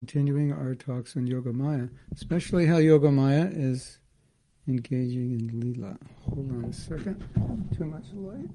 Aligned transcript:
continuing 0.00 0.52
our 0.52 0.74
talks 0.74 1.16
on 1.16 1.26
Yoga 1.26 1.52
Maya, 1.52 1.88
especially 2.14 2.66
how 2.66 2.76
Yoga 2.76 3.10
Maya 3.10 3.48
is 3.50 3.98
engaging 4.68 5.32
in 5.32 5.50
Leela. 5.60 5.96
Hold 6.22 6.50
on 6.50 6.64
a 6.66 6.72
second. 6.72 7.24
Too 7.76 7.86
much 7.86 8.04
light. 8.14 8.50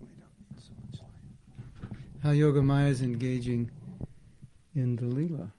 We 0.00 0.08
don't 0.18 0.34
need 0.50 0.58
so 0.58 0.72
much 0.90 1.00
light. 1.00 1.98
How 2.22 2.30
Yoga 2.32 2.62
Maya 2.62 2.88
is 2.88 3.00
engaging 3.00 3.70
in 4.74 4.96
the 4.96 5.04
Leela 5.04 5.52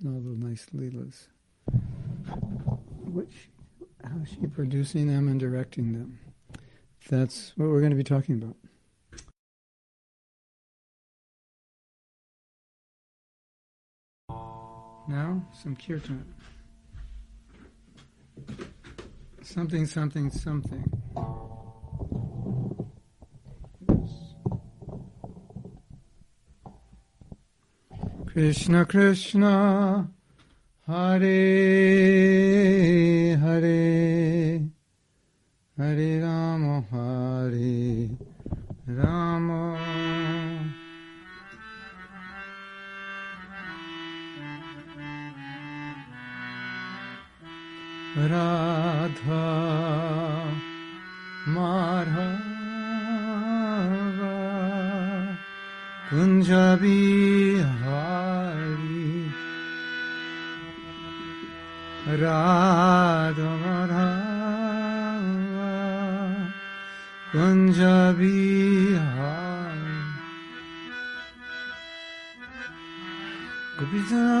and 0.00 0.14
all 0.14 0.20
the 0.20 0.46
nice 0.46 0.66
Leelas. 0.74 1.28
Which, 3.06 3.48
how 4.04 4.18
is 4.22 4.28
she 4.28 4.46
producing 4.46 5.06
them 5.06 5.28
and 5.28 5.40
directing 5.40 5.94
them? 5.94 6.18
That's 7.08 7.52
what 7.56 7.70
we're 7.70 7.80
going 7.80 7.90
to 7.90 7.96
be 7.96 8.04
talking 8.04 8.42
about. 8.42 8.56
Now, 15.08 15.42
some 15.54 15.74
kirtan. 15.74 16.22
Something, 19.42 19.86
something, 19.86 20.30
something. 20.30 20.84
Krishna, 28.26 28.84
Krishna, 28.84 30.10
Hare, 30.86 31.20
Hare, 33.38 34.60
Hare 35.78 36.22
Rama, 36.22 36.84
Hare 36.90 38.10
Rama. 38.86 39.77
Kunja 56.08 56.66
Bihari 56.80 57.68
Radha 62.22 63.50
Madhava 63.62 64.12
Kunja 67.30 67.98
Bihari 68.18 69.18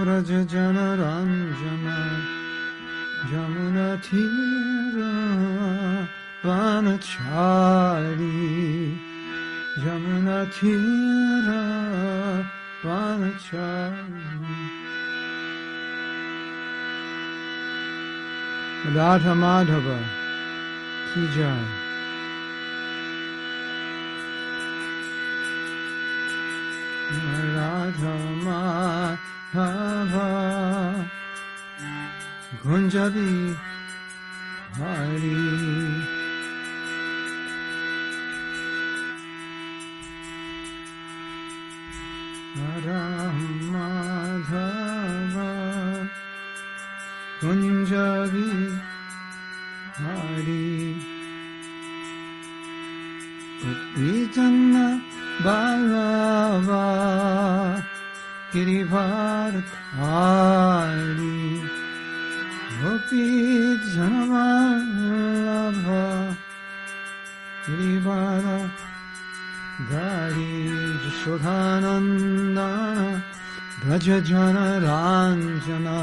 Vraj 0.00 0.30
जनरञ्जन 0.52 1.86
यमुनतीर 3.32 4.96
वनचारी 6.46 8.32
Yamuna 9.83 10.39
Tira 10.51 11.61
Vanachari 12.83 14.13
Radha 18.93 19.33
Madhava 19.43 19.99
Ki 21.13 21.23
Jai 21.35 21.65
Radha 27.55 28.15
Madhava. 29.55 30.27
Gunjabi 32.63 33.31
Hari. 34.77 36.18
ram 42.89 43.37
madhava 43.73 45.49
kunjavi 47.41 48.51
hari 50.01 50.69
putritana 53.61 54.87
balava 55.45 56.85
giribharat 58.51 59.69
hari 59.99 61.39
gopit 62.81 63.81
janavallabha 63.95 66.05
giribharat 67.65 68.78
गारी 69.91 70.53
यशोधानन्दा 71.05 72.69
भज 73.83 74.07
जनराञ्जना 74.29 75.97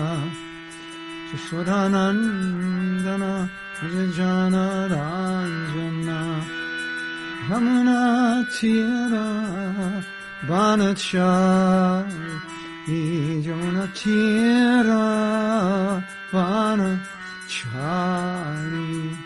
यशोधानन्दना 1.32 3.32
भज 3.78 3.96
जनराञ्जना 4.18 6.20
रमणा 7.48 8.00
चिरा 8.54 9.26
बाणक्षा 10.48 11.30
이 12.88 13.42
정나치라 13.42 14.92
와는 16.32 17.00
차리 17.48 19.25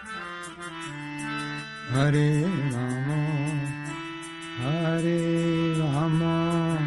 Hare 1.93 2.45
Rama, 2.71 3.19
Hare 4.61 5.75
Rama, 5.77 6.79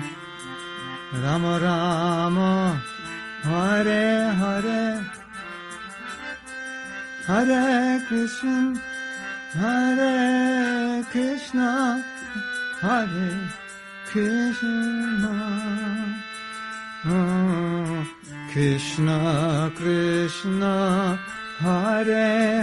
Rama 1.22 1.58
Rama, 1.60 2.82
Hare 3.42 4.32
Hare, 4.40 5.04
Hare 7.26 8.00
Krishna, 8.08 8.80
Hare 9.52 11.04
Krishna, 11.12 12.02
Hare 12.80 13.50
Krishna. 14.06 15.34
Oh, 17.04 18.06
Krishna, 18.52 19.70
Krishna, 19.76 21.18
Hare 21.58 22.62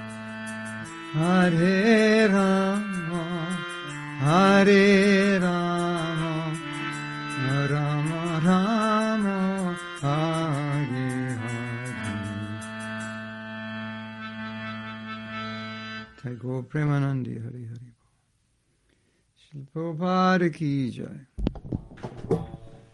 Hare 1.13 2.29
Rama, 2.29 3.57
Hare 4.19 5.39
Rama, 5.39 6.57
Rama 7.69 8.39
Rama, 8.45 9.75
Hare 9.99 11.37
Hare. 11.41 11.81
Thakur 16.23 16.63
Premanandi 16.63 17.43
Hari 17.43 17.67
Hari. 17.67 17.91
Shilpopad 19.35 20.53
ki 20.53 20.91
jai. 20.91 21.27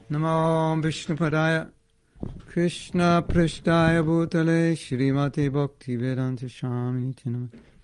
Namo 0.09 0.81
Vishnupadaya 0.81 1.69
Krishna 2.49 3.21
Prishtaya 3.21 4.01
Bhutale 4.03 4.73
Srimati 4.75 5.51
Bhakti 5.51 5.95
Vedanta 5.97 6.49
Swami 6.49 7.13
Namaste 7.23 7.76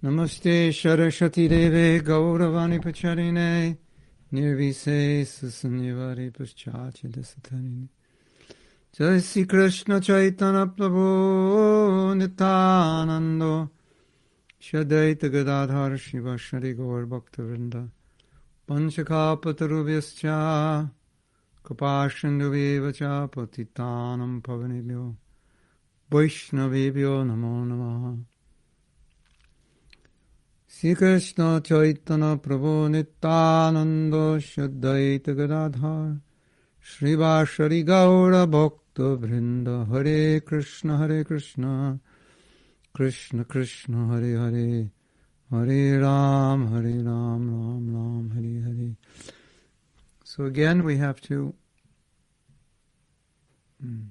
Namaste 0.00 0.72
Saraswati 0.72 1.48
Deve 1.48 2.00
Gauravani 2.00 2.78
Pracharine 2.78 3.76
Nirvise 4.32 5.26
Susanyivari 5.26 6.30
Paschachi 6.30 7.08
Desatarine 7.10 7.88
Jai 8.92 9.18
Sri 9.18 9.44
Krishna 9.44 10.00
Chaitanya 10.00 10.66
Prabhu 10.66 12.14
Nityanando 12.14 13.70
Shadaita 14.60 15.28
Gadadhar 15.28 15.98
Shiva 15.98 16.38
Shri 16.38 16.74
Gaur 16.74 17.04
Bhakta 17.04 17.42
Vrinda 17.42 17.90
Panchakapatarubhyascha 18.68 20.88
Kapashanduvyeva 21.64 22.92
cha 22.94 23.26
Patitanam 23.26 24.40
Pavanebhyo 24.42 25.16
Vaishnavebhyo 26.08 27.24
Namo 27.26 27.66
Namaha 27.66 28.16
Krishna 30.70 31.60
Chaitanya 31.60 32.36
Prabhu 32.36 32.88
Nityananda 32.88 34.38
Shadaita 34.38 35.34
Gadadhar 35.34 36.20
Srivashari 36.84 37.84
Gaura 37.84 38.46
Bhakta 38.48 39.16
Vrinda 39.16 39.88
Hare 39.88 40.40
Krishna 40.40 40.98
Hare 40.98 41.24
Krishna 41.24 41.98
Krishna 42.94 43.44
Krishna 43.44 44.06
Hare 44.08 44.38
Hare 44.38 44.90
Hare 45.50 46.00
Ram 46.00 46.72
Hare 46.72 47.02
Ram 47.02 47.50
Ram 47.50 47.94
Ram 47.94 48.30
Hare 48.34 48.62
Hare 48.62 48.96
So 50.22 50.44
again 50.44 50.84
we 50.84 50.98
have 50.98 51.20
to 51.22 51.54
mm, 53.84 54.08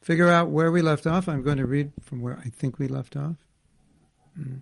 figure 0.00 0.28
out 0.28 0.50
where 0.50 0.70
we 0.70 0.80
left 0.80 1.06
off. 1.08 1.28
I'm 1.28 1.42
going 1.42 1.58
to 1.58 1.66
read 1.66 1.92
from 2.02 2.20
where 2.20 2.38
I 2.44 2.50
think 2.50 2.78
we 2.78 2.86
left 2.86 3.16
off. 3.16 3.36
Mm. 4.38 4.60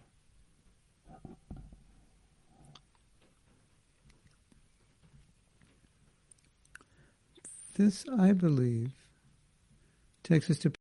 This, 7.76 8.06
I 8.18 8.32
believe, 8.32 8.92
takes 10.22 10.50
us 10.50 10.58
to 10.60 10.72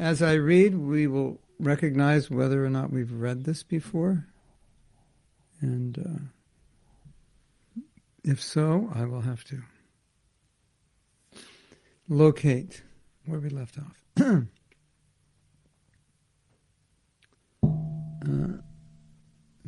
As 0.00 0.20
I 0.22 0.32
read, 0.32 0.76
we 0.76 1.06
will 1.06 1.40
recognize 1.60 2.28
whether 2.30 2.64
or 2.64 2.70
not 2.70 2.90
we've 2.90 3.12
read 3.12 3.44
this 3.44 3.62
before. 3.62 4.26
And 5.60 5.98
uh, 5.98 7.82
if 8.24 8.42
so, 8.42 8.90
I 8.94 9.04
will 9.04 9.20
have 9.20 9.44
to 9.44 9.62
locate 12.08 12.82
where 13.26 13.38
we 13.38 13.50
left 13.50 13.76
off. 13.78 14.02
uh, 14.22 14.46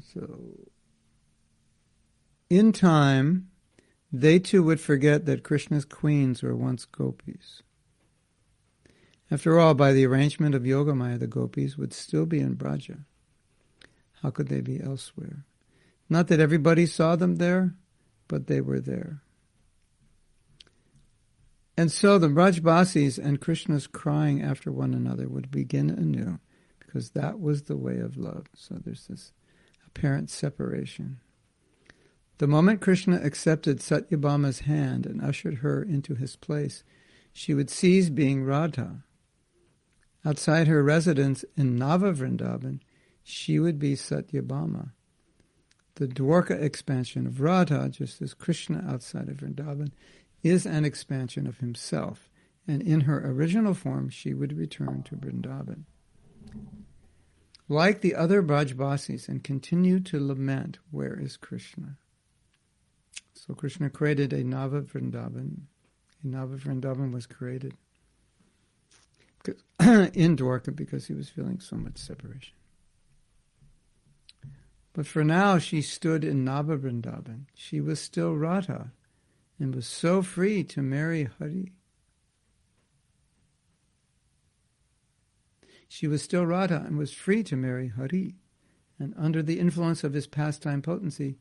so, 0.00 0.71
in 2.52 2.70
time, 2.70 3.48
they 4.12 4.38
too 4.38 4.62
would 4.62 4.78
forget 4.78 5.24
that 5.24 5.42
Krishna's 5.42 5.86
queens 5.86 6.42
were 6.42 6.54
once 6.54 6.84
gopis. 6.84 7.62
After 9.30 9.58
all, 9.58 9.72
by 9.72 9.94
the 9.94 10.04
arrangement 10.04 10.54
of 10.54 10.64
Yogamaya, 10.64 11.18
the 11.18 11.26
gopis 11.26 11.78
would 11.78 11.94
still 11.94 12.26
be 12.26 12.40
in 12.40 12.52
Braja. 12.52 12.98
How 14.20 14.28
could 14.28 14.48
they 14.48 14.60
be 14.60 14.82
elsewhere? 14.82 15.46
Not 16.10 16.28
that 16.28 16.40
everybody 16.40 16.84
saw 16.84 17.16
them 17.16 17.36
there, 17.36 17.74
but 18.28 18.48
they 18.48 18.60
were 18.60 18.80
there. 18.80 19.22
And 21.78 21.90
so 21.90 22.18
the 22.18 22.28
Brajbasis 22.28 23.18
and 23.18 23.40
Krishna's 23.40 23.86
crying 23.86 24.42
after 24.42 24.70
one 24.70 24.92
another 24.92 25.26
would 25.26 25.50
begin 25.50 25.88
anew, 25.88 26.38
because 26.78 27.12
that 27.12 27.40
was 27.40 27.62
the 27.62 27.78
way 27.78 27.96
of 27.96 28.18
love. 28.18 28.44
So 28.54 28.74
there's 28.74 29.06
this 29.06 29.32
apparent 29.86 30.28
separation. 30.28 31.20
The 32.38 32.46
moment 32.46 32.80
Krishna 32.80 33.20
accepted 33.22 33.78
Satyabhama's 33.78 34.60
hand 34.60 35.06
and 35.06 35.22
ushered 35.22 35.58
her 35.58 35.82
into 35.82 36.14
his 36.14 36.36
place, 36.36 36.82
she 37.32 37.54
would 37.54 37.70
cease 37.70 38.08
being 38.08 38.44
Radha 38.44 39.04
Outside 40.24 40.68
her 40.68 40.84
residence 40.84 41.44
in 41.56 41.76
Nava 41.76 42.14
Vrindavan, 42.14 42.80
she 43.24 43.58
would 43.58 43.78
be 43.78 43.94
Satyabhama. 43.94 44.92
The 45.96 46.06
Dwarka 46.06 46.60
expansion 46.62 47.26
of 47.26 47.40
Radha, 47.40 47.88
just 47.88 48.22
as 48.22 48.32
Krishna 48.32 48.84
outside 48.88 49.28
of 49.28 49.38
Vrindavan, 49.38 49.90
is 50.42 50.64
an 50.64 50.84
expansion 50.84 51.46
of 51.46 51.58
himself, 51.58 52.30
and 52.68 52.82
in 52.82 53.02
her 53.02 53.28
original 53.30 53.74
form 53.74 54.08
she 54.08 54.32
would 54.32 54.56
return 54.56 55.02
to 55.04 55.16
Vrindavan. 55.16 55.84
Like 57.68 58.00
the 58.00 58.14
other 58.14 58.42
Brajbasis, 58.42 59.28
and 59.28 59.42
continue 59.42 59.98
to 60.00 60.24
lament, 60.24 60.78
where 60.90 61.18
is 61.18 61.36
Krishna? 61.36 61.98
So 63.34 63.54
Krishna 63.54 63.90
created 63.90 64.32
a 64.32 64.44
Nava 64.44 64.82
Vrindavan. 64.82 65.62
A 66.22 66.26
Nava 66.26 66.58
Vrindavan 66.58 67.12
was 67.12 67.26
created. 67.26 67.74
in 69.80 70.36
Dwarka 70.36 70.74
because 70.74 71.06
he 71.06 71.14
was 71.14 71.28
feeling 71.28 71.58
so 71.58 71.76
much 71.76 71.98
separation. 71.98 72.54
But 74.92 75.06
for 75.06 75.24
now, 75.24 75.58
she 75.58 75.82
stood 75.82 76.22
in 76.22 76.44
Nava 76.44 76.78
Vrindavan. 76.78 77.46
She 77.54 77.80
was 77.80 77.98
still 77.98 78.34
Radha 78.34 78.92
and 79.58 79.74
was 79.74 79.86
so 79.86 80.22
free 80.22 80.62
to 80.64 80.82
marry 80.82 81.28
Hari. 81.38 81.72
She 85.88 86.06
was 86.06 86.22
still 86.22 86.46
Radha 86.46 86.84
and 86.86 86.96
was 86.96 87.12
free 87.12 87.42
to 87.44 87.56
marry 87.56 87.88
Hari. 87.88 88.36
And 88.98 89.14
under 89.16 89.42
the 89.42 89.58
influence 89.58 90.04
of 90.04 90.12
his 90.12 90.26
pastime 90.26 90.82
potency, 90.82 91.38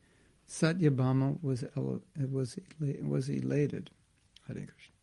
Satyabhama 0.52 1.42
was, 1.42 1.64
was, 1.74 2.58
was 3.02 3.28
elated. 3.30 3.90
Hare 4.46 4.56
Krishna. 4.56 4.94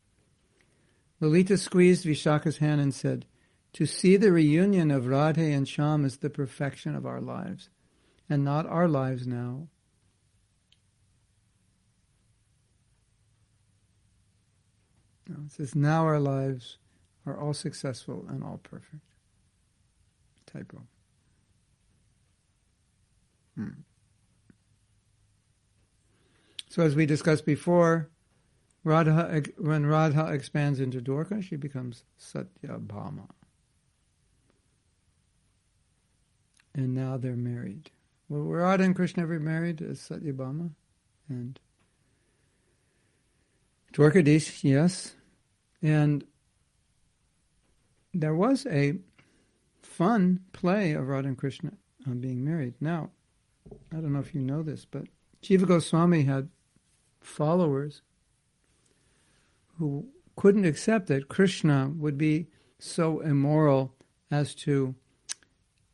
Lalita 1.20 1.58
squeezed 1.58 2.06
Vishaka's 2.06 2.60
hand 2.60 2.80
and 2.80 2.94
said, 2.94 3.26
To 3.74 3.88
see 3.88 4.16
the 4.16 4.32
reunion 4.32 4.92
of 4.92 5.06
Radhe 5.06 5.56
and 5.56 5.66
Shyam 5.66 6.06
is 6.06 6.18
the 6.18 6.30
perfection 6.30 6.96
of 6.96 7.08
our 7.08 7.20
lives, 7.20 7.70
and 8.30 8.46
not 8.46 8.68
our 8.68 8.88
lives 8.88 9.26
now. 9.26 9.68
No, 15.28 15.46
it 15.46 15.52
says, 15.52 15.76
Now 15.76 16.04
our 16.06 16.20
lives 16.20 16.78
are 17.26 17.40
all 17.40 17.54
successful 17.56 18.26
and 18.30 18.44
all 18.44 18.60
perfect. 18.62 19.04
Typo. 20.46 20.84
Hmm. 23.56 23.70
So, 26.80 26.86
as 26.86 26.96
we 26.96 27.06
discussed 27.06 27.46
before, 27.46 28.10
Radha, 28.86 29.44
when 29.58 29.86
Radha 29.86 30.32
expands 30.32 30.80
into 30.80 31.02
Dwarka, 31.02 31.44
she 31.44 31.58
becomes 31.58 32.06
Satya 32.16 32.48
Satyabhama. 32.70 33.28
And 36.74 36.96
now 36.96 37.18
they're 37.18 37.36
married. 37.36 37.92
Well, 38.30 38.44
were 38.44 38.60
Radha 38.60 38.86
and 38.86 38.96
Krishna 38.96 39.24
ever 39.24 39.42
married 39.42 39.82
as 39.82 40.00
Satyabhama? 40.00 40.70
And 41.28 41.60
Dwarkadish, 43.92 44.64
yes. 44.64 45.16
And 45.82 46.24
there 48.14 48.36
was 48.36 48.66
a 48.68 48.94
fun 49.82 50.46
play 50.54 50.94
of 50.94 51.10
Radha 51.10 51.28
and 51.28 51.38
Krishna 51.38 51.74
on 52.08 52.22
being 52.22 52.46
married. 52.46 52.76
Now, 52.80 53.10
I 53.92 53.96
don't 53.98 54.14
know 54.14 54.20
if 54.20 54.34
you 54.34 54.40
know 54.40 54.64
this, 54.64 54.86
but 54.86 55.08
Jiva 55.44 55.68
Goswami 55.68 56.24
had 56.24 56.48
followers 57.22 58.02
who 59.78 60.08
couldn't 60.36 60.66
accept 60.66 61.08
that 61.08 61.28
Krishna 61.28 61.92
would 61.98 62.18
be 62.18 62.48
so 62.78 63.20
immoral 63.20 63.94
as 64.32 64.56
to 64.56 64.96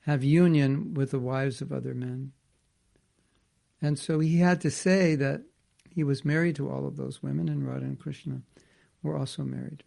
have 0.01 0.24
union 0.24 0.94
with 0.94 1.12
the 1.12 1.20
wives 1.20 1.62
of 1.62 1.72
other 1.72 1.94
men. 1.94 2.32
And 3.82 3.98
so 3.98 4.20
he 4.20 4.38
had 4.38 4.62
to 4.62 4.72
say 4.72 5.15
that 5.15 5.41
he 5.89 6.03
was 6.03 6.25
married 6.25 6.55
to 6.58 6.70
all 6.70 6.86
of 6.86 6.98
those 6.98 7.24
women, 7.24 7.50
and 7.50 7.67
Radha 7.67 7.86
and 7.86 8.00
Krishna 8.00 8.41
were 9.01 9.17
also 9.17 9.44
married. 9.44 9.84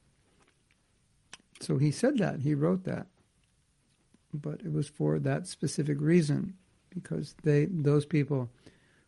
So 1.60 1.78
he 1.78 1.90
said 1.90 2.18
that, 2.18 2.40
he 2.40 2.54
wrote 2.54 2.84
that. 2.84 3.06
But 4.32 4.60
it 4.64 4.72
was 4.72 4.88
for 4.88 5.18
that 5.18 5.46
specific 5.46 6.00
reason, 6.00 6.54
because 6.90 7.34
they 7.42 7.66
those 7.66 8.06
people 8.06 8.50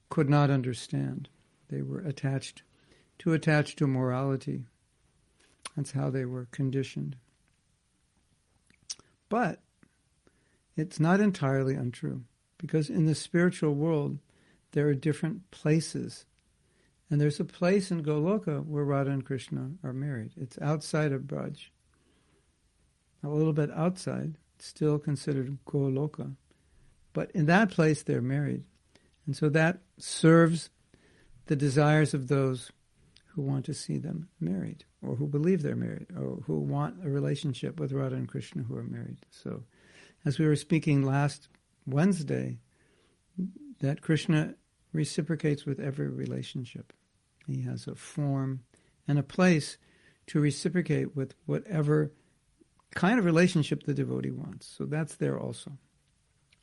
could 0.08 0.30
not 0.30 0.50
understand. 0.50 1.28
They 1.70 1.82
were 1.82 2.00
attached, 2.00 2.62
to 3.20 3.32
attach 3.32 3.76
to 3.76 3.86
morality. 3.86 4.64
That's 5.76 5.92
how 5.92 6.10
they 6.10 6.24
were 6.24 6.48
conditioned. 6.50 7.16
But 9.28 9.60
it's 10.76 10.98
not 10.98 11.20
entirely 11.20 11.74
untrue, 11.74 12.24
because 12.58 12.90
in 12.90 13.06
the 13.06 13.14
spiritual 13.14 13.74
world, 13.74 14.18
there 14.72 14.88
are 14.88 14.94
different 14.94 15.50
places. 15.52 16.26
And 17.08 17.20
there's 17.20 17.40
a 17.40 17.44
place 17.44 17.90
in 17.90 18.02
Goloka 18.02 18.64
where 18.64 18.84
Radha 18.84 19.10
and 19.10 19.24
Krishna 19.24 19.70
are 19.84 19.92
married. 19.92 20.32
It's 20.36 20.58
outside 20.60 21.12
of 21.12 21.22
Braj. 21.22 21.68
A 23.22 23.28
little 23.28 23.52
bit 23.52 23.70
outside, 23.70 24.36
still 24.58 24.98
considered 24.98 25.58
Goloka. 25.66 26.34
But 27.12 27.30
in 27.32 27.46
that 27.46 27.70
place, 27.70 28.02
they're 28.02 28.22
married. 28.22 28.64
And 29.26 29.36
so 29.36 29.48
that 29.50 29.80
serves 29.98 30.70
the 31.50 31.56
desires 31.56 32.14
of 32.14 32.28
those 32.28 32.70
who 33.26 33.42
want 33.42 33.64
to 33.64 33.74
see 33.74 33.98
them 33.98 34.28
married, 34.38 34.84
or 35.02 35.16
who 35.16 35.26
believe 35.26 35.62
they're 35.62 35.74
married, 35.74 36.06
or 36.16 36.36
who 36.46 36.60
want 36.60 37.04
a 37.04 37.10
relationship 37.10 37.80
with 37.80 37.90
Radha 37.90 38.14
and 38.14 38.28
Krishna 38.28 38.62
who 38.62 38.76
are 38.76 38.84
married. 38.84 39.18
So, 39.32 39.64
as 40.24 40.38
we 40.38 40.46
were 40.46 40.54
speaking 40.54 41.02
last 41.02 41.48
Wednesday, 41.84 42.58
that 43.80 44.00
Krishna 44.00 44.54
reciprocates 44.92 45.66
with 45.66 45.80
every 45.80 46.06
relationship. 46.06 46.92
He 47.48 47.62
has 47.62 47.88
a 47.88 47.96
form 47.96 48.60
and 49.08 49.18
a 49.18 49.24
place 49.24 49.76
to 50.28 50.38
reciprocate 50.38 51.16
with 51.16 51.34
whatever 51.46 52.12
kind 52.94 53.18
of 53.18 53.24
relationship 53.24 53.82
the 53.82 53.94
devotee 53.94 54.30
wants. 54.30 54.68
So 54.68 54.84
that's 54.84 55.16
there 55.16 55.36
also, 55.36 55.72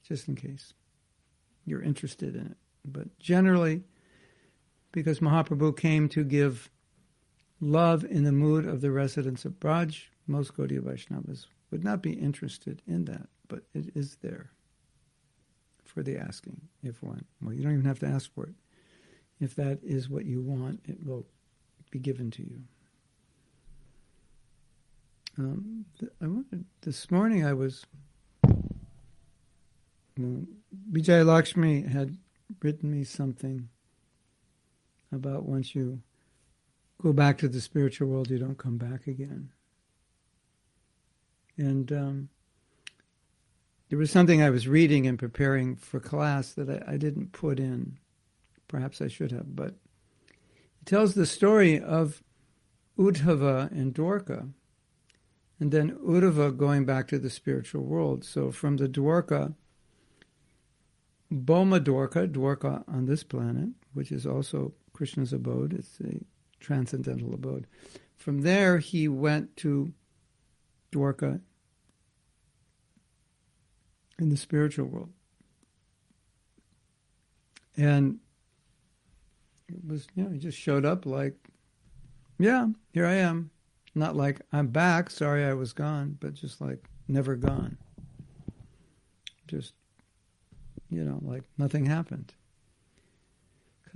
just 0.08 0.29
in 0.29 0.36
case 0.36 0.74
you're 1.65 1.84
interested 1.84 2.38
in 2.38 2.46
it. 2.46 2.58
But 2.86 3.20
generally, 3.20 3.84
because 4.91 5.20
Mahaprabhu 5.20 5.77
came 5.77 6.10
to 6.10 6.24
give 6.24 6.70
love 7.60 8.03
in 8.03 8.24
the 8.24 8.32
mood 8.32 8.65
of 8.65 8.82
the 8.82 8.91
residents 8.91 9.46
of 9.46 9.60
Braj, 9.60 10.03
most 10.27 10.56
Gaudiya 10.56 10.82
Vaishnavas 10.82 11.46
would 11.72 11.84
not 11.84 12.01
be 12.01 12.13
interested 12.13 12.82
in 12.88 13.06
that, 13.06 13.27
but 13.48 13.63
it 13.74 13.91
is 13.96 14.17
there 14.22 14.51
for 15.84 16.03
the 16.03 16.17
asking. 16.17 16.62
If 16.84 17.01
one, 17.01 17.25
well, 17.41 17.53
you 17.53 17.63
don't 17.63 17.74
even 17.74 17.86
have 17.86 18.00
to 18.00 18.08
ask 18.08 18.34
for 18.34 18.46
it. 18.46 18.56
If 19.39 19.56
that 19.56 19.79
is 19.84 20.10
what 20.10 20.25
you 20.25 20.41
want, 20.41 20.82
it 20.86 21.06
will 21.06 21.25
be 21.91 22.00
given 22.00 22.32
to 22.32 22.44
you. 22.44 22.62
Um, 25.38 25.86
th- 26.00 26.12
I 26.22 26.27
wanted, 26.27 26.65
this 26.82 27.12
morning 27.12 27.46
I 27.46 27.53
was. 27.53 27.86
Um, 30.17 30.48
Vijay 30.91 31.24
Lakshmi 31.24 31.84
had 31.84 32.17
written 32.63 32.89
me 32.89 33.03
something 33.03 33.70
about 35.12 35.44
once 35.44 35.74
you 35.76 36.02
go 37.02 37.14
back 37.14 37.38
to 37.40 37.48
the 37.48 37.62
spiritual 37.62 38.10
world, 38.10 38.30
you 38.30 38.38
don't 38.38 38.58
come 38.58 38.78
back 38.78 39.08
again. 39.08 39.50
And 41.58 41.92
um, 41.92 42.30
there 43.90 44.00
was 44.00 44.12
something 44.12 44.42
I 44.42 44.50
was 44.50 44.68
reading 44.68 45.08
and 45.08 45.18
preparing 45.18 45.76
for 45.76 46.00
class 46.00 46.54
that 46.54 46.70
I, 46.70 46.94
I 46.94 46.98
didn't 46.98 47.32
put 47.32 47.60
in. 47.60 47.98
Perhaps 48.68 49.02
I 49.02 49.08
should 49.08 49.32
have, 49.32 49.56
but 49.56 49.70
it 49.70 50.86
tells 50.86 51.14
the 51.14 51.26
story 51.26 51.80
of 51.80 52.22
Uddhava 53.00 53.72
and 53.72 53.94
Dwarka, 53.96 54.52
and 55.60 55.72
then 55.72 55.98
Uddhava 56.06 56.56
going 56.56 56.84
back 56.84 57.08
to 57.08 57.18
the 57.18 57.30
spiritual 57.30 57.84
world. 57.84 58.26
So 58.26 58.52
from 58.52 58.76
the 58.76 58.90
Dwarka, 58.90 59.56
Bhauma 61.32 61.80
Dwarka, 61.80 62.30
Dwarka 62.30 62.84
on 62.90 63.06
this 63.06 63.24
planet, 63.24 63.70
which 63.94 64.12
is 64.12 64.26
also 64.26 64.74
Krishna's 64.98 65.32
abode, 65.32 65.74
it's 65.74 66.00
a 66.00 66.20
transcendental 66.60 67.32
abode. 67.32 67.68
From 68.16 68.42
there, 68.42 68.80
he 68.80 69.08
went 69.08 69.56
to 69.58 69.94
Dwarka 70.92 71.39
in 74.18 74.30
the 74.30 74.38
spiritual 74.38 74.88
world. 74.88 75.12
And 77.75 78.18
it 79.70 79.86
was, 79.88 80.08
you 80.16 80.24
know, 80.24 80.32
he 80.32 80.39
just 80.39 80.58
showed 80.58 80.84
up 80.84 81.06
like, 81.06 81.36
yeah, 82.39 82.66
here 82.92 83.06
I 83.06 83.13
am. 83.13 83.51
Not 83.94 84.16
like, 84.16 84.42
I'm 84.51 84.70
back, 84.70 85.12
sorry 85.12 85.46
I 85.46 85.54
was 85.54 85.74
gone, 85.74 86.18
but 86.20 86.34
just 86.34 86.60
like, 86.60 86.89
never 87.08 87.36
gone. 87.36 87.77
Just, 89.48 89.74
you 90.89 91.04
know, 91.04 91.20
like 91.22 91.44
nothing 91.60 91.86
happened. 91.86 92.34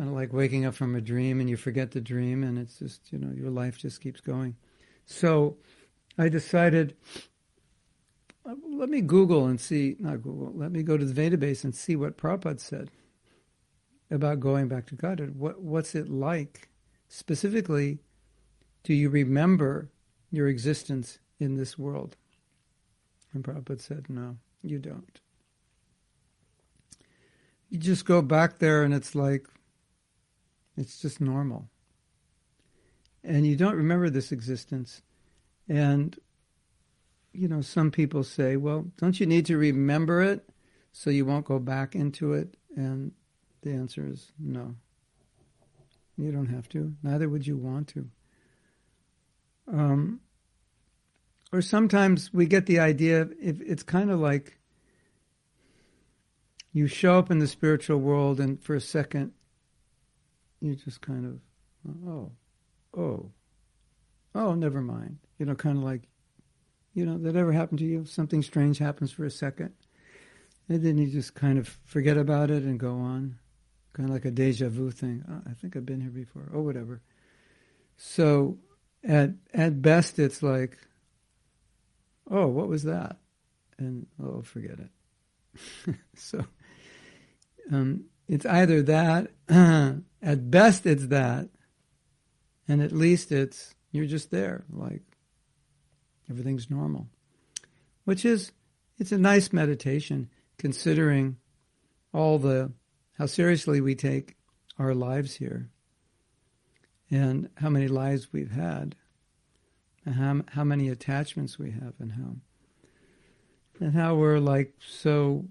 Kind 0.01 0.09
of 0.09 0.17
like 0.17 0.33
waking 0.33 0.65
up 0.65 0.73
from 0.73 0.95
a 0.95 0.99
dream 0.99 1.39
and 1.39 1.47
you 1.47 1.55
forget 1.55 1.91
the 1.91 2.01
dream 2.01 2.43
and 2.43 2.57
it's 2.57 2.79
just, 2.79 3.13
you 3.13 3.19
know, 3.19 3.31
your 3.35 3.51
life 3.51 3.77
just 3.77 4.01
keeps 4.01 4.19
going. 4.19 4.55
So 5.05 5.57
I 6.17 6.27
decided 6.27 6.95
uh, 8.43 8.55
let 8.67 8.89
me 8.89 9.01
Google 9.01 9.45
and 9.45 9.61
see, 9.61 9.97
not 9.99 10.23
Google, 10.23 10.53
let 10.55 10.71
me 10.71 10.81
go 10.81 10.97
to 10.97 11.05
the 11.05 11.13
database 11.13 11.63
and 11.63 11.75
see 11.75 11.95
what 11.95 12.17
Prabhupada 12.17 12.59
said 12.59 12.89
about 14.09 14.39
going 14.39 14.67
back 14.67 14.87
to 14.87 14.95
Godhead. 14.95 15.35
What, 15.35 15.61
what's 15.61 15.93
it 15.93 16.09
like? 16.09 16.69
Specifically, 17.07 17.99
do 18.81 18.95
you 18.95 19.07
remember 19.07 19.91
your 20.31 20.47
existence 20.47 21.19
in 21.39 21.57
this 21.57 21.77
world? 21.77 22.17
And 23.35 23.43
Prabhupada 23.43 23.79
said, 23.79 24.09
no, 24.09 24.37
you 24.63 24.79
don't. 24.79 25.21
You 27.69 27.77
just 27.77 28.05
go 28.05 28.23
back 28.23 28.57
there 28.57 28.81
and 28.81 28.95
it's 28.95 29.13
like, 29.13 29.45
it's 30.77 31.01
just 31.01 31.21
normal. 31.21 31.69
And 33.23 33.45
you 33.45 33.55
don't 33.55 33.75
remember 33.75 34.09
this 34.09 34.31
existence. 34.31 35.01
And 35.69 36.17
you 37.33 37.47
know, 37.47 37.61
some 37.61 37.91
people 37.91 38.23
say, 38.23 38.57
well, 38.57 38.85
don't 38.97 39.19
you 39.19 39.25
need 39.25 39.45
to 39.45 39.57
remember 39.57 40.21
it 40.21 40.49
so 40.91 41.09
you 41.09 41.25
won't 41.25 41.45
go 41.45 41.59
back 41.59 41.95
into 41.95 42.33
it? 42.33 42.57
And 42.75 43.13
the 43.61 43.71
answer 43.71 44.07
is 44.07 44.31
no. 44.39 44.75
You 46.17 46.31
don't 46.31 46.47
have 46.47 46.67
to. 46.69 46.93
Neither 47.03 47.29
would 47.29 47.47
you 47.47 47.57
want 47.57 47.87
to. 47.89 48.09
Um, 49.71 50.19
or 51.53 51.61
sometimes 51.61 52.33
we 52.33 52.45
get 52.45 52.65
the 52.65 52.79
idea 52.79 53.29
if 53.41 53.61
it's 53.61 53.83
kind 53.83 54.11
of 54.11 54.19
like 54.19 54.57
you 56.73 56.87
show 56.87 57.17
up 57.17 57.31
in 57.31 57.39
the 57.39 57.47
spiritual 57.47 57.97
world 57.97 58.39
and 58.39 58.61
for 58.61 58.75
a 58.75 58.81
second 58.81 59.33
you 60.61 60.75
just 60.75 61.01
kind 61.01 61.25
of 61.25 61.39
oh 62.07 62.31
oh 62.95 63.31
oh 64.35 64.53
never 64.53 64.81
mind 64.81 65.17
you 65.37 65.45
know 65.45 65.55
kind 65.55 65.77
of 65.77 65.83
like 65.83 66.07
you 66.93 67.05
know, 67.05 67.17
that 67.19 67.35
ever 67.35 67.51
happened 67.51 67.79
to 67.79 67.85
you? 67.85 68.05
Something 68.05 68.41
strange 68.41 68.77
happens 68.77 69.11
for 69.11 69.25
a 69.25 69.31
second, 69.31 69.73
and 70.67 70.83
then 70.83 70.97
you 70.97 71.07
just 71.07 71.35
kind 71.35 71.57
of 71.57 71.67
forget 71.85 72.17
about 72.17 72.51
it 72.51 72.63
and 72.63 72.79
go 72.79 72.93
on, 72.93 73.37
kind 73.93 74.09
of 74.09 74.13
like 74.13 74.25
a 74.25 74.31
deja 74.31 74.69
vu 74.69 74.91
thing. 74.91 75.23
Oh, 75.29 75.41
I 75.49 75.53
think 75.53 75.75
I've 75.75 75.85
been 75.85 76.01
here 76.01 76.09
before, 76.09 76.49
or 76.53 76.61
whatever. 76.61 77.01
So, 77.97 78.57
at 79.03 79.31
at 79.53 79.81
best, 79.81 80.19
it's 80.19 80.43
like, 80.43 80.77
oh, 82.29 82.47
what 82.47 82.67
was 82.67 82.83
that? 82.83 83.17
And 83.77 84.07
oh, 84.21 84.41
forget 84.41 84.79
it. 84.79 85.95
so 86.15 86.43
um, 87.71 88.05
it's 88.27 88.45
either 88.45 88.81
that, 88.83 89.31
at 90.21 90.51
best 90.51 90.85
it's 90.85 91.07
that, 91.07 91.49
and 92.67 92.81
at 92.81 92.91
least 92.91 93.31
it's 93.31 93.75
you're 93.91 94.05
just 94.05 94.31
there, 94.31 94.63
like 94.69 95.01
everything's 96.29 96.69
normal, 96.69 97.07
which 98.05 98.23
is 98.23 98.51
it's 98.97 99.11
a 99.11 99.17
nice 99.17 99.51
meditation 99.51 100.29
considering 100.57 101.37
all 102.13 102.37
the 102.37 102.71
how 103.17 103.25
seriously 103.25 103.81
we 103.81 103.95
take 103.95 104.35
our 104.79 104.93
lives 104.93 105.35
here 105.35 105.69
and 107.09 107.49
how 107.55 107.69
many 107.69 107.87
lives 107.87 108.31
we've 108.31 108.51
had 108.51 108.95
and 110.05 110.15
how, 110.15 110.41
how 110.47 110.63
many 110.63 110.89
attachments 110.89 111.59
we 111.59 111.71
have 111.71 111.93
and 111.99 112.13
how 112.13 112.35
and 113.79 113.93
how 113.93 114.15
we're 114.15 114.39
like 114.39 114.73
so 114.87 115.45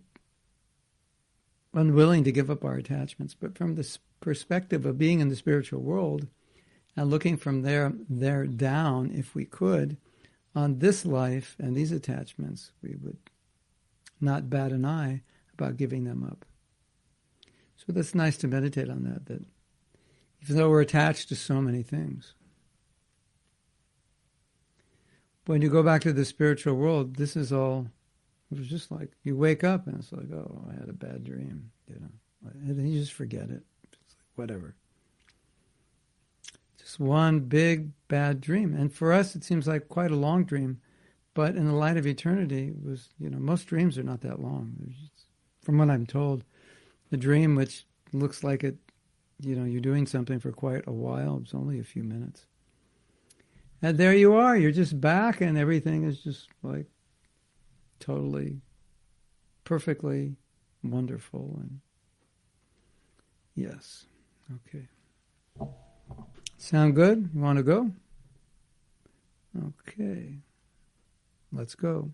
unwilling 1.73 2.25
to 2.25 2.33
give 2.33 2.51
up 2.51 2.65
our 2.65 2.75
attachments 2.75 3.35
but 3.35 3.57
from 3.57 3.75
the 3.75 3.99
perspective 4.21 4.85
of 4.85 4.99
being 4.99 5.21
in 5.21 5.29
the 5.29 5.37
spiritual 5.37 5.81
world 5.81 6.27
and 6.97 7.11
looking 7.11 7.37
from 7.37 7.63
there 7.63 7.93
there 8.09 8.47
down 8.47 9.11
if 9.13 9.35
we 9.35 9.45
could 9.45 9.97
on 10.55 10.79
this 10.79 11.05
life 11.05 11.57
and 11.59 11.77
these 11.77 11.93
attachments 11.93 12.73
we 12.83 12.97
would 13.01 13.19
not 14.21 14.51
bat 14.51 14.73
an 14.73 14.85
eye 14.85 15.23
about 15.55 15.77
giving 15.77 16.05
them 16.05 16.25
up. 16.25 16.45
So 17.77 17.93
that's 17.93 18.15
nice 18.15 18.37
to 18.39 18.49
meditate 18.49 18.91
on 18.91 19.05
that 19.05 19.27
that 19.27 19.45
even 20.43 20.57
though 20.57 20.71
we're 20.71 20.81
attached 20.81 21.29
to 21.29 21.37
so 21.37 21.61
many 21.61 21.83
things 21.83 22.35
when 25.47 25.63
you 25.63 25.69
go 25.69 25.83
back 25.83 26.03
to 26.03 26.13
the 26.13 26.25
spiritual 26.25 26.75
world 26.75 27.17
this 27.17 27.37
is 27.37 27.53
all 27.53 27.89
it 28.51 28.59
was 28.59 28.69
just 28.69 28.91
like 28.91 29.11
you 29.23 29.37
wake 29.37 29.65
up 29.65 29.87
and 29.87 29.99
it's 29.99 30.13
like 30.13 30.31
oh 30.33 30.65
i 30.71 30.79
had 30.79 30.89
a 30.89 30.93
bad 30.93 31.25
dream 31.25 31.71
you 31.89 31.97
know 32.01 32.51
and 32.67 32.93
you 32.93 32.99
just 32.99 33.13
forget 33.13 33.51
it 33.51 33.63
it's 33.85 34.15
like 34.17 34.27
whatever 34.37 34.75
just 36.91 36.99
one 36.99 37.41
big 37.41 37.91
bad 38.09 38.41
dream. 38.41 38.75
And 38.75 38.93
for 38.93 39.13
us, 39.13 39.37
it 39.37 39.45
seems 39.45 39.69
like 39.69 39.89
quite 39.89 40.11
a 40.11 40.17
long 40.17 40.45
dream. 40.45 40.81
But 41.35 41.55
in 41.55 41.67
the 41.67 41.73
light 41.73 41.97
of 41.97 42.07
eternity, 42.07 42.69
it 42.69 42.85
was, 42.85 43.11
you 43.19 43.31
know, 43.31 43.39
most 43.39 43.69
dreams 43.69 43.97
are 43.97 44.03
not 44.03 44.23
that 44.23 44.41
long. 44.41 44.75
Just, 44.89 45.27
from 45.63 45.79
what 45.79 45.89
I'm 45.89 46.05
told, 46.05 46.43
the 47.11 47.17
dream, 47.17 47.55
which 47.55 47.87
looks 48.13 48.43
like 48.43 48.65
it, 48.65 48.77
you 49.41 49.55
know, 49.55 49.65
you're 49.65 49.81
doing 49.81 50.07
something 50.07 50.41
for 50.41 50.51
quite 50.51 50.83
a 50.89 50.93
while, 50.93 51.39
it's 51.43 51.55
only 51.55 51.79
a 51.79 51.85
few 51.85 52.03
minutes. 52.03 52.47
And 53.81 53.97
there 53.97 54.15
you 54.15 54.35
are, 54.35 54.57
you're 54.57 54.73
just 54.73 55.01
back, 55.01 55.41
and 55.41 55.57
everything 55.57 56.03
is 56.03 56.21
just 56.21 56.49
like 56.63 56.87
totally, 58.01 58.61
perfectly 59.65 60.37
wonderful. 60.83 61.59
And 61.61 61.81
yes, 63.55 64.07
okay. 64.67 64.89
Sound 66.59 66.95
good? 66.95 67.31
You 67.35 67.41
want 67.41 67.59
to 67.59 67.63
go? 67.63 67.91
Okay. 69.89 70.39
Let's 71.53 71.75
go. 71.75 72.11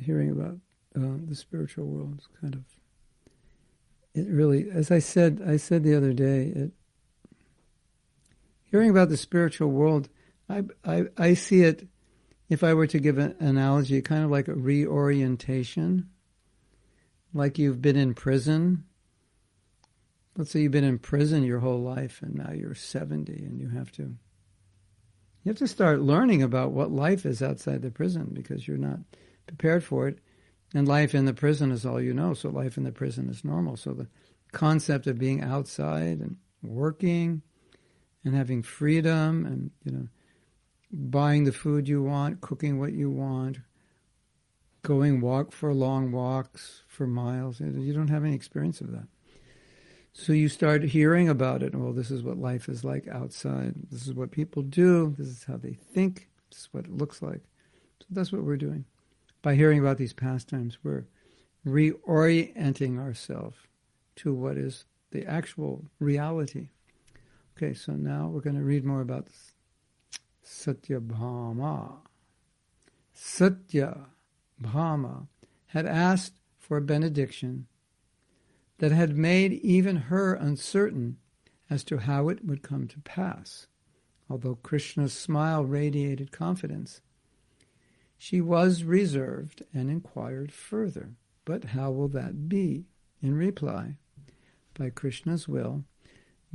Hearing 0.00 0.30
about 0.30 0.58
uh, 0.96 1.18
the 1.26 1.34
spiritual 1.34 1.86
world 1.86 2.18
is 2.18 2.28
kind 2.40 2.54
of 2.54 2.64
it 4.14 4.26
really 4.28 4.70
as 4.70 4.90
I 4.90 4.98
said 4.98 5.42
I 5.46 5.56
said 5.56 5.84
the 5.84 5.94
other 5.94 6.12
day 6.12 6.52
it 6.54 6.72
hearing 8.64 8.90
about 8.90 9.10
the 9.10 9.16
spiritual 9.16 9.70
world 9.70 10.08
I 10.48 10.62
I, 10.84 11.04
I 11.16 11.34
see 11.34 11.62
it 11.62 11.86
if 12.48 12.62
I 12.62 12.74
were 12.74 12.86
to 12.86 12.98
give 12.98 13.18
an 13.18 13.36
analogy 13.40 14.00
kind 14.02 14.24
of 14.24 14.30
like 14.30 14.48
a 14.48 14.54
reorientation 14.54 16.08
like 17.34 17.58
you've 17.58 17.82
been 17.82 17.96
in 17.96 18.14
prison. 18.14 18.84
Let's 20.36 20.50
say 20.50 20.60
you've 20.60 20.72
been 20.72 20.84
in 20.84 20.98
prison 20.98 21.44
your 21.44 21.60
whole 21.60 21.80
life 21.80 22.20
and 22.22 22.34
now 22.34 22.52
you're 22.52 22.74
70 22.74 23.32
and 23.32 23.58
you 23.60 23.68
have 23.68 23.90
to 23.92 24.02
you 24.02 25.50
have 25.50 25.58
to 25.58 25.68
start 25.68 26.00
learning 26.00 26.42
about 26.42 26.72
what 26.72 26.90
life 26.90 27.24
is 27.24 27.40
outside 27.40 27.82
the 27.82 27.90
prison 27.90 28.30
because 28.32 28.66
you're 28.66 28.76
not 28.76 28.98
prepared 29.46 29.84
for 29.84 30.08
it. 30.08 30.18
And 30.74 30.88
life 30.88 31.14
in 31.14 31.24
the 31.24 31.32
prison 31.32 31.70
is 31.70 31.86
all 31.86 32.00
you 32.00 32.12
know, 32.12 32.34
so 32.34 32.48
life 32.48 32.76
in 32.76 32.82
the 32.82 32.90
prison 32.90 33.28
is 33.28 33.44
normal. 33.44 33.76
So 33.76 33.92
the 33.92 34.08
concept 34.50 35.06
of 35.06 35.20
being 35.20 35.42
outside 35.42 36.18
and 36.18 36.36
working 36.64 37.42
and 38.24 38.34
having 38.34 38.64
freedom 38.64 39.46
and, 39.46 39.70
you 39.84 39.92
know, 39.92 40.08
buying 40.92 41.44
the 41.44 41.52
food 41.52 41.88
you 41.88 42.02
want, 42.02 42.40
cooking 42.40 42.78
what 42.78 42.92
you 42.92 43.10
want, 43.10 43.58
going 44.82 45.20
walk 45.20 45.52
for 45.52 45.74
long 45.74 46.12
walks 46.12 46.82
for 46.86 47.06
miles. 47.06 47.60
You 47.60 47.92
don't 47.92 48.08
have 48.08 48.24
any 48.24 48.34
experience 48.34 48.80
of 48.80 48.92
that. 48.92 49.08
So 50.12 50.32
you 50.32 50.48
start 50.48 50.82
hearing 50.82 51.28
about 51.28 51.62
it. 51.62 51.74
Well, 51.74 51.92
this 51.92 52.10
is 52.10 52.22
what 52.22 52.38
life 52.38 52.68
is 52.68 52.84
like 52.84 53.06
outside. 53.08 53.74
This 53.90 54.06
is 54.06 54.14
what 54.14 54.30
people 54.30 54.62
do. 54.62 55.14
This 55.18 55.26
is 55.26 55.44
how 55.44 55.58
they 55.58 55.74
think. 55.74 56.28
This 56.50 56.60
is 56.60 56.68
what 56.72 56.84
it 56.84 56.92
looks 56.92 57.20
like. 57.20 57.42
So 58.00 58.06
that's 58.10 58.32
what 58.32 58.44
we're 58.44 58.56
doing. 58.56 58.86
By 59.42 59.56
hearing 59.56 59.78
about 59.78 59.98
these 59.98 60.14
pastimes, 60.14 60.78
we're 60.82 61.04
reorienting 61.66 62.98
ourselves 62.98 63.56
to 64.16 64.32
what 64.32 64.56
is 64.56 64.86
the 65.10 65.26
actual 65.26 65.84
reality. 65.98 66.68
Okay, 67.56 67.74
so 67.74 67.92
now 67.92 68.28
we're 68.28 68.40
going 68.40 68.56
to 68.56 68.62
read 68.62 68.84
more 68.84 69.00
about 69.00 69.28
Satyabhama. 70.46 71.98
Satya 73.12 74.06
Bhama, 74.60 75.26
had 75.68 75.86
asked 75.86 76.40
for 76.58 76.76
a 76.76 76.82
benediction 76.82 77.66
that 78.78 78.92
had 78.92 79.16
made 79.16 79.52
even 79.52 79.96
her 79.96 80.34
uncertain 80.34 81.18
as 81.68 81.82
to 81.84 81.98
how 81.98 82.28
it 82.28 82.44
would 82.44 82.62
come 82.62 82.86
to 82.88 83.00
pass. 83.00 83.66
Although 84.30 84.56
Krishna's 84.56 85.12
smile 85.12 85.64
radiated 85.64 86.30
confidence, 86.32 87.00
she 88.16 88.40
was 88.40 88.84
reserved 88.84 89.62
and 89.74 89.90
inquired 89.90 90.52
further. 90.52 91.16
But 91.44 91.64
how 91.64 91.90
will 91.90 92.08
that 92.08 92.48
be? 92.48 92.86
In 93.22 93.34
reply, 93.34 93.96
by 94.74 94.90
Krishna's 94.90 95.48
will, 95.48 95.84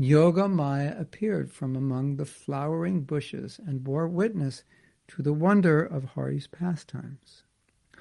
Yoga 0.01 0.47
Maya 0.47 0.95
appeared 0.97 1.51
from 1.51 1.75
among 1.75 2.15
the 2.15 2.25
flowering 2.25 3.01
bushes 3.01 3.59
and 3.63 3.83
bore 3.83 4.07
witness 4.07 4.63
to 5.07 5.21
the 5.21 5.31
wonder 5.31 5.83
of 5.83 6.15
Hari's 6.15 6.47
pastimes. 6.47 7.43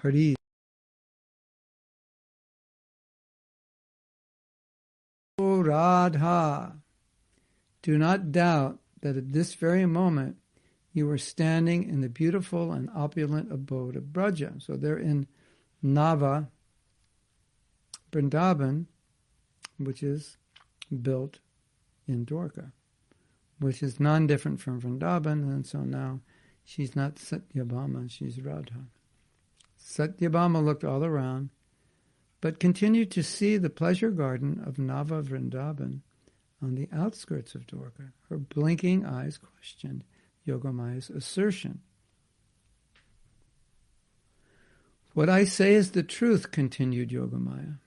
Hari. 0.00 0.34
O 5.38 5.60
Radha, 5.60 6.78
do 7.82 7.98
not 7.98 8.32
doubt 8.32 8.78
that 9.02 9.18
at 9.18 9.34
this 9.34 9.52
very 9.52 9.84
moment 9.84 10.36
you 10.94 11.08
are 11.10 11.18
standing 11.18 11.86
in 11.86 12.00
the 12.00 12.08
beautiful 12.08 12.72
and 12.72 12.88
opulent 12.94 13.52
abode 13.52 13.94
of 13.94 14.10
Braja. 14.10 14.54
So 14.56 14.74
they're 14.74 14.96
in 14.96 15.26
Nava, 15.84 16.48
Vrindavan, 18.10 18.86
which 19.76 20.02
is 20.02 20.38
built 21.02 21.40
in 22.11 22.27
Dwarka, 22.27 22.73
which 23.59 23.83
is 23.83 24.01
non 24.01 24.27
different 24.27 24.61
from 24.61 24.81
Vrindavan, 24.81 25.42
and 25.42 25.66
so 25.66 25.81
now 25.81 26.20
she's 26.64 26.94
not 26.94 27.16
Satyabhama, 27.16 28.11
she's 28.11 28.40
Radha. 28.40 28.87
Satyabhama 29.83 30.62
looked 30.64 30.85
all 30.85 31.05
around, 31.05 31.51
but 32.40 32.61
continued 32.61 33.11
to 33.12 33.23
see 33.23 33.57
the 33.57 33.70
pleasure 33.70 34.11
garden 34.11 34.62
of 34.66 34.77
Nava 34.77 35.23
Vrindavan 35.23 36.01
on 36.62 36.75
the 36.75 36.88
outskirts 36.92 37.55
of 37.55 37.66
Dwarka. 37.66 38.12
Her 38.29 38.38
blinking 38.38 39.07
eyes 39.07 39.38
questioned 39.38 40.05
Yogamaya's 40.46 41.11
assertion. 41.11 41.81
What 45.12 45.29
I 45.29 45.44
say 45.44 45.75
is 45.75 45.90
the 45.90 46.03
truth, 46.03 46.53
continued 46.53 47.11
Yogamaya, 47.11 47.79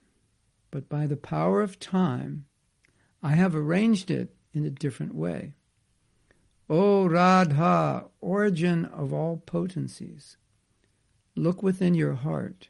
but 0.71 0.89
by 0.89 1.07
the 1.07 1.15
power 1.15 1.61
of 1.61 1.79
time, 1.79 2.45
I 3.23 3.31
have 3.35 3.55
arranged 3.55 4.11
it 4.11 4.35
in 4.53 4.65
a 4.65 4.69
different 4.69 5.15
way. 5.15 5.53
O 6.69 7.07
Radha, 7.07 8.05
origin 8.19 8.85
of 8.85 9.13
all 9.13 9.37
potencies, 9.37 10.37
Look 11.35 11.63
within 11.63 11.95
your 11.95 12.13
heart, 12.13 12.69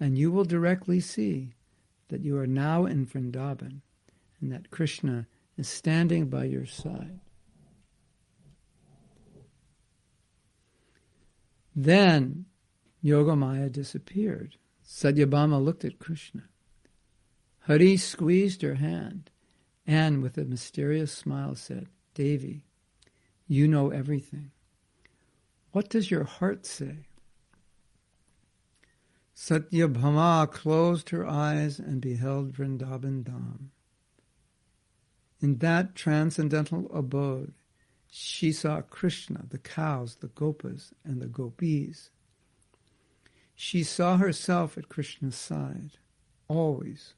and 0.00 0.16
you 0.16 0.30
will 0.30 0.44
directly 0.44 1.00
see 1.00 1.52
that 2.08 2.22
you 2.22 2.38
are 2.38 2.46
now 2.46 2.86
in 2.86 3.06
Vrindavan 3.06 3.82
and 4.40 4.52
that 4.52 4.70
Krishna 4.70 5.26
is 5.58 5.68
standing 5.68 6.28
by 6.28 6.44
your 6.44 6.64
side. 6.64 7.20
Then 11.74 12.46
Yogamaya 13.04 13.70
disappeared. 13.70 14.56
Satyabhama 14.82 15.62
looked 15.62 15.84
at 15.84 15.98
Krishna. 15.98 16.44
Hari 17.60 17.98
squeezed 17.98 18.62
her 18.62 18.76
hand 18.76 19.30
and, 19.86 20.22
with 20.22 20.36
a 20.36 20.44
mysterious 20.44 21.12
smile, 21.12 21.54
said, 21.54 21.88
Devi, 22.14 22.64
You 23.46 23.68
know 23.68 23.90
everything. 23.90 24.50
What 25.72 25.88
does 25.88 26.10
your 26.10 26.24
heart 26.24 26.66
say? 26.66 27.06
Satyabhama 29.36 30.50
closed 30.50 31.10
her 31.10 31.26
eyes 31.26 31.78
and 31.78 32.00
beheld 32.00 32.52
Vrindavan 32.52 33.22
Dham. 33.22 33.68
In 35.40 35.58
that 35.58 35.94
transcendental 35.94 36.90
abode, 36.92 37.52
she 38.08 38.50
saw 38.52 38.80
Krishna, 38.80 39.44
the 39.50 39.58
cows, 39.58 40.16
the 40.16 40.28
gopas, 40.28 40.92
and 41.04 41.20
the 41.20 41.26
gopis. 41.26 42.10
She 43.54 43.82
saw 43.82 44.16
herself 44.16 44.78
at 44.78 44.88
Krishna's 44.88 45.36
side, 45.36 45.98
always, 46.48 47.12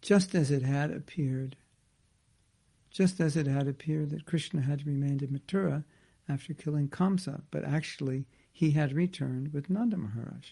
just 0.00 0.34
as 0.34 0.50
it 0.50 0.62
had 0.62 0.90
appeared, 0.90 1.56
just 2.90 3.20
as 3.20 3.36
it 3.36 3.46
had 3.46 3.68
appeared 3.68 4.10
that 4.10 4.26
Krishna 4.26 4.60
had 4.62 4.86
remained 4.86 5.22
in 5.22 5.30
Mathura 5.30 5.84
after 6.28 6.52
killing 6.54 6.88
Kamsa, 6.88 7.42
but 7.50 7.64
actually 7.64 8.26
he 8.52 8.72
had 8.72 8.92
returned 8.92 9.52
with 9.52 9.70
Nanda 9.70 9.96
Maharaj. 9.96 10.50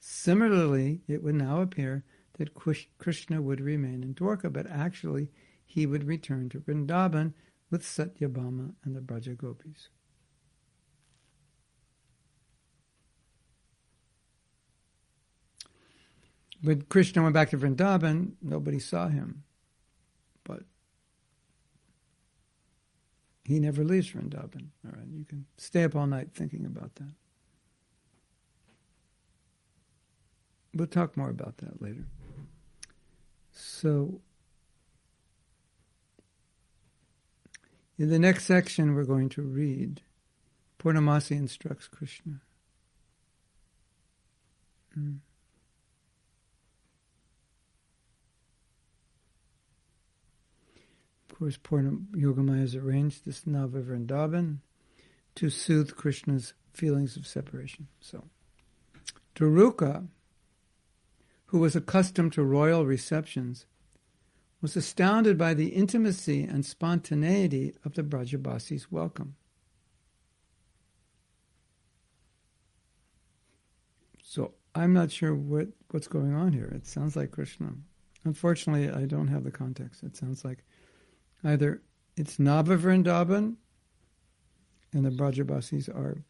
Similarly, 0.00 1.02
it 1.06 1.22
would 1.22 1.34
now 1.34 1.60
appear 1.60 2.04
that 2.38 2.54
Krishna 2.54 3.40
would 3.40 3.60
remain 3.60 4.02
in 4.02 4.14
Dwarka, 4.14 4.52
but 4.52 4.66
actually 4.66 5.30
he 5.64 5.86
would 5.86 6.04
return 6.04 6.48
to 6.50 6.60
Vrindavan 6.60 7.32
with 7.70 7.82
Satyabhama 7.82 8.74
and 8.84 8.96
the 8.96 9.00
Braja 9.00 9.34
Gopis. 9.34 9.88
When 16.62 16.82
Krishna 16.82 17.22
went 17.22 17.34
back 17.34 17.50
to 17.50 17.58
Vrindavan, 17.58 18.32
nobody 18.40 18.78
saw 18.78 19.08
him. 19.08 19.44
But 20.44 20.62
he 23.44 23.60
never 23.60 23.84
leaves 23.84 24.10
Vrindavan. 24.10 24.68
All 24.84 24.92
right, 24.92 25.06
you 25.12 25.24
can 25.24 25.46
stay 25.56 25.84
up 25.84 25.94
all 25.94 26.06
night 26.06 26.28
thinking 26.34 26.64
about 26.64 26.94
that. 26.96 27.12
We'll 30.72 30.88
talk 30.88 31.16
more 31.16 31.30
about 31.30 31.58
that 31.58 31.80
later. 31.80 32.06
So, 33.52 34.20
in 37.96 38.08
the 38.08 38.18
next 38.18 38.44
section, 38.46 38.94
we're 38.94 39.04
going 39.04 39.28
to 39.30 39.42
read 39.42 40.00
Purnamasi 40.78 41.32
instructs 41.32 41.86
Krishna. 41.86 42.40
Mm. 44.98 45.18
Of 51.34 51.38
course, 51.40 51.56
Purnam 51.56 52.06
Yogamaya 52.14 52.60
has 52.60 52.76
arranged 52.76 53.26
this 53.26 53.42
Nava 53.42 54.58
to 55.34 55.50
soothe 55.50 55.96
Krishna's 55.96 56.54
feelings 56.72 57.16
of 57.16 57.26
separation. 57.26 57.88
So, 58.00 58.24
Daruka 59.34 60.06
who 61.54 61.60
was 61.60 61.76
accustomed 61.76 62.32
to 62.32 62.42
royal 62.42 62.84
receptions, 62.84 63.64
was 64.60 64.74
astounded 64.74 65.38
by 65.38 65.54
the 65.54 65.68
intimacy 65.68 66.42
and 66.42 66.66
spontaneity 66.66 67.72
of 67.84 67.94
the 67.94 68.02
Brajabasi's 68.02 68.90
welcome. 68.90 69.36
So 74.20 74.54
I'm 74.74 74.92
not 74.92 75.12
sure 75.12 75.32
what, 75.32 75.68
what's 75.92 76.08
going 76.08 76.34
on 76.34 76.52
here. 76.52 76.72
It 76.74 76.88
sounds 76.88 77.14
like 77.14 77.30
Krishna. 77.30 77.74
Unfortunately, 78.24 78.90
I 78.90 79.06
don't 79.06 79.28
have 79.28 79.44
the 79.44 79.52
context. 79.52 80.02
It 80.02 80.16
sounds 80.16 80.44
like 80.44 80.64
either 81.44 81.82
it's 82.16 82.36
Nava 82.36 82.78
Vrindavan 82.78 83.56
and 84.92 85.04
the 85.04 85.10
Brajabasis 85.10 85.88
are 85.88 86.24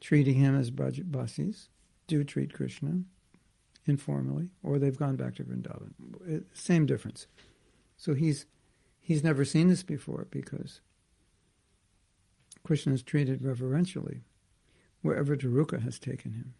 treating 0.00 0.34
him 0.34 0.58
as 0.58 0.70
Brajabasis, 0.70 1.68
do 2.06 2.22
treat 2.22 2.52
Krishna, 2.52 3.00
informally, 3.86 4.50
or 4.62 4.78
they've 4.78 4.96
gone 4.96 5.16
back 5.16 5.36
to 5.36 5.44
Vrindavan. 5.44 5.92
Uh, 6.28 6.40
same 6.52 6.86
difference. 6.86 7.26
So 7.96 8.14
he's 8.14 8.46
he's 9.00 9.24
never 9.24 9.44
seen 9.44 9.68
this 9.68 9.82
before 9.82 10.26
because 10.30 10.80
Krishna 12.62 12.94
is 12.94 13.02
treated 13.02 13.42
reverentially 13.42 14.22
wherever 15.02 15.36
Daruka 15.36 15.82
has 15.82 15.98
taken 15.98 16.32
him. 16.32 16.54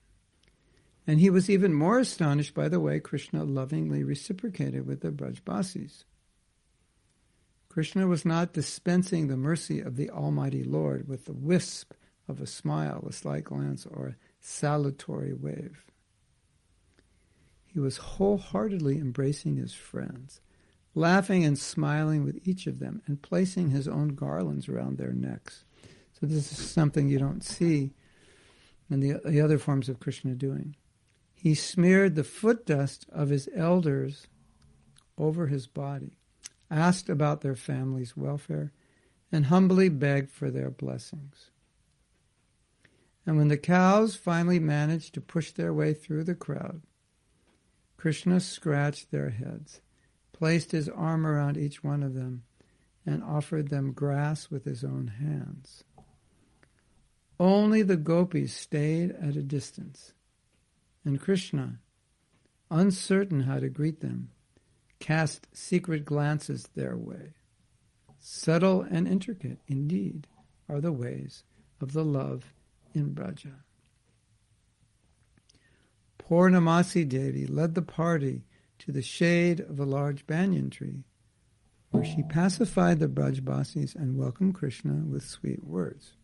And 1.06 1.20
he 1.20 1.30
was 1.30 1.50
even 1.50 1.74
more 1.74 1.98
astonished 1.98 2.54
by 2.54 2.68
the 2.68 2.80
way 2.80 2.98
Krishna 3.00 3.44
lovingly 3.44 4.04
reciprocated 4.04 4.86
with 4.86 5.00
the 5.00 5.10
Brajbasis. 5.10 6.04
Krishna 7.74 8.06
was 8.06 8.24
not 8.24 8.52
dispensing 8.52 9.26
the 9.26 9.36
mercy 9.36 9.80
of 9.80 9.96
the 9.96 10.08
Almighty 10.08 10.62
Lord 10.62 11.08
with 11.08 11.24
the 11.24 11.32
wisp 11.32 11.92
of 12.28 12.40
a 12.40 12.46
smile, 12.46 13.04
a 13.04 13.12
slight 13.12 13.42
glance, 13.42 13.84
or 13.84 14.06
a 14.06 14.16
salutatory 14.40 15.36
wave. 15.36 15.84
He 17.64 17.80
was 17.80 17.96
wholeheartedly 17.96 18.98
embracing 18.98 19.56
his 19.56 19.74
friends, 19.74 20.40
laughing 20.94 21.44
and 21.44 21.58
smiling 21.58 22.22
with 22.22 22.46
each 22.46 22.68
of 22.68 22.78
them, 22.78 23.02
and 23.08 23.20
placing 23.20 23.70
his 23.70 23.88
own 23.88 24.10
garlands 24.10 24.68
around 24.68 24.96
their 24.96 25.12
necks. 25.12 25.64
So 26.12 26.26
this 26.26 26.52
is 26.52 26.58
something 26.58 27.08
you 27.08 27.18
don't 27.18 27.42
see 27.42 27.90
in 28.88 29.00
the, 29.00 29.20
the 29.24 29.40
other 29.40 29.58
forms 29.58 29.88
of 29.88 29.98
Krishna 29.98 30.36
doing. 30.36 30.76
He 31.34 31.56
smeared 31.56 32.14
the 32.14 32.22
foot 32.22 32.66
dust 32.66 33.06
of 33.10 33.30
his 33.30 33.48
elders 33.52 34.28
over 35.18 35.48
his 35.48 35.66
body, 35.66 36.18
asked 36.74 37.08
about 37.08 37.40
their 37.40 37.54
family's 37.54 38.16
welfare, 38.16 38.72
and 39.30 39.46
humbly 39.46 39.88
begged 39.88 40.30
for 40.30 40.50
their 40.50 40.70
blessings. 40.70 41.50
And 43.24 43.36
when 43.36 43.48
the 43.48 43.56
cows 43.56 44.16
finally 44.16 44.58
managed 44.58 45.14
to 45.14 45.20
push 45.20 45.52
their 45.52 45.72
way 45.72 45.94
through 45.94 46.24
the 46.24 46.34
crowd, 46.34 46.82
Krishna 47.96 48.40
scratched 48.40 49.10
their 49.10 49.30
heads, 49.30 49.80
placed 50.32 50.72
his 50.72 50.88
arm 50.88 51.26
around 51.26 51.56
each 51.56 51.82
one 51.82 52.02
of 52.02 52.14
them, 52.14 52.42
and 53.06 53.22
offered 53.22 53.68
them 53.68 53.92
grass 53.92 54.50
with 54.50 54.64
his 54.64 54.82
own 54.84 55.06
hands. 55.06 55.84
Only 57.38 57.82
the 57.82 57.96
gopis 57.96 58.52
stayed 58.52 59.12
at 59.12 59.36
a 59.36 59.42
distance, 59.42 60.12
and 61.04 61.20
Krishna, 61.20 61.78
uncertain 62.70 63.40
how 63.40 63.60
to 63.60 63.68
greet 63.68 64.00
them, 64.00 64.30
cast 65.04 65.46
secret 65.52 66.02
glances 66.02 66.66
their 66.74 66.96
way. 66.96 67.34
Subtle 68.18 68.80
and 68.80 69.06
intricate, 69.06 69.58
indeed, 69.68 70.26
are 70.66 70.80
the 70.80 70.92
ways 70.92 71.44
of 71.78 71.92
the 71.92 72.02
love 72.02 72.54
in 72.94 73.12
Braja. 73.12 73.64
Purnamasi 76.18 77.06
Devi 77.06 77.46
led 77.46 77.74
the 77.74 77.82
party 77.82 78.46
to 78.78 78.92
the 78.92 79.02
shade 79.02 79.60
of 79.60 79.78
a 79.78 79.84
large 79.84 80.26
banyan 80.26 80.70
tree, 80.70 81.04
where 81.90 82.02
she 82.02 82.22
pacified 82.22 82.98
the 82.98 83.06
Brajbasis 83.06 83.94
and 83.94 84.16
welcomed 84.16 84.54
Krishna 84.54 85.02
with 85.06 85.22
sweet 85.22 85.62
words. 85.62 86.14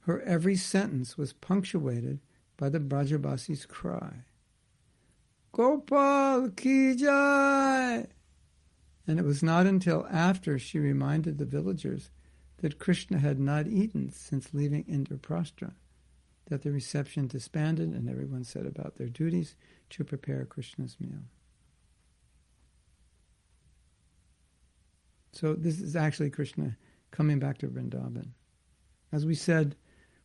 Her 0.00 0.20
every 0.22 0.56
sentence 0.56 1.16
was 1.16 1.32
punctuated 1.32 2.18
by 2.56 2.70
the 2.70 2.80
Brajabasi's 2.80 3.66
cry, 3.66 4.24
Gopal 5.54 6.50
ki 6.50 6.96
jai! 6.96 8.06
And 9.06 9.20
it 9.20 9.24
was 9.24 9.40
not 9.40 9.66
until 9.66 10.04
after 10.10 10.58
she 10.58 10.80
reminded 10.80 11.38
the 11.38 11.44
villagers 11.44 12.10
that 12.58 12.80
Krishna 12.80 13.20
had 13.20 13.38
not 13.38 13.68
eaten 13.68 14.10
since 14.10 14.52
leaving 14.52 14.82
Indraprastha 14.84 15.74
that 16.46 16.62
the 16.62 16.72
reception 16.72 17.28
disbanded 17.28 17.90
and 17.90 18.10
everyone 18.10 18.42
set 18.42 18.66
about 18.66 18.96
their 18.96 19.08
duties 19.08 19.54
to 19.90 20.02
prepare 20.02 20.44
Krishna's 20.44 20.96
meal. 20.98 21.22
So 25.30 25.54
this 25.54 25.80
is 25.80 25.94
actually 25.94 26.30
Krishna 26.30 26.76
coming 27.12 27.38
back 27.38 27.58
to 27.58 27.68
Vrindavan. 27.68 28.30
As 29.12 29.24
we 29.24 29.36
said 29.36 29.76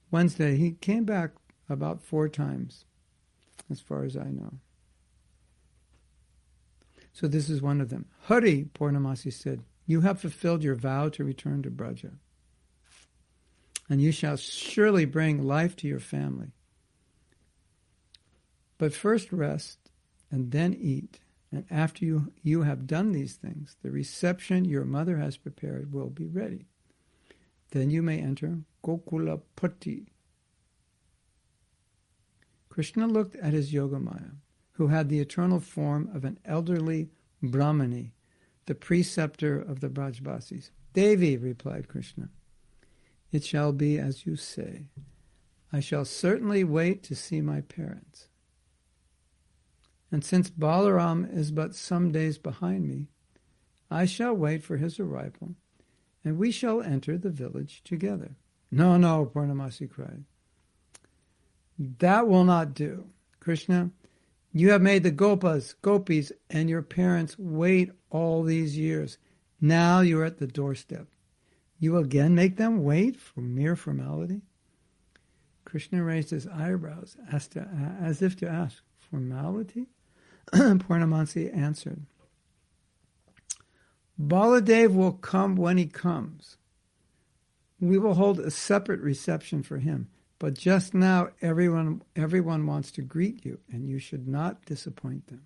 Wednesday, 0.10 0.58
he 0.58 0.72
came 0.72 1.06
back 1.06 1.34
about 1.70 2.02
four 2.02 2.30
times, 2.30 2.86
as 3.70 3.80
far 3.80 4.04
as 4.06 4.18
I 4.18 4.32
know. 4.32 4.54
So 7.20 7.28
this 7.28 7.50
is 7.50 7.62
one 7.62 7.82
of 7.82 7.90
them. 7.90 8.06
Hari, 8.24 8.70
Purnamasi 8.74 9.34
said, 9.34 9.64
you 9.86 10.02
have 10.02 10.22
fulfilled 10.22 10.64
your 10.64 10.76
vow 10.76 11.10
to 11.10 11.24
return 11.24 11.64
to 11.64 11.70
Braja 11.70 12.12
and 13.90 14.02
you 14.02 14.12
shall 14.12 14.38
surely 14.38 15.04
bring 15.06 15.44
life 15.44 15.76
to 15.78 15.88
your 15.88 16.00
family. 16.00 16.52
But 18.78 18.94
first 18.94 19.34
rest, 19.34 19.80
and 20.32 20.52
then 20.52 20.76
eat. 20.80 21.20
And 21.52 21.66
after 21.72 22.06
you, 22.06 22.32
you 22.44 22.62
have 22.62 22.86
done 22.86 23.12
these 23.12 23.34
things, 23.34 23.76
the 23.82 23.90
reception 23.90 24.64
your 24.64 24.86
mother 24.86 25.18
has 25.18 25.38
prepared 25.38 25.92
will 25.92 26.12
be 26.12 26.28
ready. 26.28 26.68
Then 27.72 27.90
you 27.90 28.04
may 28.04 28.20
enter 28.20 28.60
Gokula 28.86 29.42
Patti. 29.56 30.12
Krishna 32.70 33.08
looked 33.08 33.36
at 33.38 33.54
his 33.54 33.74
Yogamaya, 33.74 34.34
who 34.80 34.88
had 34.88 35.10
the 35.10 35.20
eternal 35.20 35.60
form 35.60 36.10
of 36.16 36.24
an 36.24 36.40
elderly 36.46 37.10
Brahmani, 37.44 38.12
the 38.66 38.74
preceptor 38.74 39.60
of 39.60 39.82
the 39.82 39.90
Brajbasis. 39.90 40.70
Devi, 40.94 41.36
replied 41.36 41.90
Krishna, 41.90 42.30
it 43.30 43.44
shall 43.44 43.74
be 43.74 44.00
as 44.00 44.26
you 44.26 44.38
say. 44.38 44.86
I 45.74 45.82
shall 45.82 46.06
certainly 46.06 46.64
wait 46.64 47.04
to 47.04 47.16
see 47.16 47.42
my 47.42 47.60
parents. 47.60 48.30
And 50.14 50.24
since 50.24 50.50
Balaram 50.50 51.30
is 51.36 51.52
but 51.52 51.76
some 51.76 52.14
days 52.14 52.38
behind 52.38 52.88
me, 52.88 53.10
I 53.92 54.06
shall 54.06 54.34
wait 54.34 54.64
for 54.64 54.78
his 54.78 54.98
arrival, 54.98 55.56
and 56.24 56.38
we 56.38 56.52
shall 56.52 56.82
enter 56.82 57.18
the 57.18 57.30
village 57.30 57.82
together. 57.84 58.38
No, 58.72 58.96
no, 58.96 59.26
Purnamasi 59.26 59.90
cried. 59.90 60.24
That 61.78 62.30
will 62.30 62.46
not 62.46 62.74
do. 62.74 63.10
Krishna, 63.42 63.92
you 64.52 64.72
have 64.72 64.82
made 64.82 65.04
the 65.04 65.12
gopas, 65.12 65.76
gopis, 65.82 66.32
and 66.50 66.70
your 66.70 66.82
parents 66.82 67.38
wait 67.38 67.92
all 68.10 68.44
these 68.44 68.78
years. 68.78 69.18
Now 69.62 70.02
you 70.02 70.20
are 70.20 70.26
at 70.26 70.40
the 70.40 70.48
doorstep. 70.48 71.08
You 71.80 71.98
again 71.98 72.36
make 72.36 72.58
them 72.58 72.84
wait 72.84 73.20
for 73.20 73.42
mere 73.42 73.76
formality? 73.76 74.42
Krishna 75.66 76.04
raised 76.04 76.32
his 76.32 76.48
eyebrows 76.48 77.16
as, 77.32 77.48
to, 77.50 77.62
as 78.02 78.22
if 78.22 78.36
to 78.38 78.50
ask, 78.50 78.82
Formality? 79.12 79.88
Purnamasi 80.52 81.56
answered, 81.56 82.02
Baladev 84.22 84.94
will 84.94 85.14
come 85.14 85.56
when 85.56 85.78
he 85.78 85.86
comes. 85.86 86.58
We 87.80 87.98
will 87.98 88.16
hold 88.16 88.40
a 88.40 88.52
separate 88.52 89.00
reception 89.00 89.64
for 89.64 89.78
him. 89.78 90.10
But 90.40 90.54
just 90.54 90.94
now, 90.94 91.30
everyone, 91.42 92.02
everyone 92.16 92.66
wants 92.66 92.92
to 92.92 93.02
greet 93.02 93.46
you, 93.46 93.60
and 93.72 93.90
you 93.90 94.00
should 94.00 94.28
not 94.28 94.66
disappoint 94.66 95.28
them. 95.28 95.46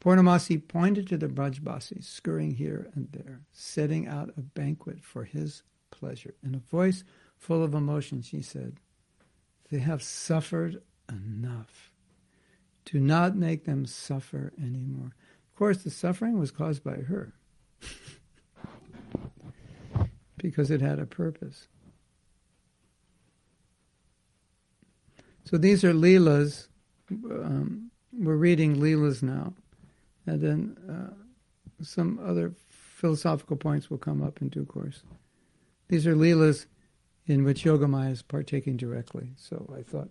Purnamasi 0.00 0.68
pointed 0.68 1.08
to 1.08 1.16
the 1.16 1.28
Brajbasis 1.28 2.04
scurrying 2.04 2.54
here 2.54 2.90
and 2.94 3.08
there, 3.10 3.40
setting 3.52 4.06
out 4.06 4.30
a 4.36 4.42
banquet 4.42 5.02
for 5.02 5.24
his 5.24 5.64
pleasure. 5.90 6.34
In 6.42 6.54
a 6.54 6.58
voice 6.58 7.02
full 7.36 7.64
of 7.64 7.74
emotion, 7.74 8.22
she 8.22 8.42
said, 8.42 8.76
They 9.70 9.78
have 9.78 10.02
suffered 10.02 10.82
enough. 11.08 11.90
Do 12.84 13.00
not 13.00 13.34
make 13.34 13.64
them 13.64 13.86
suffer 13.86 14.52
anymore. 14.62 15.14
Of 15.48 15.56
course, 15.56 15.78
the 15.78 15.90
suffering 15.90 16.38
was 16.38 16.50
caused 16.50 16.84
by 16.84 16.96
her 16.96 17.32
because 20.36 20.70
it 20.70 20.82
had 20.82 20.98
a 20.98 21.06
purpose. 21.06 21.68
So 25.44 25.58
these 25.58 25.84
are 25.84 25.92
Leelas. 25.92 26.68
Um, 27.10 27.90
we're 28.12 28.36
reading 28.36 28.76
Leelas 28.76 29.22
now. 29.22 29.54
And 30.26 30.40
then 30.40 30.76
uh, 30.88 31.84
some 31.84 32.18
other 32.24 32.54
philosophical 32.68 33.56
points 33.56 33.90
will 33.90 33.98
come 33.98 34.22
up 34.22 34.40
in 34.40 34.48
due 34.48 34.64
course. 34.64 35.02
These 35.88 36.06
are 36.06 36.16
Leelas 36.16 36.66
in 37.26 37.44
which 37.44 37.64
Yogamaya 37.64 38.12
is 38.12 38.22
partaking 38.22 38.76
directly. 38.76 39.30
So 39.36 39.70
I 39.76 39.82
thought 39.82 40.08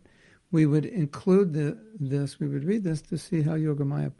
we 0.51 0.65
would 0.65 0.85
include 0.85 1.53
the, 1.53 1.77
this, 1.99 2.39
we 2.39 2.47
would 2.47 2.63
read 2.63 2.83
this 2.83 3.01
to 3.03 3.17
see 3.17 3.41
how 3.41 3.53
Yogamaya 3.53 4.11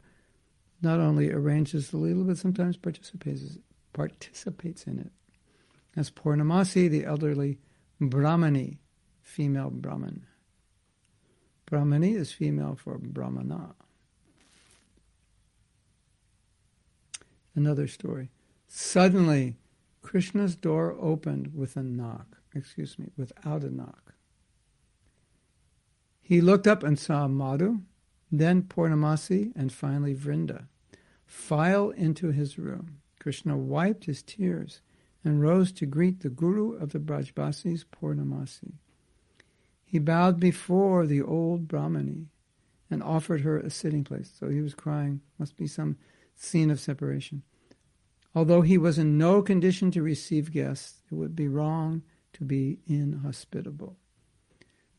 not 0.82 0.98
only 0.98 1.30
arranges 1.30 1.90
the 1.90 1.96
Leela, 1.96 2.26
but 2.26 2.38
sometimes 2.38 2.76
participates, 2.76 3.58
participates 3.92 4.84
in 4.84 4.98
it. 4.98 5.12
As 5.96 6.10
Purnamasi, 6.10 6.90
the 6.90 7.04
elderly 7.04 7.58
Brahmani, 8.00 8.78
female 9.22 9.70
Brahman. 9.70 10.26
Brahmani 11.74 12.14
is 12.14 12.30
female 12.30 12.76
for 12.76 12.98
Brahmana. 12.98 13.74
Another 17.56 17.88
story. 17.88 18.30
Suddenly, 18.68 19.56
Krishna's 20.00 20.54
door 20.54 20.96
opened 21.00 21.52
with 21.52 21.76
a 21.76 21.82
knock, 21.82 22.36
excuse 22.54 22.96
me, 22.96 23.06
without 23.16 23.64
a 23.64 23.74
knock. 23.74 24.14
He 26.22 26.40
looked 26.40 26.68
up 26.68 26.84
and 26.84 26.96
saw 26.96 27.26
Madhu, 27.26 27.80
then 28.30 28.62
Purnamasi, 28.62 29.50
and 29.56 29.72
finally 29.72 30.14
Vrinda 30.14 30.66
file 31.26 31.90
into 31.90 32.30
his 32.30 32.56
room. 32.56 33.00
Krishna 33.18 33.56
wiped 33.56 34.04
his 34.04 34.22
tears 34.22 34.80
and 35.24 35.42
rose 35.42 35.72
to 35.72 35.86
greet 35.86 36.20
the 36.20 36.30
Guru 36.30 36.74
of 36.74 36.92
the 36.92 37.00
Brajbasis, 37.00 37.84
Purnamasi. 37.84 38.74
He 39.94 40.00
bowed 40.00 40.40
before 40.40 41.06
the 41.06 41.22
old 41.22 41.68
Brahmani 41.68 42.26
and 42.90 43.00
offered 43.00 43.42
her 43.42 43.60
a 43.60 43.70
sitting 43.70 44.02
place. 44.02 44.28
So 44.36 44.48
he 44.48 44.60
was 44.60 44.74
crying. 44.74 45.20
Must 45.38 45.56
be 45.56 45.68
some 45.68 45.98
scene 46.34 46.68
of 46.68 46.80
separation. 46.80 47.44
Although 48.34 48.62
he 48.62 48.76
was 48.76 48.98
in 48.98 49.16
no 49.16 49.40
condition 49.40 49.92
to 49.92 50.02
receive 50.02 50.50
guests, 50.50 51.00
it 51.12 51.14
would 51.14 51.36
be 51.36 51.46
wrong 51.46 52.02
to 52.32 52.42
be 52.42 52.80
inhospitable. 52.88 53.96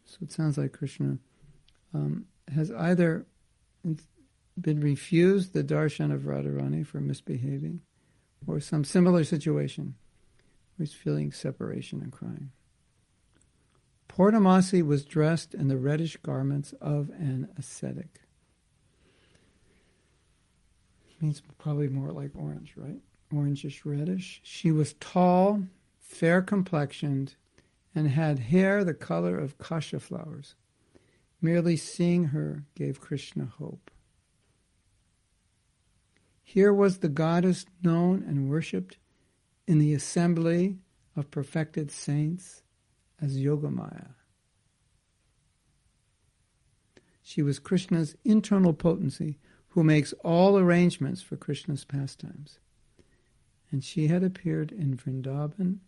So 0.05 0.19
it 0.21 0.31
sounds 0.31 0.57
like 0.57 0.71
Krishna 0.71 1.17
um, 1.93 2.27
has 2.53 2.71
either 2.71 3.25
been 4.57 4.79
refused 4.79 5.51
the 5.51 5.61
darshan 5.61 6.13
of 6.13 6.21
Radharani 6.21 6.87
for 6.87 7.01
misbehaving, 7.01 7.81
or 8.47 8.61
some 8.61 8.85
similar 8.85 9.25
situation 9.25 9.95
where 10.77 10.85
he's 10.85 10.95
feeling 10.95 11.33
separation 11.33 11.99
and 12.01 12.13
crying. 12.13 12.51
Purnamasi 14.15 14.81
was 14.81 15.03
dressed 15.03 15.53
in 15.53 15.67
the 15.67 15.77
reddish 15.77 16.15
garments 16.17 16.73
of 16.79 17.09
an 17.09 17.49
ascetic. 17.57 18.21
Means 21.19 21.41
probably 21.57 21.89
more 21.89 22.11
like 22.11 22.31
orange, 22.33 22.73
right? 22.77 23.01
Orangish 23.33 23.81
reddish. 23.83 24.39
She 24.43 24.71
was 24.71 24.93
tall, 25.01 25.63
fair 25.99 26.41
complexioned, 26.41 27.35
and 27.93 28.07
had 28.07 28.39
hair 28.39 28.85
the 28.85 28.93
color 28.93 29.37
of 29.37 29.57
kasha 29.57 29.99
flowers. 29.99 30.55
Merely 31.41 31.75
seeing 31.75 32.25
her 32.25 32.63
gave 32.73 33.01
Krishna 33.01 33.45
hope. 33.45 33.91
Here 36.41 36.73
was 36.73 36.99
the 36.99 37.09
goddess 37.09 37.65
known 37.83 38.23
and 38.25 38.49
worshipped 38.49 38.97
in 39.67 39.79
the 39.79 39.93
assembly 39.93 40.77
of 41.17 41.31
perfected 41.31 41.91
saints 41.91 42.61
as 43.21 43.37
Yogamaya. 43.37 44.15
She 47.21 47.41
was 47.41 47.59
Krishna's 47.59 48.15
internal 48.23 48.73
potency 48.73 49.39
who 49.69 49.83
makes 49.83 50.13
all 50.23 50.57
arrangements 50.57 51.21
for 51.21 51.35
Krishna's 51.35 51.83
pastimes. 51.83 52.59
And 53.71 53.83
she 53.83 54.07
had 54.07 54.23
appeared 54.23 54.71
in 54.71 54.95
Vrindavan 54.95 55.79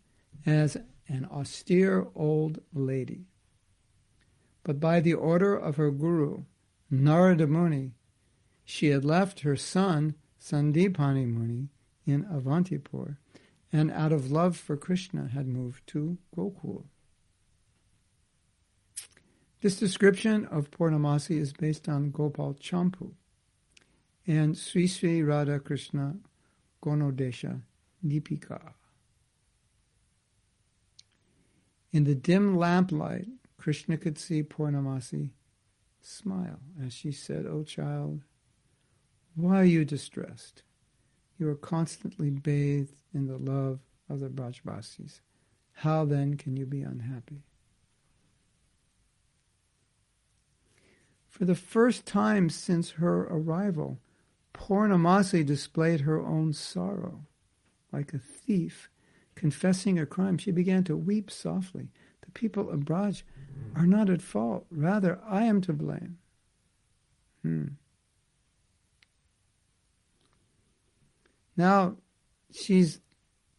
as 0.45 0.77
an 1.07 1.25
austere 1.31 2.07
old 2.15 2.59
lady. 2.73 3.27
But 4.63 4.79
by 4.79 4.99
the 4.99 5.13
order 5.13 5.55
of 5.55 5.77
her 5.77 5.91
guru, 5.91 6.43
Narada 6.89 7.47
Muni, 7.47 7.93
she 8.65 8.87
had 8.87 9.05
left 9.05 9.41
her 9.41 9.55
son, 9.55 10.15
Sandipani 10.41 11.25
Muni, 11.25 11.69
in 12.05 12.25
Avantipur, 12.25 13.17
and 13.71 13.91
out 13.91 14.11
of 14.11 14.31
love 14.31 14.57
for 14.57 14.75
Krishna 14.75 15.27
had 15.27 15.47
moved 15.47 15.87
to 15.87 16.17
Gokul. 16.35 16.85
This 19.59 19.79
description 19.79 20.45
of 20.45 20.69
Purnamasi 20.69 21.39
is 21.39 21.51
based 21.51 21.89
on 21.89 22.11
Gopal 22.11 22.53
Champu 22.53 23.13
and 24.27 24.55
Sri 24.55 24.85
Sri 24.85 25.23
Radha 25.23 25.59
Krishna 25.59 26.17
Ganoddesha 26.83 27.61
Dipika. 28.05 28.73
In 31.91 32.03
the 32.03 32.13
dim 32.13 32.55
lamplight, 32.55 33.27
Krishna 33.57 33.97
could 33.97 34.19
see 34.19 34.43
Purnamasi 34.43 35.31
smile 36.03 36.59
as 36.85 36.93
she 36.93 37.11
said, 37.11 37.47
O 37.47 37.49
oh 37.49 37.63
child, 37.63 38.21
why 39.33 39.59
are 39.59 39.65
you 39.65 39.85
distressed? 39.85 40.61
You 41.39 41.49
are 41.49 41.55
constantly 41.55 42.29
bathed 42.29 43.01
in 43.11 43.25
the 43.25 43.37
love 43.37 43.79
of 44.07 44.19
the 44.19 44.29
Brajbasis. 44.29 45.21
How 45.73 46.05
then 46.05 46.37
can 46.37 46.55
you 46.55 46.67
be 46.67 46.83
unhappy? 46.83 47.46
For 51.37 51.45
the 51.45 51.53
first 51.53 52.07
time 52.07 52.49
since 52.49 52.91
her 52.91 53.25
arrival, 53.25 53.99
Purnamasi 54.55 55.45
displayed 55.45 56.01
her 56.01 56.19
own 56.19 56.51
sorrow. 56.51 57.27
Like 57.91 58.11
a 58.11 58.17
thief 58.17 58.89
confessing 59.35 59.99
a 59.99 60.07
crime, 60.07 60.39
she 60.39 60.49
began 60.49 60.83
to 60.85 60.97
weep 60.97 61.29
softly. 61.29 61.89
The 62.21 62.31
people 62.31 62.71
of 62.71 62.79
Braj 62.79 63.21
are 63.75 63.85
not 63.85 64.09
at 64.09 64.23
fault. 64.23 64.65
Rather, 64.71 65.19
I 65.29 65.43
am 65.43 65.61
to 65.61 65.73
blame. 65.73 66.17
Hmm. 67.43 67.67
Now, 71.55 71.97
she's, 72.51 72.99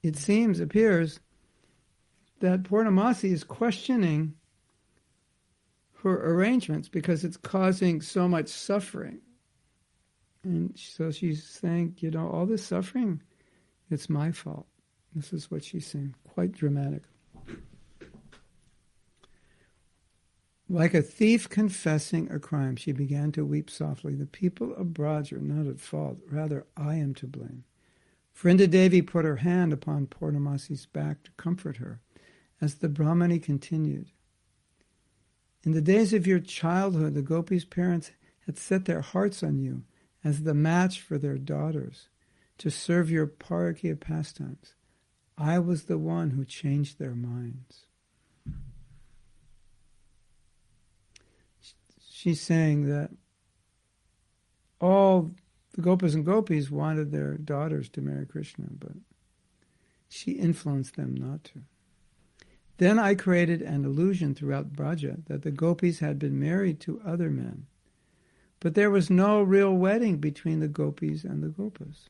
it 0.03 0.17
seems, 0.17 0.59
appears 0.59 1.21
that 2.41 2.65
Purnamasi 2.65 3.31
is 3.31 3.45
questioning 3.45 4.35
her 6.03 6.33
arrangements 6.33 6.89
because 6.89 7.25
it's 7.25 7.37
causing 7.37 8.01
so 8.01 8.29
much 8.29 8.49
suffering. 8.49 9.21
And 10.45 10.73
so 10.79 11.11
she's 11.11 11.45
saying, 11.45 11.97
you 11.99 12.11
know, 12.11 12.29
all 12.29 12.47
this 12.47 12.65
suffering, 12.65 13.21
it's 13.91 14.09
my 14.09 14.31
fault. 14.31 14.67
This 15.15 15.33
is 15.33 15.51
what 15.51 15.65
she's 15.65 15.87
saying, 15.87 16.15
quite 16.29 16.53
dramatic. 16.53 17.03
Like 20.71 20.93
a 20.93 21.03
thief 21.03 21.49
confessing 21.49 22.31
a 22.31 22.39
crime, 22.39 22.77
she 22.77 22.93
began 22.93 23.33
to 23.33 23.45
weep 23.45 23.71
softly. 23.71 24.15
The 24.15 24.27
people 24.27 24.75
of 24.75 24.89
Braj 24.89 25.33
are 25.33 25.41
not 25.41 25.67
at 25.67 25.81
fault, 25.81 26.19
rather, 26.31 26.67
I 26.77 26.97
am 26.97 27.15
to 27.15 27.27
blame. 27.27 27.65
Vrinda 28.37 28.71
Devi 28.71 29.03
put 29.03 29.25
her 29.25 29.37
hand 29.37 29.73
upon 29.73 30.07
Purnamasi's 30.07 30.87
back 30.87 31.25
to 31.25 31.31
comfort 31.33 31.79
her 31.79 32.01
as 32.61 32.77
the 32.77 32.89
Brahmani 32.89 33.43
continued. 33.43 34.11
In 35.65 35.73
the 35.73 35.81
days 35.81 36.13
of 36.13 36.27
your 36.27 36.41
childhood, 36.41 37.15
the 37.15 37.23
gopis' 37.23 37.65
parents 37.65 38.13
had 38.47 38.59
set 38.59 38.85
their 38.85 39.01
hearts 39.01 39.43
on 39.43 39.59
you 39.59 39.85
as 40.25 40.43
the 40.43 40.55
match 40.55 41.01
for 41.01 41.19
their 41.19 41.39
daughters 41.39 42.09
to 42.59 42.71
serve 42.71 43.11
your 43.11 43.27
parakya 43.27 43.99
pastimes. 43.99 44.75
I 45.37 45.59
was 45.59 45.85
the 45.85 45.99
one 45.99 46.31
who 46.31 46.45
changed 46.45 46.99
their 46.99 47.15
minds. 47.15 47.87
She's 52.11 52.41
saying 52.41 52.87
that 52.89 53.11
all 54.81 55.35
the 55.75 55.83
gopas 55.83 56.15
and 56.15 56.25
gopis 56.25 56.71
wanted 56.71 57.13
their 57.13 57.37
daughters 57.37 57.89
to 57.91 58.01
marry 58.01 58.27
Krishna, 58.27 58.67
but 58.77 58.93
she 60.09 60.33
influenced 60.33 60.97
them 60.97 61.15
not 61.15 61.45
to. 61.45 61.61
Then 62.79 62.99
I 62.99 63.15
created 63.15 63.61
an 63.61 63.85
illusion 63.85 64.35
throughout 64.35 64.73
Braja 64.73 65.19
that 65.27 65.43
the 65.43 65.51
gopis 65.51 65.99
had 65.99 66.19
been 66.19 66.39
married 66.39 66.81
to 66.81 67.03
other 67.05 67.29
men. 67.29 67.67
But 68.61 68.75
there 68.75 68.91
was 68.91 69.11
no 69.11 69.43
real 69.43 69.75
wedding 69.75 70.19
between 70.19 70.61
the 70.61 70.69
gopis 70.69 71.25
and 71.25 71.43
the 71.43 71.49
gopas. 71.49 72.09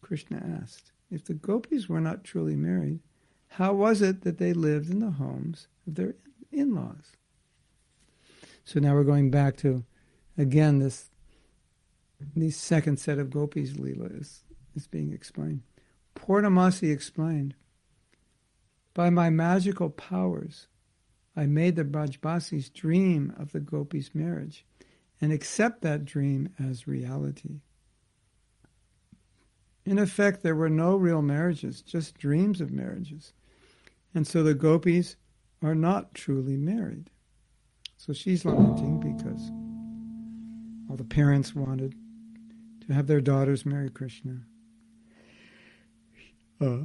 Krishna 0.00 0.60
asked, 0.60 0.92
if 1.10 1.24
the 1.24 1.34
gopis 1.34 1.88
were 1.88 2.00
not 2.00 2.24
truly 2.24 2.56
married, 2.56 3.00
how 3.48 3.74
was 3.74 4.00
it 4.02 4.22
that 4.22 4.38
they 4.38 4.52
lived 4.52 4.90
in 4.90 5.00
the 5.00 5.10
homes 5.10 5.66
of 5.86 5.96
their 5.96 6.14
in 6.52 6.74
laws? 6.74 7.16
So 8.64 8.78
now 8.78 8.94
we're 8.94 9.04
going 9.04 9.30
back 9.30 9.56
to, 9.58 9.84
again, 10.38 10.78
this 10.78 11.10
the 12.36 12.50
second 12.50 12.98
set 12.98 13.18
of 13.18 13.30
gopis 13.30 13.72
Leela 13.72 14.20
is, 14.20 14.44
is 14.76 14.86
being 14.86 15.12
explained. 15.12 15.62
Purnamasi 16.14 16.92
explained, 16.92 17.54
By 19.00 19.08
my 19.08 19.30
magical 19.30 19.88
powers, 19.88 20.66
I 21.34 21.46
made 21.46 21.74
the 21.74 21.86
Brajbasis 21.86 22.70
dream 22.70 23.32
of 23.38 23.50
the 23.50 23.58
gopis' 23.58 24.14
marriage 24.14 24.66
and 25.22 25.32
accept 25.32 25.80
that 25.80 26.04
dream 26.04 26.50
as 26.58 26.86
reality. 26.86 27.62
In 29.86 29.98
effect, 29.98 30.42
there 30.42 30.54
were 30.54 30.68
no 30.68 30.96
real 30.96 31.22
marriages, 31.22 31.80
just 31.80 32.18
dreams 32.18 32.60
of 32.60 32.72
marriages. 32.72 33.32
And 34.14 34.26
so 34.26 34.42
the 34.42 34.52
gopis 34.52 35.16
are 35.62 35.74
not 35.74 36.12
truly 36.12 36.58
married. 36.58 37.08
So 37.96 38.12
she's 38.12 38.44
lamenting 38.44 39.00
because 39.00 39.50
all 40.90 40.96
the 40.96 41.04
parents 41.04 41.54
wanted 41.54 41.94
to 42.86 42.92
have 42.92 43.06
their 43.06 43.22
daughters 43.22 43.64
marry 43.64 43.88
Krishna. 43.88 44.42
Uh, 46.60 46.80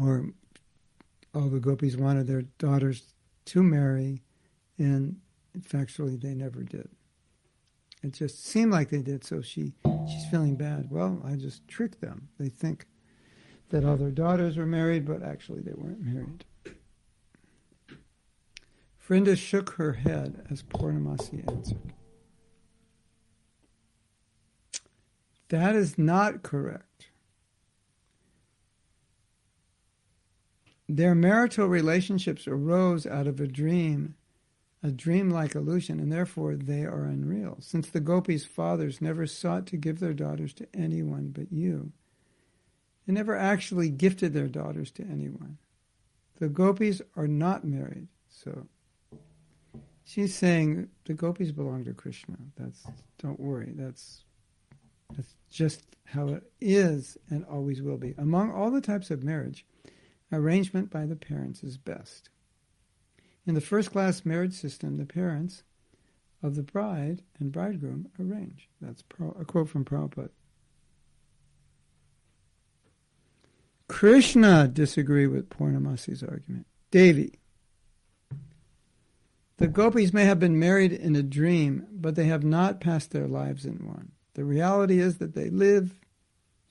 or 0.00 0.30
all 1.34 1.48
the 1.48 1.60
gopis 1.60 1.96
wanted 1.96 2.26
their 2.26 2.42
daughters 2.58 3.14
to 3.46 3.62
marry, 3.62 4.22
and 4.78 5.16
factually 5.60 6.20
they 6.20 6.34
never 6.34 6.62
did. 6.62 6.88
It 8.02 8.12
just 8.12 8.44
seemed 8.44 8.72
like 8.72 8.90
they 8.90 9.02
did, 9.02 9.24
so 9.24 9.42
she 9.42 9.72
she's 10.08 10.26
feeling 10.30 10.56
bad. 10.56 10.90
Well, 10.90 11.20
I 11.24 11.34
just 11.34 11.66
tricked 11.66 12.00
them. 12.00 12.28
They 12.38 12.48
think 12.48 12.86
that 13.70 13.84
all 13.84 13.96
their 13.96 14.10
daughters 14.10 14.56
were 14.56 14.66
married, 14.66 15.06
but 15.06 15.22
actually 15.22 15.60
they 15.60 15.72
weren't 15.74 16.00
married. 16.00 16.44
Vrinda 19.06 19.36
shook 19.36 19.70
her 19.74 19.92
head 19.92 20.46
as 20.50 20.62
Purnamasi 20.62 21.48
answered. 21.48 21.92
That 25.48 25.76
is 25.76 25.96
not 25.96 26.42
correct. 26.42 26.85
Their 30.88 31.14
marital 31.14 31.66
relationships 31.66 32.46
arose 32.46 33.06
out 33.06 33.26
of 33.26 33.40
a 33.40 33.46
dream, 33.48 34.14
a 34.82 34.90
dream-like 34.90 35.54
illusion, 35.54 35.98
and 35.98 36.12
therefore 36.12 36.54
they 36.54 36.84
are 36.84 37.04
unreal. 37.04 37.56
Since 37.60 37.90
the 37.90 38.00
gopis' 38.00 38.44
fathers 38.44 39.00
never 39.00 39.26
sought 39.26 39.66
to 39.66 39.76
give 39.76 39.98
their 39.98 40.14
daughters 40.14 40.52
to 40.54 40.68
anyone 40.72 41.30
but 41.34 41.50
you, 41.50 41.92
they 43.06 43.12
never 43.12 43.36
actually 43.36 43.90
gifted 43.90 44.32
their 44.32 44.48
daughters 44.48 44.90
to 44.92 45.02
anyone. 45.02 45.58
The 46.38 46.48
gopis 46.48 47.02
are 47.16 47.26
not 47.26 47.64
married, 47.64 48.08
so 48.28 48.66
she's 50.04 50.34
saying 50.34 50.88
the 51.04 51.14
gopis 51.14 51.50
belong 51.50 51.84
to 51.84 51.94
Krishna. 51.94 52.36
That's 52.56 52.86
don't 53.18 53.40
worry. 53.40 53.72
That's 53.74 54.24
that's 55.16 55.34
just 55.50 55.82
how 56.04 56.28
it 56.28 56.44
is 56.60 57.16
and 57.30 57.44
always 57.46 57.82
will 57.82 57.96
be. 57.96 58.14
Among 58.18 58.52
all 58.52 58.70
the 58.70 58.80
types 58.80 59.10
of 59.10 59.24
marriage, 59.24 59.64
arrangement 60.36 60.90
by 60.90 61.06
the 61.06 61.16
parents 61.16 61.62
is 61.62 61.76
best. 61.76 62.30
In 63.46 63.54
the 63.54 63.60
first 63.60 63.92
class 63.92 64.24
marriage 64.24 64.54
system, 64.54 64.96
the 64.96 65.06
parents 65.06 65.62
of 66.42 66.54
the 66.54 66.62
bride 66.62 67.22
and 67.38 67.52
bridegroom 67.52 68.08
arrange. 68.18 68.68
That's 68.80 69.02
a 69.38 69.44
quote 69.44 69.68
from 69.68 69.84
Prabhupada. 69.84 70.30
Krishna 73.88 74.68
disagreed 74.68 75.28
with 75.28 75.48
Purnamasi's 75.48 76.22
argument. 76.22 76.66
Devi. 76.90 77.38
The 79.58 79.68
gopis 79.68 80.12
may 80.12 80.24
have 80.24 80.38
been 80.38 80.58
married 80.58 80.92
in 80.92 81.16
a 81.16 81.22
dream, 81.22 81.86
but 81.90 82.14
they 82.14 82.26
have 82.26 82.44
not 82.44 82.80
passed 82.80 83.12
their 83.12 83.28
lives 83.28 83.64
in 83.64 83.86
one. 83.86 84.12
The 84.34 84.44
reality 84.44 84.98
is 84.98 85.16
that 85.18 85.34
they 85.34 85.48
live, 85.48 85.98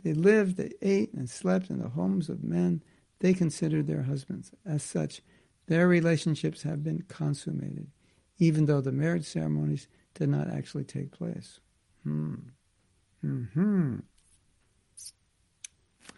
they 0.03 0.13
lived, 0.13 0.57
they 0.57 0.73
ate 0.81 1.13
and 1.13 1.27
slept 1.27 1.71
in 1.71 1.79
the 1.79 1.89
homes 1.89 2.29
of 2.29 2.43
men 2.43 2.83
they 3.19 3.33
considered 3.33 3.87
their 3.87 4.03
husbands. 4.03 4.51
As 4.65 4.83
such, 4.83 5.21
their 5.67 5.87
relationships 5.87 6.63
have 6.63 6.83
been 6.83 7.03
consummated, 7.07 7.87
even 8.37 8.65
though 8.65 8.81
the 8.81 8.91
marriage 8.91 9.25
ceremonies 9.25 9.87
did 10.13 10.29
not 10.29 10.49
actually 10.49 10.83
take 10.83 11.11
place. 11.11 11.59
Hmm. 12.03 12.35
Hmm. 13.21 13.97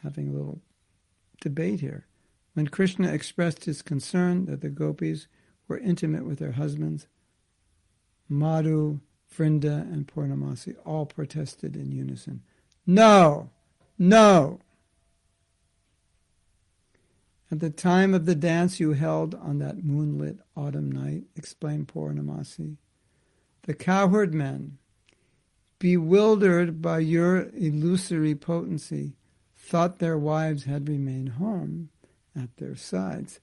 Having 0.03 0.29
a 0.29 0.31
little 0.33 0.61
debate 1.41 1.79
here. 1.79 2.05
When 2.53 2.67
Krishna 2.67 3.09
expressed 3.11 3.65
his 3.65 3.81
concern 3.81 4.45
that 4.45 4.61
the 4.61 4.69
gopis 4.69 5.27
were 5.67 5.77
intimate 5.77 6.25
with 6.25 6.39
their 6.39 6.53
husbands, 6.53 7.07
Madhu 8.27 8.99
Vrinda 9.33 9.81
and 9.91 10.07
Purnamasi 10.07 10.75
all 10.85 11.05
protested 11.05 11.75
in 11.75 11.91
unison. 11.91 12.41
No! 12.85 13.49
No! 13.97 14.59
At 17.49 17.61
the 17.61 17.69
time 17.69 18.13
of 18.13 18.25
the 18.25 18.35
dance 18.35 18.79
you 18.79 18.91
held 18.91 19.33
on 19.35 19.59
that 19.59 19.83
moonlit 19.83 20.39
autumn 20.55 20.91
night, 20.91 21.23
explained 21.35 21.87
Purnamasi, 21.87 22.75
the 23.63 23.73
cowherd 23.73 24.33
men, 24.33 24.77
bewildered 25.79 26.81
by 26.81 26.99
your 26.99 27.49
illusory 27.53 28.35
potency, 28.35 29.15
thought 29.55 29.99
their 29.99 30.17
wives 30.17 30.65
had 30.65 30.89
remained 30.89 31.29
home 31.33 31.89
at 32.35 32.55
their 32.57 32.75
sides. 32.75 33.39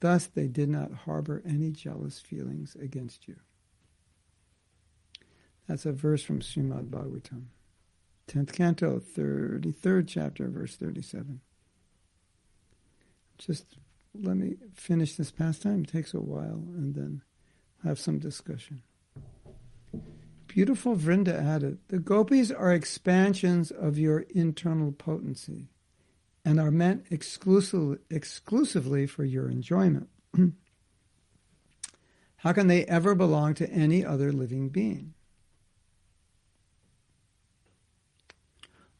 Thus 0.00 0.26
they 0.26 0.48
did 0.48 0.68
not 0.68 0.92
harbor 0.92 1.42
any 1.46 1.70
jealous 1.70 2.20
feelings 2.20 2.76
against 2.76 3.26
you. 3.28 3.36
That's 5.68 5.86
a 5.86 5.92
verse 5.92 6.22
from 6.22 6.40
Srimad 6.40 6.90
Bhagavatam, 6.90 7.44
10th 8.28 8.52
canto, 8.52 8.98
33rd 8.98 10.08
chapter, 10.08 10.48
verse 10.48 10.76
37. 10.76 11.40
Just 13.46 13.76
let 14.14 14.36
me 14.36 14.56
finish 14.74 15.16
this 15.16 15.30
pastime. 15.30 15.82
It 15.82 15.88
takes 15.88 16.14
a 16.14 16.20
while, 16.20 16.64
and 16.76 16.94
then 16.94 17.22
have 17.82 17.98
some 17.98 18.18
discussion. 18.18 18.82
Beautiful 20.46 20.96
Vrinda 20.96 21.42
added, 21.42 21.78
the 21.88 21.98
gopis 21.98 22.50
are 22.50 22.72
expansions 22.72 23.70
of 23.70 23.98
your 23.98 24.20
internal 24.30 24.92
potency 24.92 25.70
and 26.44 26.60
are 26.60 26.70
meant 26.70 27.06
exclusively, 27.10 27.98
exclusively 28.10 29.06
for 29.06 29.24
your 29.24 29.48
enjoyment. 29.48 30.08
How 32.36 32.52
can 32.52 32.66
they 32.66 32.84
ever 32.84 33.14
belong 33.14 33.54
to 33.54 33.70
any 33.70 34.04
other 34.04 34.30
living 34.30 34.68
being? 34.68 35.14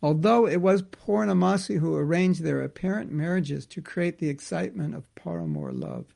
Although 0.03 0.48
it 0.48 0.61
was 0.61 0.82
Purnamasi 0.82 1.78
who 1.78 1.94
arranged 1.94 2.42
their 2.42 2.61
apparent 2.61 3.12
marriages 3.12 3.66
to 3.66 3.80
create 3.80 4.18
the 4.18 4.28
excitement 4.28 4.96
of 4.96 5.14
paramour 5.14 5.72
love, 5.72 6.14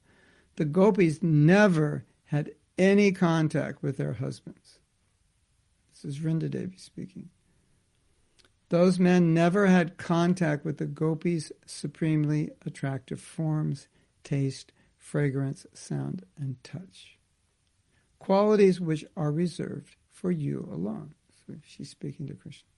the 0.57 0.65
gopis 0.65 1.23
never 1.23 2.05
had 2.25 2.51
any 2.77 3.13
contact 3.13 3.83
with 3.83 3.97
their 3.97 4.15
husbands. 4.15 4.81
This 5.93 6.05
is 6.05 6.19
Vrinda 6.19 6.51
Devi 6.51 6.77
speaking. 6.77 7.31
Those 8.69 8.99
men 8.99 9.33
never 9.33 9.69
had 9.69 9.97
contact 9.97 10.65
with 10.65 10.79
the 10.79 10.87
gopis' 10.87 11.53
supremely 11.65 12.51
attractive 12.65 13.21
forms, 13.21 13.87
taste, 14.25 14.73
fragrance, 14.99 15.65
sound, 15.73 16.25
and 16.37 16.63
touch. 16.65 17.19
Qualities 18.19 18.81
which 18.81 19.05
are 19.17 19.31
reserved 19.31 19.95
for 20.11 20.33
you 20.33 20.69
alone. 20.73 21.15
So 21.47 21.55
she's 21.65 21.91
speaking 21.91 22.27
to 22.27 22.35
Krishna. 22.35 22.69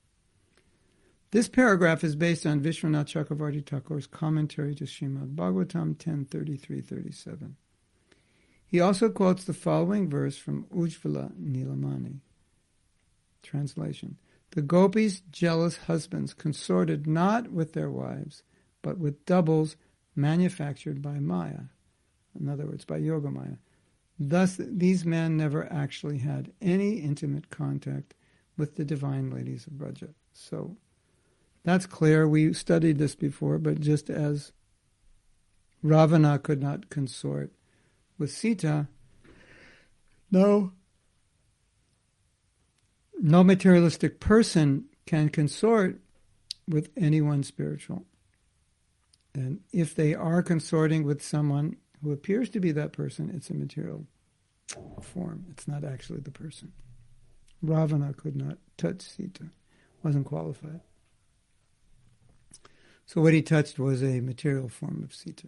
This 1.30 1.46
paragraph 1.46 2.04
is 2.04 2.16
based 2.16 2.46
on 2.46 2.62
Vishwanath 2.62 3.12
Chakravarti 3.12 3.62
Thakur's 3.62 4.06
commentary 4.06 4.74
to 4.74 4.84
Srimad 4.84 5.34
Bhagavatam 5.34 5.96
10.33.37. 5.96 7.52
He 8.66 8.80
also 8.80 9.10
quotes 9.10 9.44
the 9.44 9.52
following 9.52 10.08
verse 10.08 10.38
from 10.38 10.64
Ujjvala 10.74 11.32
Nilamani. 11.38 12.20
Translation 13.42 14.16
The 14.52 14.62
gopis' 14.62 15.20
jealous 15.30 15.76
husbands 15.76 16.32
consorted 16.32 17.06
not 17.06 17.52
with 17.52 17.74
their 17.74 17.90
wives, 17.90 18.42
but 18.80 18.96
with 18.96 19.26
doubles 19.26 19.76
manufactured 20.16 21.02
by 21.02 21.18
Maya, 21.20 21.64
in 22.40 22.48
other 22.48 22.66
words, 22.66 22.86
by 22.86 23.00
Yogamaya. 23.00 23.58
Thus, 24.18 24.56
these 24.58 25.04
men 25.04 25.36
never 25.36 25.70
actually 25.70 26.18
had 26.18 26.52
any 26.62 27.00
intimate 27.00 27.50
contact 27.50 28.14
with 28.56 28.76
the 28.76 28.84
divine 28.84 29.30
ladies 29.30 29.66
of 29.66 29.76
Braja. 29.76 30.08
So, 30.32 30.76
that's 31.64 31.86
clear. 31.86 32.28
We 32.28 32.52
studied 32.52 32.98
this 32.98 33.14
before, 33.14 33.58
but 33.58 33.80
just 33.80 34.10
as 34.10 34.52
Ravana 35.82 36.38
could 36.38 36.60
not 36.60 36.90
consort 36.90 37.52
with 38.18 38.30
Sita, 38.30 38.88
no, 40.30 40.72
no 43.20 43.44
materialistic 43.44 44.20
person 44.20 44.86
can 45.06 45.28
consort 45.28 46.00
with 46.66 46.90
anyone 46.96 47.42
spiritual. 47.42 48.04
And 49.34 49.60
if 49.72 49.94
they 49.94 50.14
are 50.14 50.42
consorting 50.42 51.04
with 51.04 51.22
someone 51.22 51.76
who 52.02 52.12
appears 52.12 52.50
to 52.50 52.60
be 52.60 52.72
that 52.72 52.92
person, 52.92 53.30
it's 53.34 53.50
a 53.50 53.54
material 53.54 54.06
form. 55.00 55.46
It's 55.50 55.66
not 55.66 55.84
actually 55.84 56.20
the 56.20 56.30
person. 56.30 56.72
Ravana 57.62 58.12
could 58.12 58.36
not 58.36 58.58
touch 58.76 59.02
Sita, 59.02 59.50
wasn't 60.02 60.26
qualified. 60.26 60.80
So 63.08 63.22
what 63.22 63.32
he 63.32 63.40
touched 63.40 63.78
was 63.78 64.02
a 64.02 64.20
material 64.20 64.68
form 64.68 65.00
of 65.02 65.14
Sita. 65.14 65.46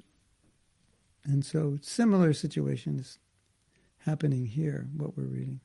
And 1.24 1.44
so 1.44 1.78
similar 1.82 2.32
situation 2.32 2.98
is 2.98 3.18
happening 3.98 4.46
here, 4.46 4.88
what 4.96 5.14
we're 5.14 5.24
reading. 5.24 5.61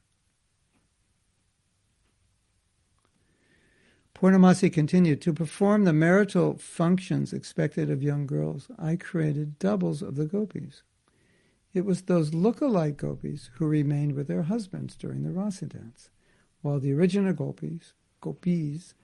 Purnamasi 4.14 4.74
continued, 4.74 5.22
To 5.22 5.32
perform 5.32 5.86
the 5.86 5.94
marital 5.94 6.58
functions 6.58 7.32
expected 7.32 7.90
of 7.90 8.04
young 8.04 8.28
girls, 8.28 8.68
I 8.78 8.98
created 8.98 9.58
doubles 9.58 10.02
of 10.02 10.18
the 10.18 10.26
gopis. 10.26 10.84
It 11.74 11.86
was 11.86 12.02
those 12.02 12.34
look-alike 12.34 12.98
gopis 12.98 13.52
who 13.54 13.68
remained 13.68 14.16
with 14.16 14.28
their 14.28 14.44
husbands 14.44 14.98
during 14.98 15.24
the 15.24 15.32
rasa 15.32 15.68
dance, 15.68 16.10
while 16.62 16.82
the 16.82 16.92
original 16.92 17.32
gopis, 17.32 17.94
gopis, 18.20 18.96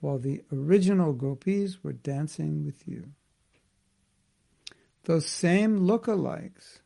while 0.00 0.18
the 0.18 0.42
original 0.52 1.12
gopis 1.12 1.84
were 1.84 1.92
dancing 1.92 2.64
with 2.64 2.88
you. 2.88 3.12
Those 5.04 5.26
same 5.26 5.78
look-alikes, 5.78 6.80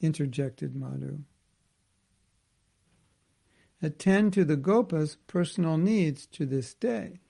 interjected 0.00 0.74
Madhu, 0.74 1.20
attend 3.82 4.32
to 4.32 4.44
the 4.44 4.56
gopas' 4.56 5.16
personal 5.26 5.76
needs 5.76 6.26
to 6.26 6.46
this 6.46 6.74
day, 6.74 7.20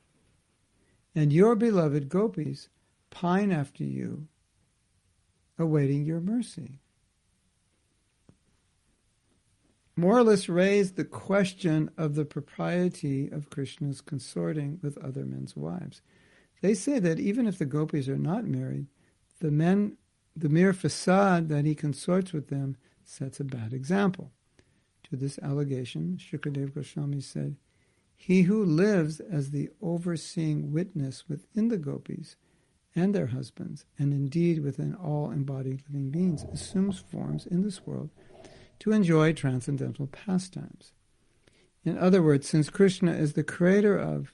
and 1.14 1.32
your 1.32 1.56
beloved 1.56 2.08
gopis 2.08 2.68
pine 3.10 3.50
after 3.50 3.84
you, 3.84 4.28
awaiting 5.58 6.04
your 6.04 6.20
mercy. 6.20 6.80
Moralists 9.98 10.50
raise 10.50 10.92
the 10.92 11.06
question 11.06 11.90
of 11.96 12.14
the 12.14 12.26
propriety 12.26 13.30
of 13.30 13.48
Krishna's 13.48 14.02
consorting 14.02 14.78
with 14.82 14.98
other 14.98 15.24
men's 15.24 15.56
wives. 15.56 16.02
They 16.60 16.74
say 16.74 16.98
that 16.98 17.18
even 17.18 17.46
if 17.46 17.56
the 17.56 17.64
gopis 17.64 18.06
are 18.06 18.18
not 18.18 18.44
married, 18.44 18.88
the 19.40 19.50
men, 19.50 19.96
the 20.36 20.50
mere 20.50 20.74
facade 20.74 21.48
that 21.48 21.64
he 21.64 21.74
consorts 21.74 22.34
with 22.34 22.48
them 22.48 22.76
sets 23.04 23.40
a 23.40 23.44
bad 23.44 23.72
example. 23.72 24.32
To 25.04 25.16
this 25.16 25.38
allegation, 25.38 26.18
Shukadev 26.18 26.74
Goswami 26.74 27.22
said, 27.22 27.56
He 28.14 28.42
who 28.42 28.62
lives 28.62 29.20
as 29.20 29.50
the 29.50 29.70
overseeing 29.80 30.72
witness 30.72 31.26
within 31.26 31.68
the 31.68 31.78
gopis 31.78 32.36
and 32.94 33.14
their 33.14 33.28
husbands, 33.28 33.86
and 33.98 34.12
indeed 34.12 34.62
within 34.62 34.94
all 34.94 35.30
embodied 35.30 35.84
living 35.88 36.10
beings, 36.10 36.44
assumes 36.52 36.98
forms 36.98 37.46
in 37.46 37.62
this 37.62 37.86
world 37.86 38.10
to 38.80 38.92
enjoy 38.92 39.32
transcendental 39.32 40.06
pastimes. 40.06 40.92
In 41.84 41.96
other 41.98 42.22
words, 42.22 42.48
since 42.48 42.68
Krishna 42.70 43.12
is 43.12 43.32
the 43.32 43.44
creator 43.44 43.96
of 43.96 44.32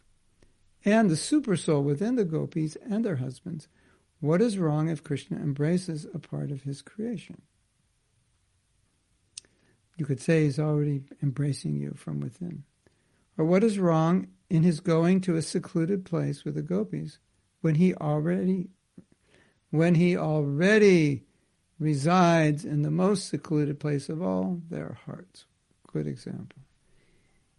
and 0.84 1.11
the 1.11 1.14
supersoul 1.14 1.82
within 1.82 2.16
the 2.16 2.24
gopis 2.24 2.76
and 2.88 3.05
their 3.05 3.16
husbands, 3.16 3.68
what 4.20 4.40
is 4.40 4.59
wrong 4.59 4.88
if 4.88 5.05
Krishna 5.05 5.36
embraces 5.36 6.07
a 6.14 6.18
part 6.18 6.51
of 6.51 6.62
his 6.62 6.80
creation? 6.80 7.43
You 9.97 10.07
could 10.07 10.20
say 10.20 10.45
he's 10.45 10.59
already 10.59 11.03
embracing 11.22 11.76
you 11.76 11.95
from 11.97 12.20
within. 12.20 12.64
Or 13.36 13.45
what 13.45 13.62
is 13.62 13.78
wrong 13.78 14.28
in 14.49 14.62
his 14.62 14.80
going 14.80 15.20
to 15.22 15.36
a 15.36 15.43
secluded 15.43 16.05
place 16.05 16.45
with 16.45 16.55
the 16.55 16.62
gopis 16.62 17.18
when 17.61 17.76
he 17.76 17.95
already 17.95 18.68
when 19.70 19.95
he 19.95 20.16
already 20.16 21.24
resides 21.79 22.64
in 22.64 22.83
the 22.83 22.91
most 22.91 23.29
secluded 23.29 23.81
place 23.81 24.09
of 24.09 24.23
all, 24.23 24.61
their 24.68 24.99
hearts. 25.07 25.47
Good 25.93 26.07
example. 26.07 26.62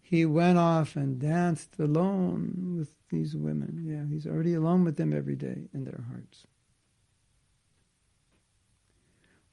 He 0.00 0.24
went 0.26 0.58
off 0.58 0.96
and 0.96 1.18
danced 1.18 1.78
alone 1.78 2.76
with 2.78 2.92
these 3.08 3.36
women. 3.36 3.84
Yeah, 3.86 4.04
he's 4.12 4.26
already 4.26 4.54
alone 4.54 4.84
with 4.84 4.96
them 4.96 5.12
every 5.12 5.36
day 5.36 5.68
in 5.72 5.84
their 5.84 6.04
hearts. 6.08 6.46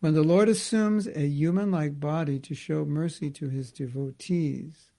When 0.02 0.14
the 0.14 0.24
Lord 0.24 0.50
assumes 0.50 1.08
a 1.08 1.28
human 1.28 1.70
like 1.70 2.00
body 2.00 2.40
to 2.40 2.56
show 2.56 2.86
mercy 2.86 3.30
to 3.32 3.50
his 3.50 3.72
devotees, 3.72 4.90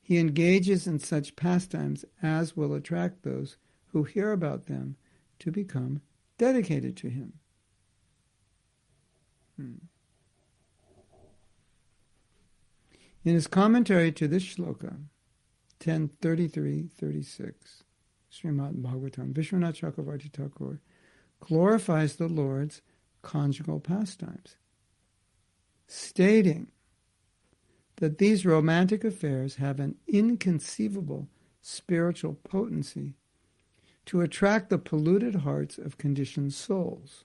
he 0.00 0.18
engages 0.18 0.86
in 0.86 1.00
such 1.00 1.34
pastimes 1.34 2.04
as 2.22 2.56
will 2.56 2.74
attract 2.74 3.22
those 3.22 3.56
who 3.88 4.04
hear 4.04 4.32
about 4.32 4.66
them 4.66 4.96
to 5.40 5.50
become 5.50 6.00
dedicated 6.38 6.96
to 6.98 7.08
him. 7.08 7.34
Hmm. 9.56 9.74
In 13.24 13.34
his 13.34 13.46
commentary 13.46 14.12
to 14.12 14.28
this 14.28 14.44
shloka, 14.44 14.96
1033-36, 15.80 17.54
Srimad 18.32 18.82
Bhagavatam, 18.82 19.32
Vishwanath 19.32 19.80
Chakravarti 19.80 20.30
Thakur 20.30 20.80
glorifies 21.40 22.16
the 22.16 22.28
Lord's 22.28 22.82
conjugal 23.22 23.80
pastimes, 23.80 24.56
stating 25.86 26.68
that 27.96 28.18
these 28.18 28.44
romantic 28.44 29.04
affairs 29.04 29.56
have 29.56 29.78
an 29.78 29.96
inconceivable 30.06 31.28
spiritual 31.62 32.34
potency 32.34 33.14
to 34.06 34.20
attract 34.20 34.68
the 34.68 34.78
polluted 34.78 35.36
hearts 35.36 35.78
of 35.78 35.96
conditioned 35.96 36.52
souls. 36.52 37.24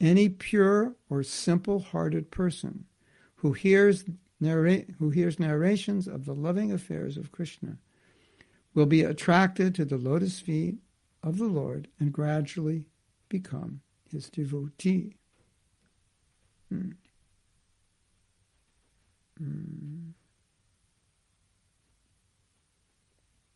Any 0.00 0.28
pure 0.28 0.94
or 1.10 1.22
simple 1.22 1.80
hearted 1.80 2.30
person 2.30 2.84
who 3.36 3.52
hears, 3.52 4.04
narra- 4.40 4.84
who 4.98 5.10
hears 5.10 5.40
narrations 5.40 6.06
of 6.06 6.24
the 6.24 6.34
loving 6.34 6.72
affairs 6.72 7.16
of 7.16 7.32
Krishna 7.32 7.78
will 8.74 8.86
be 8.86 9.02
attracted 9.02 9.74
to 9.74 9.84
the 9.84 9.98
lotus 9.98 10.40
feet 10.40 10.76
of 11.22 11.38
the 11.38 11.46
Lord 11.46 11.88
and 11.98 12.12
gradually 12.12 12.86
become 13.28 13.80
his 14.10 14.30
devotee. 14.30 15.16
Hmm. 16.68 16.90
Hmm. 19.38 20.10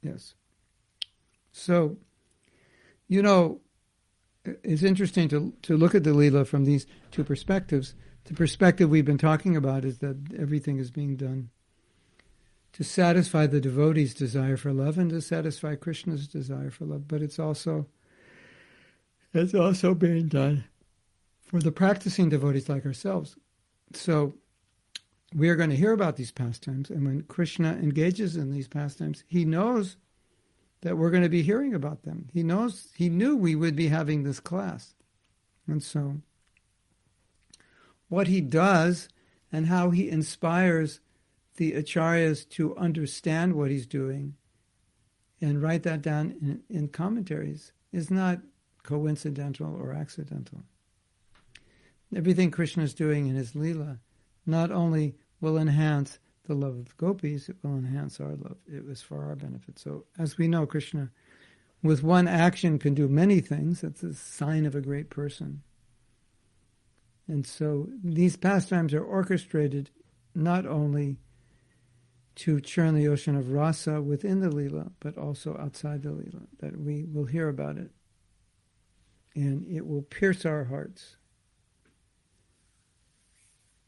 Yes. 0.03 0.35
So, 1.53 1.99
you 3.09 3.23
know, 3.23 3.61
it's 4.45 4.83
interesting 4.83 5.29
to 5.29 5.53
to 5.63 5.77
look 5.77 5.95
at 5.95 6.05
the 6.05 6.11
Leela 6.11 6.47
from 6.47 6.65
these 6.65 6.87
two 7.11 7.25
perspectives. 7.25 7.95
The 8.25 8.35
perspective 8.35 8.89
we've 8.89 9.05
been 9.05 9.19
talking 9.19 9.57
about 9.57 9.85
is 9.85 9.99
that 9.99 10.17
everything 10.39 10.79
is 10.79 10.91
being 10.91 11.17
done 11.17 11.51
to 12.73 12.85
satisfy 12.85 13.47
the 13.47 13.61
devotee's 13.61 14.15
desire 14.15 14.57
for 14.57 14.73
love 14.73 14.97
and 14.97 15.11
to 15.11 15.21
satisfy 15.21 15.75
Krishna's 15.75 16.27
desire 16.27 16.71
for 16.71 16.85
love, 16.85 17.07
but 17.09 17.23
it's 17.23 17.39
also 17.39 17.87
it's 19.35 19.55
also 19.55 19.95
being 19.95 20.29
done 20.29 20.65
for 21.43 21.61
the 21.61 21.73
practicing 21.73 22.29
devotees 22.29 22.69
like 22.69 22.87
ourselves. 22.87 23.37
So 23.93 24.35
we 25.35 25.49
are 25.49 25.57
going 25.57 25.71
to 25.71 25.77
hear 25.77 25.93
about 25.93 26.17
these 26.17 26.31
pastimes, 26.31 26.91
and 26.91 27.07
when 27.07 27.23
Krishna 27.23 27.73
engages 27.73 28.37
in 28.37 28.51
these 28.51 28.69
pastimes, 28.69 29.25
he 29.27 29.45
knows 29.45 29.97
that 30.83 30.99
we're 30.99 31.11
going 31.11 31.23
to 31.23 31.29
be 31.29 31.43
hearing 31.43 31.75
about 31.75 32.03
them. 32.03 32.29
He 32.33 32.43
knows, 32.43 32.89
he 32.97 33.09
knew 33.09 33.37
we 33.37 33.55
would 33.55 33.75
be 33.75 33.89
having 33.89 34.23
this 34.23 34.41
class. 34.41 34.95
And 35.67 35.83
so, 35.83 36.19
what 38.09 38.27
he 38.27 38.41
does 38.41 39.09
and 39.51 39.67
how 39.67 39.91
he 39.91 40.11
inspires 40.11 41.01
the 41.57 41.73
acharyas 41.73 42.49
to 42.51 42.77
understand 42.77 43.55
what 43.55 43.71
he's 43.71 43.87
doing 43.87 44.35
and 45.41 45.63
write 45.63 45.83
that 45.85 46.03
down 46.03 46.35
in, 46.41 46.63
in 46.69 46.89
commentaries 46.89 47.73
is 47.93 48.11
not 48.11 48.41
coincidental 48.83 49.75
or 49.75 49.93
accidental. 49.93 50.63
Everything 52.15 52.51
Krishna 52.51 52.83
is 52.83 52.95
doing 52.95 53.29
in 53.29 53.37
his 53.37 53.53
Leela 53.53 53.99
not 54.45 54.71
only 54.71 55.15
will 55.41 55.57
enhance 55.57 56.19
the 56.45 56.55
love 56.55 56.77
of 56.77 56.85
the 56.87 56.95
gopis, 56.97 57.49
it 57.49 57.57
will 57.63 57.77
enhance 57.77 58.21
our 58.21 58.35
love. 58.35 58.57
It 58.67 58.85
was 58.85 59.01
for 59.01 59.25
our 59.25 59.37
benefit. 59.37 59.79
So, 59.79 60.05
as 60.19 60.39
we 60.39 60.49
know, 60.49 60.67
Krishna, 60.67 61.11
with 61.83 62.03
one 62.03 62.29
action, 62.29 62.79
can 62.79 62.95
do 62.95 63.09
many 63.09 63.41
things. 63.41 63.81
That's 63.81 64.03
a 64.03 64.15
sign 64.15 64.67
of 64.67 64.75
a 64.75 64.81
great 64.81 65.11
person. 65.11 65.63
And 67.29 67.47
so, 67.47 67.89
these 68.03 68.37
pastimes 68.37 68.93
are 68.93 69.05
orchestrated 69.05 69.91
not 70.35 70.67
only 70.67 71.19
to 72.35 72.61
churn 72.61 72.95
the 72.95 73.09
ocean 73.09 73.37
of 73.37 73.53
rasa 73.53 74.01
within 74.01 74.41
the 74.41 74.51
lila, 74.51 74.91
but 75.01 75.17
also 75.17 75.57
outside 75.59 76.03
the 76.03 76.13
lila. 76.13 76.43
That 76.59 76.81
we 76.81 77.05
will 77.05 77.27
hear 77.27 77.49
about 77.49 77.77
it, 77.77 77.91
and 79.35 79.65
it 79.69 79.87
will 79.87 80.03
pierce 80.03 80.45
our 80.45 80.65
hearts, 80.65 81.17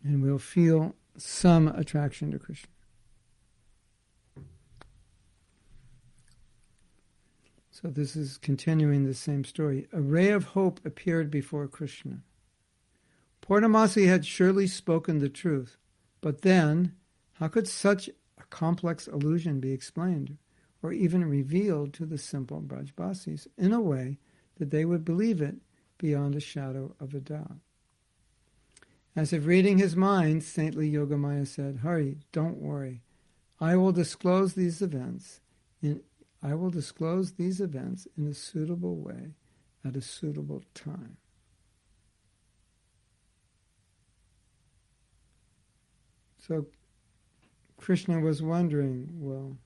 and 0.04 0.22
we'll 0.22 0.38
feel 0.38 0.94
some 1.16 1.68
attraction 1.68 2.30
to 2.30 2.38
Krishna. 2.38 2.68
So 7.70 7.88
this 7.88 8.14
is 8.14 8.38
continuing 8.38 9.04
the 9.04 9.14
same 9.14 9.44
story. 9.44 9.88
A 9.92 10.00
ray 10.00 10.30
of 10.30 10.44
hope 10.44 10.80
appeared 10.86 11.30
before 11.30 11.66
Krishna. 11.66 12.22
Purnamasi 13.42 14.06
had 14.06 14.24
surely 14.24 14.66
spoken 14.66 15.18
the 15.18 15.28
truth, 15.28 15.76
but 16.20 16.42
then, 16.42 16.94
how 17.34 17.48
could 17.48 17.68
such 17.68 18.08
a 18.38 18.44
complex 18.48 19.06
illusion 19.06 19.60
be 19.60 19.72
explained 19.72 20.38
or 20.82 20.92
even 20.92 21.24
revealed 21.24 21.92
to 21.94 22.06
the 22.06 22.16
simple 22.16 22.62
Brajbasis 22.62 23.48
in 23.58 23.72
a 23.72 23.80
way 23.80 24.18
that 24.56 24.70
they 24.70 24.84
would 24.84 25.04
believe 25.04 25.42
it 25.42 25.56
beyond 25.98 26.36
a 26.36 26.40
shadow 26.40 26.94
of 27.00 27.12
a 27.12 27.20
doubt? 27.20 27.58
As 29.16 29.32
if 29.32 29.46
reading 29.46 29.78
his 29.78 29.94
mind, 29.94 30.42
saintly 30.42 30.90
Yogamaya 30.90 31.46
said, 31.46 31.80
Hari, 31.82 32.18
don't 32.32 32.58
worry. 32.58 33.02
I 33.60 33.76
will 33.76 33.92
disclose 33.92 34.54
these 34.54 34.82
events 34.82 35.40
in 35.80 36.02
I 36.44 36.54
will 36.54 36.68
disclose 36.68 37.32
these 37.32 37.58
events 37.58 38.06
in 38.18 38.26
a 38.26 38.34
suitable 38.34 38.96
way 38.96 39.32
at 39.82 39.96
a 39.96 40.02
suitable 40.02 40.62
time. 40.74 41.16
So 46.46 46.66
Krishna 47.78 48.20
was 48.20 48.42
wondering, 48.42 49.08
well, 49.14 49.56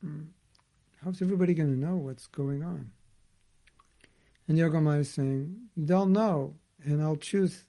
hmm, 0.00 0.22
how's 1.02 1.20
everybody 1.20 1.52
going 1.52 1.72
to 1.72 1.86
know 1.86 1.96
what's 1.96 2.28
going 2.28 2.62
on? 2.62 2.92
And 4.46 4.56
Yogamaya 4.56 5.00
is 5.00 5.10
saying, 5.10 5.56
they'll 5.76 6.06
know, 6.06 6.54
and 6.84 7.02
I'll 7.02 7.16
choose 7.16 7.64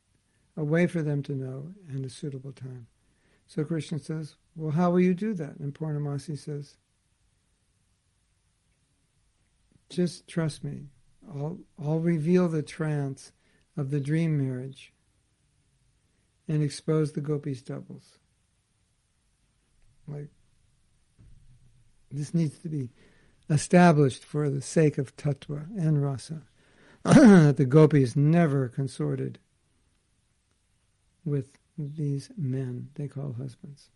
a 0.57 0.63
way 0.63 0.87
for 0.87 1.01
them 1.01 1.21
to 1.23 1.33
know 1.33 1.73
and 1.89 2.05
a 2.05 2.09
suitable 2.09 2.51
time. 2.51 2.87
So 3.47 3.63
Krishna 3.63 3.99
says, 3.99 4.35
Well, 4.55 4.71
how 4.71 4.91
will 4.91 5.01
you 5.01 5.13
do 5.13 5.33
that? 5.33 5.57
And 5.59 5.73
Purnamasi 5.73 6.37
says, 6.37 6.77
Just 9.89 10.27
trust 10.27 10.63
me. 10.63 10.87
I'll, 11.27 11.59
I'll 11.83 11.99
reveal 11.99 12.47
the 12.47 12.61
trance 12.61 13.31
of 13.77 13.91
the 13.91 13.99
dream 13.99 14.37
marriage 14.37 14.93
and 16.47 16.61
expose 16.63 17.11
the 17.11 17.21
gopis' 17.21 17.61
doubles. 17.61 18.19
Like, 20.07 20.29
this 22.11 22.33
needs 22.33 22.59
to 22.59 22.69
be 22.69 22.91
established 23.49 24.23
for 24.23 24.49
the 24.49 24.61
sake 24.61 24.97
of 24.97 25.15
tattva 25.17 25.67
and 25.77 26.01
rasa, 26.03 26.43
that 27.03 27.55
the 27.57 27.65
gopis 27.65 28.15
never 28.15 28.67
consorted 28.67 29.39
with 31.25 31.57
these 31.77 32.29
men 32.37 32.89
they 32.95 33.07
call 33.07 33.33
husbands. 33.33 33.89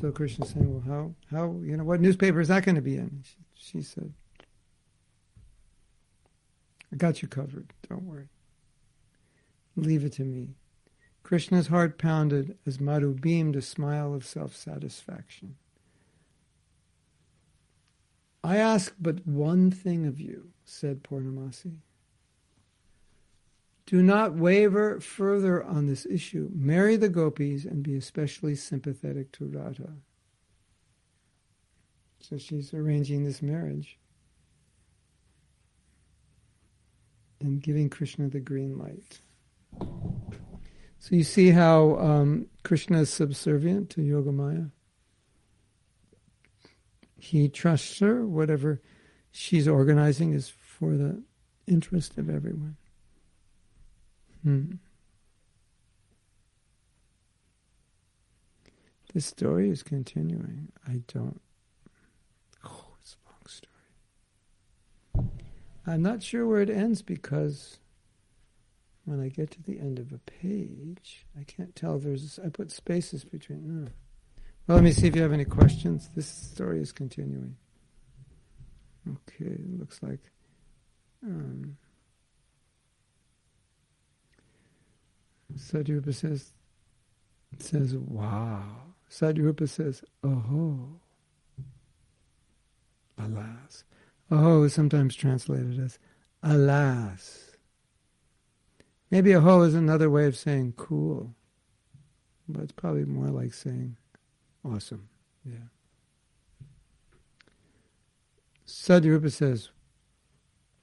So 0.00 0.10
Krishna 0.10 0.46
saying, 0.46 0.72
well, 0.72 0.82
how, 0.86 1.36
how, 1.36 1.60
you 1.62 1.76
know, 1.76 1.84
what 1.84 2.00
newspaper 2.00 2.40
is 2.40 2.48
that 2.48 2.64
going 2.64 2.76
to 2.76 2.80
be 2.80 2.96
in? 2.96 3.22
She, 3.24 3.36
she 3.54 3.82
said, 3.82 4.12
I 6.92 6.96
got 6.96 7.20
you 7.20 7.28
covered. 7.28 7.72
Don't 7.88 8.04
worry. 8.04 8.28
Leave 9.76 10.04
it 10.04 10.12
to 10.14 10.24
me. 10.24 10.50
Krishna's 11.22 11.68
heart 11.68 11.98
pounded 11.98 12.58
as 12.66 12.80
Madhu 12.80 13.14
beamed 13.14 13.56
a 13.56 13.62
smile 13.62 14.14
of 14.14 14.26
self 14.26 14.54
satisfaction. 14.54 15.56
I 18.44 18.56
ask 18.56 18.94
but 19.00 19.26
one 19.26 19.70
thing 19.70 20.06
of 20.06 20.20
you, 20.20 20.48
said 20.64 21.04
Purnamasi. 21.04 21.76
Do 23.92 24.02
not 24.02 24.34
waver 24.34 25.00
further 25.00 25.62
on 25.62 25.86
this 25.86 26.06
issue. 26.06 26.48
Marry 26.54 26.96
the 26.96 27.10
gopis 27.10 27.66
and 27.66 27.82
be 27.82 27.94
especially 27.94 28.54
sympathetic 28.54 29.32
to 29.32 29.44
Radha. 29.44 29.92
So 32.18 32.38
she's 32.38 32.72
arranging 32.72 33.24
this 33.24 33.42
marriage 33.42 33.98
and 37.38 37.60
giving 37.62 37.90
Krishna 37.90 38.30
the 38.30 38.40
green 38.40 38.78
light. 38.78 39.20
So 40.98 41.14
you 41.14 41.22
see 41.22 41.50
how 41.50 41.98
um, 41.98 42.46
Krishna 42.62 43.00
is 43.00 43.10
subservient 43.10 43.90
to 43.90 44.00
Yogamaya. 44.00 44.70
He 47.18 47.50
trusts 47.50 47.98
her. 47.98 48.26
Whatever 48.26 48.80
she's 49.30 49.68
organizing 49.68 50.32
is 50.32 50.48
for 50.48 50.96
the 50.96 51.22
interest 51.66 52.16
of 52.16 52.30
everyone. 52.30 52.78
Hmm. 54.42 54.72
This 59.14 59.26
story 59.26 59.68
is 59.68 59.82
continuing. 59.82 60.72
I 60.86 61.02
don't. 61.06 61.40
Oh, 62.64 62.86
it's 63.00 63.14
a 63.14 63.28
long 63.28 63.46
story. 63.46 65.28
I'm 65.86 66.02
not 66.02 66.22
sure 66.22 66.46
where 66.46 66.62
it 66.62 66.70
ends 66.70 67.02
because 67.02 67.78
when 69.04 69.20
I 69.20 69.28
get 69.28 69.50
to 69.52 69.62
the 69.62 69.78
end 69.78 69.98
of 69.98 70.12
a 70.12 70.18
page, 70.18 71.26
I 71.38 71.44
can't 71.44 71.76
tell. 71.76 71.98
There's 71.98 72.38
I 72.44 72.48
put 72.48 72.70
spaces 72.70 73.24
between. 73.24 73.86
Oh. 73.86 73.92
Well, 74.66 74.76
let 74.76 74.84
me 74.84 74.92
see 74.92 75.08
if 75.08 75.16
you 75.16 75.22
have 75.22 75.32
any 75.32 75.44
questions. 75.44 76.08
This 76.14 76.28
story 76.28 76.80
is 76.80 76.92
continuing. 76.92 77.56
Okay, 79.08 79.50
it 79.50 79.78
looks 79.78 80.02
like. 80.02 80.20
Um, 81.24 81.76
Sadhrupa 85.56 86.14
says, 86.14 86.52
says, 87.58 87.94
wow. 87.94 88.64
Sadhrupa 89.10 89.68
says, 89.68 90.02
oh, 90.24 91.00
alas. 93.18 93.84
Oh 94.30 94.62
is 94.62 94.72
sometimes 94.72 95.14
translated 95.14 95.78
as 95.78 95.98
alas. 96.42 97.56
Maybe 99.10 99.34
aho 99.34 99.62
is 99.62 99.74
another 99.74 100.08
way 100.08 100.24
of 100.24 100.36
saying 100.36 100.72
cool, 100.78 101.34
but 102.48 102.62
it's 102.62 102.72
probably 102.72 103.04
more 103.04 103.28
like 103.28 103.52
saying 103.52 103.96
awesome. 104.64 105.08
Yeah. 105.44 105.68
Sadhrupa 108.66 109.30
says, 109.30 109.68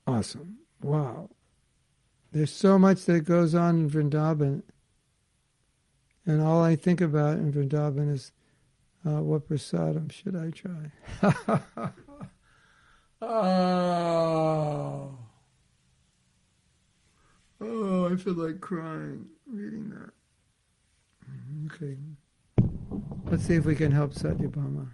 awesome. 0.06 0.58
Wow. 0.82 1.30
There's 2.32 2.52
so 2.52 2.78
much 2.78 3.06
that 3.06 3.22
goes 3.22 3.56
on 3.56 3.80
in 3.80 3.90
Vrindavan, 3.90 4.62
and 6.26 6.42
all 6.42 6.64
I 6.64 6.76
think 6.76 7.02
about 7.02 7.38
in 7.38 7.52
Vrindavan 7.52 8.14
is 8.14 8.32
uh, 9.06 9.22
what 9.22 9.50
prasadam 9.50 10.12
should 10.12 10.36
I 10.36 10.52
try? 10.52 10.92
oh. 13.22 15.18
oh, 17.62 18.14
I 18.14 18.16
feel 18.16 18.34
like 18.34 18.62
crying 18.62 19.26
reading 19.48 19.90
that. 19.90 20.12
Okay. 21.74 21.98
Let's 23.26 23.46
see 23.46 23.56
if 23.56 23.66
we 23.66 23.76
can 23.76 23.92
help 23.92 24.14
Satyabhama. 24.14 24.90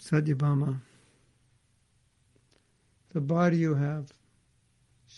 Satyabhama. 0.00 0.80
The 3.12 3.20
body 3.20 3.56
you 3.56 3.74
have 3.74 4.12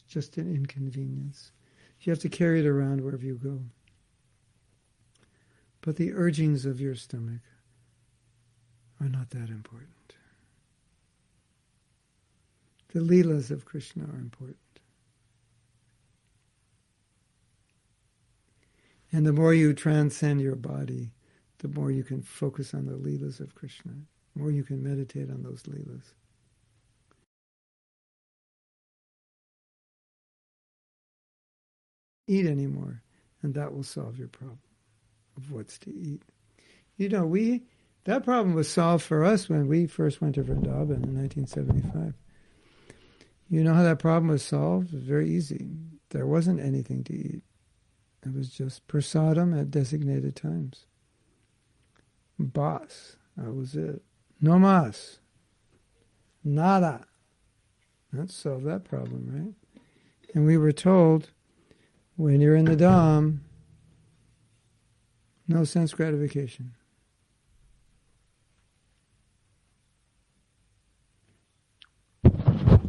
just 0.00 0.36
an 0.36 0.54
inconvenience. 0.54 1.52
You 2.00 2.10
have 2.10 2.20
to 2.20 2.28
carry 2.28 2.60
it 2.60 2.66
around 2.66 3.02
wherever 3.02 3.24
you 3.24 3.34
go. 3.34 3.60
But 5.80 5.96
the 5.96 6.12
urgings 6.12 6.66
of 6.66 6.80
your 6.80 6.94
stomach 6.94 7.40
are 9.00 9.08
not 9.08 9.30
that 9.30 9.48
important. 9.48 10.14
The 12.92 13.00
Leelas 13.00 13.50
of 13.50 13.64
Krishna 13.64 14.04
are 14.04 14.18
important. 14.18 14.58
And 19.12 19.26
the 19.26 19.32
more 19.32 19.54
you 19.54 19.72
transcend 19.72 20.40
your 20.40 20.56
body, 20.56 21.10
the 21.58 21.68
more 21.68 21.90
you 21.90 22.04
can 22.04 22.22
focus 22.22 22.74
on 22.74 22.86
the 22.86 22.92
Leelas 22.92 23.40
of 23.40 23.54
Krishna, 23.54 23.92
the 24.34 24.40
more 24.40 24.50
you 24.50 24.62
can 24.62 24.82
meditate 24.82 25.30
on 25.30 25.42
those 25.42 25.62
Leelas. 25.64 26.12
Eat 32.30 32.46
anymore, 32.46 33.02
and 33.42 33.54
that 33.54 33.74
will 33.74 33.82
solve 33.82 34.16
your 34.16 34.28
problem 34.28 34.60
of 35.36 35.50
what's 35.50 35.78
to 35.80 35.90
eat. 35.90 36.22
You 36.96 37.08
know, 37.08 37.26
we 37.26 37.62
that 38.04 38.24
problem 38.24 38.54
was 38.54 38.68
solved 38.68 39.04
for 39.04 39.24
us 39.24 39.48
when 39.48 39.66
we 39.66 39.86
first 39.86 40.20
went 40.20 40.36
to 40.36 40.44
Vrindavan 40.44 41.02
in 41.02 41.16
1975. 41.16 42.14
You 43.48 43.64
know 43.64 43.74
how 43.74 43.82
that 43.82 43.98
problem 43.98 44.28
was 44.28 44.44
solved? 44.44 44.92
It 44.92 44.98
was 44.98 45.04
very 45.04 45.28
easy. 45.28 45.66
There 46.10 46.26
wasn't 46.26 46.60
anything 46.60 47.02
to 47.04 47.12
eat. 47.12 47.42
It 48.24 48.32
was 48.32 48.50
just 48.50 48.86
prasadam 48.86 49.58
at 49.58 49.72
designated 49.72 50.36
times. 50.36 50.86
Bas, 52.38 53.16
that 53.36 53.52
was 53.52 53.74
it. 53.74 54.02
No 54.40 54.56
mas. 54.56 55.18
Nada. 56.44 57.06
That 58.12 58.30
solved 58.30 58.66
that 58.66 58.84
problem, 58.84 59.26
right? 59.32 59.82
And 60.34 60.46
we 60.46 60.56
were 60.56 60.72
told 60.72 61.30
when 62.20 62.38
you're 62.42 62.54
in 62.54 62.66
the 62.66 62.76
Dham, 62.76 63.38
no 65.48 65.64
sense 65.64 65.94
gratification. 65.94 66.74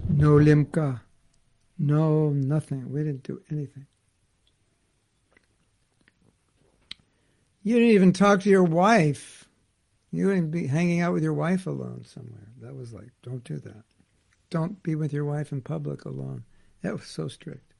No 0.09 0.31
Limca. 0.31 0.99
No 1.79 2.29
nothing. 2.29 2.91
We 2.91 3.03
didn't 3.03 3.23
do 3.23 3.41
anything. 3.49 3.87
You 7.63 7.75
didn't 7.75 7.91
even 7.91 8.11
talk 8.11 8.41
to 8.41 8.49
your 8.49 8.63
wife. 8.63 9.47
You 10.11 10.27
wouldn't 10.27 10.51
be 10.51 10.67
hanging 10.67 10.99
out 10.99 11.13
with 11.13 11.23
your 11.23 11.33
wife 11.33 11.67
alone 11.67 12.03
somewhere. 12.03 12.49
That 12.61 12.75
was 12.75 12.91
like, 12.91 13.11
don't 13.23 13.45
do 13.45 13.59
that. 13.59 13.83
Don't 14.49 14.83
be 14.83 14.95
with 14.95 15.13
your 15.13 15.23
wife 15.23 15.53
in 15.53 15.61
public 15.61 16.03
alone. 16.03 16.43
That 16.81 16.93
was 16.93 17.05
so 17.05 17.29
strict. 17.29 17.70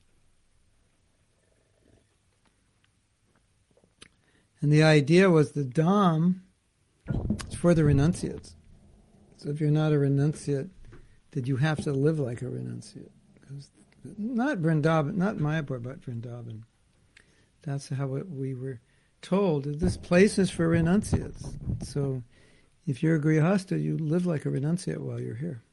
And 4.62 4.72
the 4.72 4.84
idea 4.84 5.30
was 5.30 5.52
the 5.52 5.64
Dham 5.64 6.42
is 7.48 7.56
for 7.56 7.74
the 7.74 7.84
renunciates. 7.84 8.56
So 9.38 9.50
if 9.50 9.60
you're 9.60 9.72
not 9.72 9.92
a 9.92 9.96
renunciate, 9.96 10.70
that 11.32 11.48
you 11.48 11.58
have 11.58 11.84
to 11.84 11.92
live 11.92 12.20
like 12.20 12.42
a 12.42 12.46
renunciate. 12.46 13.10
Because 13.34 13.72
not 14.18 14.60
Vrindavan, 14.60 15.16
not 15.16 15.38
Mayapur, 15.38 15.82
but 15.82 16.02
Vrindavan. 16.02 16.64
That's 17.64 17.90
how 17.90 18.16
it, 18.16 18.30
we 18.30 18.54
were 18.54 18.82
told. 19.22 19.66
This 19.80 19.98
place 19.98 20.38
is 20.38 20.50
for 20.50 20.68
renunciates. 20.68 21.58
So 21.84 22.24
if 22.86 23.02
you're 23.02 23.16
a 23.16 23.22
grihasta, 23.22 23.82
you 23.82 23.98
live 23.98 24.26
like 24.26 24.46
a 24.46 24.50
renunciate 24.50 24.98
while 24.98 25.20
you're 25.20 25.36
here. 25.36 25.64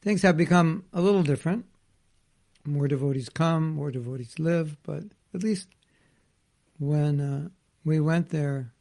Things 0.00 0.22
have 0.22 0.36
become 0.36 0.84
a 0.92 1.00
little 1.00 1.22
different. 1.22 1.66
More 2.64 2.86
devotees 2.86 3.28
come, 3.28 3.74
more 3.74 3.90
devotees 3.90 4.38
live, 4.38 4.76
but 4.84 5.04
at 5.34 5.42
least 5.42 5.68
when 6.78 7.20
uh, 7.20 7.48
we 7.84 8.00
went 8.00 8.30
there, 8.30 8.72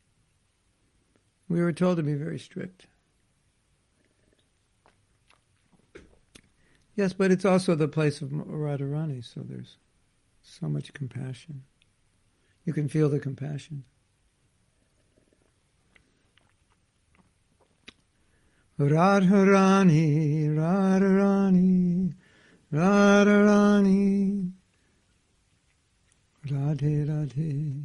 we 1.50 1.62
were 1.62 1.74
told 1.74 1.98
to 1.98 2.04
be 2.04 2.14
very 2.14 2.40
strict. 2.40 2.88
Yes, 6.96 7.14
but 7.14 7.32
it's 7.32 7.46
also 7.46 7.74
the 7.74 7.88
place 7.88 8.22
of 8.22 8.30
Radharani, 8.30 9.24
so 9.24 9.42
there's 9.44 9.78
so 10.44 10.68
much 10.68 10.94
compassion. 10.94 11.64
You 12.66 12.74
can 12.74 12.88
feel 12.88 13.10
the 13.10 13.20
compassion. 13.20 13.86
Radharani, 18.80 20.50
Radharani, 20.50 22.14
Radharani, 22.74 24.52
Radhe 26.48 27.06
Radhe. 27.06 27.84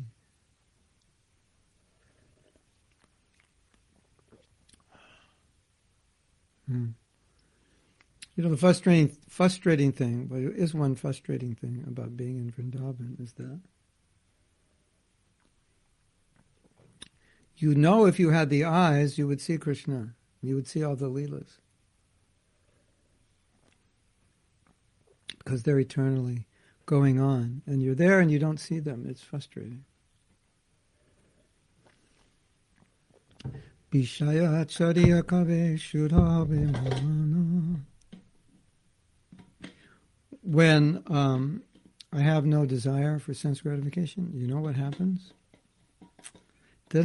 Hmm. 6.68 6.86
You 8.36 8.44
know, 8.44 8.50
the 8.50 8.56
frustrating, 8.56 9.16
frustrating 9.28 9.92
thing, 9.92 10.26
but 10.26 10.36
it 10.36 10.56
is 10.56 10.74
one 10.74 10.94
frustrating 10.94 11.54
thing 11.54 11.84
about 11.86 12.16
being 12.16 12.36
in 12.36 12.52
Vrindavan 12.52 13.20
is 13.20 13.32
that 13.34 13.60
you 17.56 17.74
know 17.74 18.04
if 18.04 18.18
you 18.18 18.30
had 18.30 18.50
the 18.50 18.64
eyes, 18.64 19.16
you 19.16 19.26
would 19.26 19.40
see 19.40 19.56
Krishna. 19.56 20.14
You 20.42 20.54
would 20.54 20.68
see 20.68 20.84
all 20.84 20.96
the 20.96 21.08
Leelas. 21.08 21.58
Because 25.46 25.62
they're 25.62 25.78
eternally 25.78 26.46
going 26.86 27.20
on. 27.20 27.62
And 27.66 27.80
you're 27.80 27.94
there 27.94 28.18
and 28.18 28.32
you 28.32 28.40
don't 28.40 28.58
see 28.58 28.80
them. 28.80 29.06
It's 29.08 29.22
frustrating. 29.22 29.84
When 40.42 41.04
um, 41.06 41.62
I 42.12 42.18
have 42.18 42.44
no 42.44 42.66
desire 42.66 43.20
for 43.20 43.32
sense 43.32 43.60
gratification, 43.60 44.32
you 44.34 44.48
know 44.48 44.58
what 44.58 44.74
happens? 44.74 45.32
You 46.92 47.04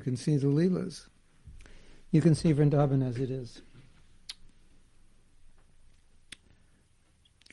can 0.00 0.16
see 0.16 0.38
the 0.38 0.46
Leelas. 0.46 1.08
You 2.10 2.22
can 2.22 2.34
see 2.34 2.54
Vrindavan 2.54 3.06
as 3.06 3.18
it 3.18 3.30
is. 3.30 3.60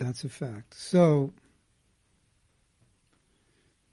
That's 0.03 0.25
a 0.25 0.29
fact. 0.29 0.73
So, 0.73 1.33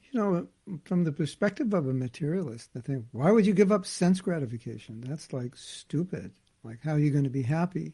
you 0.03 0.19
know, 0.19 0.49
from 0.85 1.05
the 1.05 1.13
perspective 1.13 1.73
of 1.73 1.87
a 1.87 1.93
materialist, 1.93 2.71
I 2.77 2.81
think, 2.81 3.05
why 3.13 3.31
would 3.31 3.47
you 3.47 3.55
give 3.55 3.71
up 3.71 3.87
sense 3.87 4.21
gratification? 4.21 5.05
That's 5.07 5.33
like 5.33 5.55
stupid. 5.55 6.33
Like, 6.65 6.81
how 6.83 6.95
are 6.95 6.99
you 6.99 7.13
going 7.13 7.23
to 7.25 7.31
be 7.31 7.43
happy? 7.43 7.93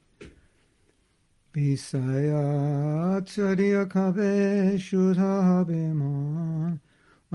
When 1.52 1.78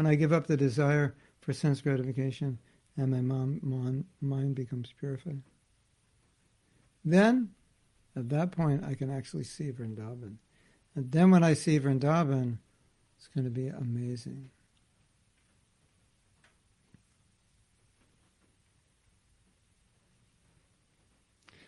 I 0.07 0.15
give 0.15 0.33
up 0.33 0.47
the 0.47 0.57
desire 0.57 1.15
for 1.41 1.53
sense 1.53 1.81
gratification 1.81 2.57
and 2.97 3.11
my 3.11 3.21
mind 4.19 4.55
becomes 4.55 4.91
purified, 4.99 5.43
then 7.05 7.51
at 8.15 8.29
that 8.29 8.51
point 8.51 8.83
I 8.83 8.95
can 8.95 9.11
actually 9.11 9.43
see 9.43 9.71
Vrindavan. 9.71 10.37
And 10.95 11.11
then 11.11 11.31
when 11.31 11.43
I 11.43 11.53
see 11.53 11.79
Vrindavan, 11.79 12.57
it's 13.17 13.27
going 13.27 13.45
to 13.45 13.51
be 13.51 13.67
amazing. 13.67 14.49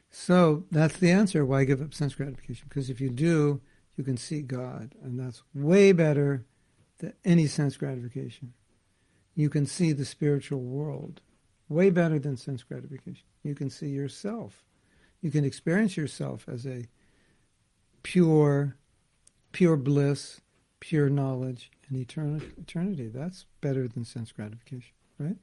So 0.09 0.65
that's 0.71 0.97
the 0.97 1.11
answer. 1.11 1.45
Why 1.45 1.63
give 1.63 1.82
up 1.82 1.93
sense 1.93 2.15
gratification? 2.15 2.67
Because 2.69 2.89
if 2.89 3.01
you 3.01 3.09
do, 3.09 3.61
you 3.97 4.03
can 4.03 4.17
see 4.17 4.41
God, 4.41 4.93
and 5.01 5.19
that's 5.19 5.43
way 5.53 5.91
better 5.91 6.45
than 6.99 7.13
any 7.26 7.47
sense 7.47 7.78
gratification. 7.78 8.53
You 9.36 9.49
can 9.49 9.65
see 9.65 9.91
the 9.91 10.05
spiritual 10.05 10.61
world 10.61 11.21
way 11.67 11.89
better 11.89 12.19
than 12.19 12.38
sense 12.38 12.63
gratification. 12.63 13.26
You 13.41 13.55
can 13.55 13.69
see 13.69 13.88
yourself. 13.88 14.63
You 15.21 15.32
can 15.32 15.45
experience 15.45 15.97
yourself 15.97 16.45
as 16.47 16.67
a 16.67 16.86
pure, 18.03 18.76
pure 19.53 19.77
bliss, 19.77 20.41
pure 20.81 21.09
knowledge, 21.09 21.71
and 21.87 21.97
eternity. 21.97 23.07
That's 23.07 23.45
better 23.61 23.87
than 23.87 24.03
sense 24.03 24.33
gratification, 24.33 24.91
right? 25.17 25.37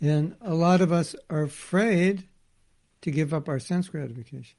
And 0.00 0.34
a 0.40 0.54
lot 0.54 0.80
of 0.80 0.90
us 0.90 1.14
are 1.30 1.42
afraid 1.42 2.26
to 3.02 3.10
give 3.10 3.32
up 3.32 3.48
our 3.48 3.60
sense 3.60 3.88
gratification. 3.88 4.56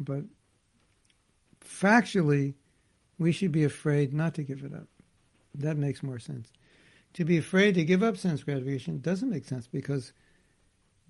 But 0.00 0.24
factually, 1.60 2.54
we 3.18 3.32
should 3.32 3.52
be 3.52 3.64
afraid 3.64 4.12
not 4.12 4.34
to 4.34 4.42
give 4.42 4.64
it 4.64 4.72
up. 4.72 4.88
That 5.54 5.76
makes 5.76 6.02
more 6.02 6.18
sense. 6.18 6.50
To 7.14 7.24
be 7.24 7.38
afraid 7.38 7.74
to 7.76 7.84
give 7.84 8.02
up 8.02 8.16
sense 8.16 8.42
gratification 8.42 9.00
doesn't 9.00 9.30
make 9.30 9.44
sense 9.44 9.68
because 9.68 10.12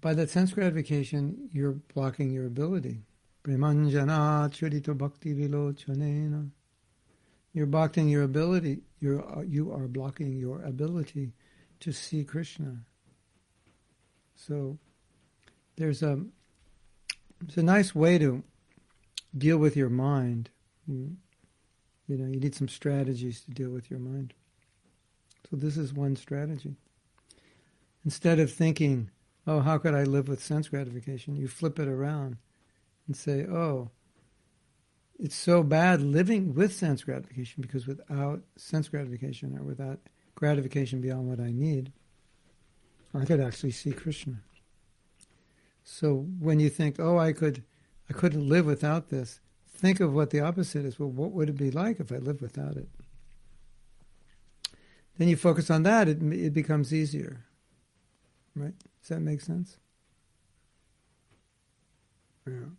by 0.03 0.13
that 0.15 0.29
sense 0.29 0.53
gratification, 0.53 1.49
you're 1.51 1.73
blocking 1.95 2.31
your 2.31 2.47
ability. 2.47 3.01
Bhakti 3.45 5.35
vilochanena 5.35 6.51
You're 7.53 7.67
blocking 7.67 8.09
your 8.09 8.23
ability. 8.23 8.81
You're 9.01 9.45
you 9.45 9.71
are 9.73 9.87
blocking 9.87 10.33
your 10.33 10.63
ability 10.63 11.33
to 11.81 11.93
see 11.93 12.25
Krishna. 12.25 12.79
So 14.35 14.79
there's 15.77 16.03
a 16.03 16.25
it's 17.43 17.59
a 17.59 17.63
nice 17.63 17.95
way 17.95 18.17
to 18.19 18.43
deal 19.37 19.59
with 19.59 19.77
your 19.77 19.91
mind. 19.91 20.49
You 20.87 21.17
know, 22.09 22.27
you 22.27 22.41
need 22.41 22.55
some 22.55 22.69
strategies 22.69 23.43
to 23.43 23.51
deal 23.51 23.71
with 23.71 23.91
your 23.91 24.01
mind. 24.01 24.33
So 25.51 25.57
this 25.57 25.77
is 25.77 25.93
one 25.93 26.17
strategy. 26.17 26.77
Instead 28.07 28.39
of 28.39 28.51
thinking, 28.51 29.11
"Oh, 29.47 29.61
how 29.61 29.77
could 29.77 29.95
I 29.95 30.05
live 30.05 30.29
with 30.29 30.43
sense 30.43 30.69
gratification?" 30.69 31.37
you 31.37 31.47
flip 31.47 31.79
it 31.79 31.89
around 31.89 32.39
and 33.07 33.17
say, 33.17 33.45
"Oh, 33.45 33.91
it's 35.19 35.35
so 35.35 35.63
bad 35.63 36.01
living 36.01 36.55
with 36.55 36.73
sense 36.73 37.05
gratification 37.05 37.63
because 37.63 37.87
without 37.87 38.43
sense 38.57 38.89
gratification 38.89 39.57
or 39.57 39.63
without 39.63 40.01
gratification 40.35 41.01
beyond 41.01 41.29
what 41.29 41.41
I 41.41 41.53
need, 41.53 41.93
I 43.15 43.25
could 43.25 43.41
actually 43.41 43.71
see 43.71 43.93
Krishna. 43.93 44.41
So 45.85 46.27
when 46.41 46.59
you 46.59 46.69
think, 46.69 46.99
oh, 46.99 47.19
I 47.19 47.33
could, 47.33 47.63
I 48.11 48.13
couldn't 48.13 48.49
live 48.49 48.67
without 48.67 49.11
this, 49.11 49.41
think 49.69 50.01
of 50.01 50.13
what 50.13 50.31
the 50.31 50.41
opposite 50.41 50.85
is. 50.85 50.99
Well, 50.99 51.11
what 51.11 51.31
would 51.33 51.49
it 51.49 51.57
be 51.57 51.71
like 51.71 52.01
if 52.01 52.11
I 52.11 52.17
lived 52.17 52.41
without 52.41 52.77
it? 52.77 52.89
Then 55.17 55.29
you 55.29 55.37
focus 55.37 55.71
on 55.71 55.85
that; 55.85 56.09
it 56.09 56.21
it 56.23 56.53
becomes 56.53 56.93
easier. 56.93 57.45
Right? 58.57 58.75
Does 59.01 59.11
that 59.11 59.21
make 59.21 59.41
sense? 59.41 59.77
Yeah. 62.47 62.71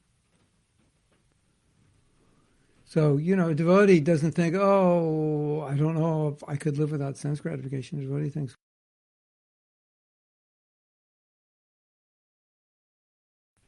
So, 2.88 3.18
you 3.18 3.36
know, 3.36 3.50
a 3.50 3.56
devotee 3.56 4.00
doesn't 4.00 4.34
think, 4.34 4.56
oh, 4.56 5.62
I 5.68 5.76
don't 5.76 5.96
know 5.96 6.30
if 6.30 6.44
I 6.48 6.56
could 6.56 6.78
live 6.78 6.92
without 6.92 7.18
sense 7.18 7.40
gratification. 7.42 7.98
A 8.00 8.04
devotee 8.04 8.30
thinks, 8.30 8.56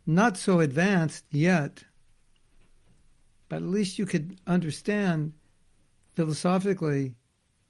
not 0.06 0.38
so 0.38 0.60
advanced 0.60 1.26
yet, 1.32 1.84
but 3.50 3.58
at 3.58 3.64
least 3.64 3.98
you 3.98 4.06
could 4.06 4.40
understand 4.46 5.34
philosophically 6.14 7.16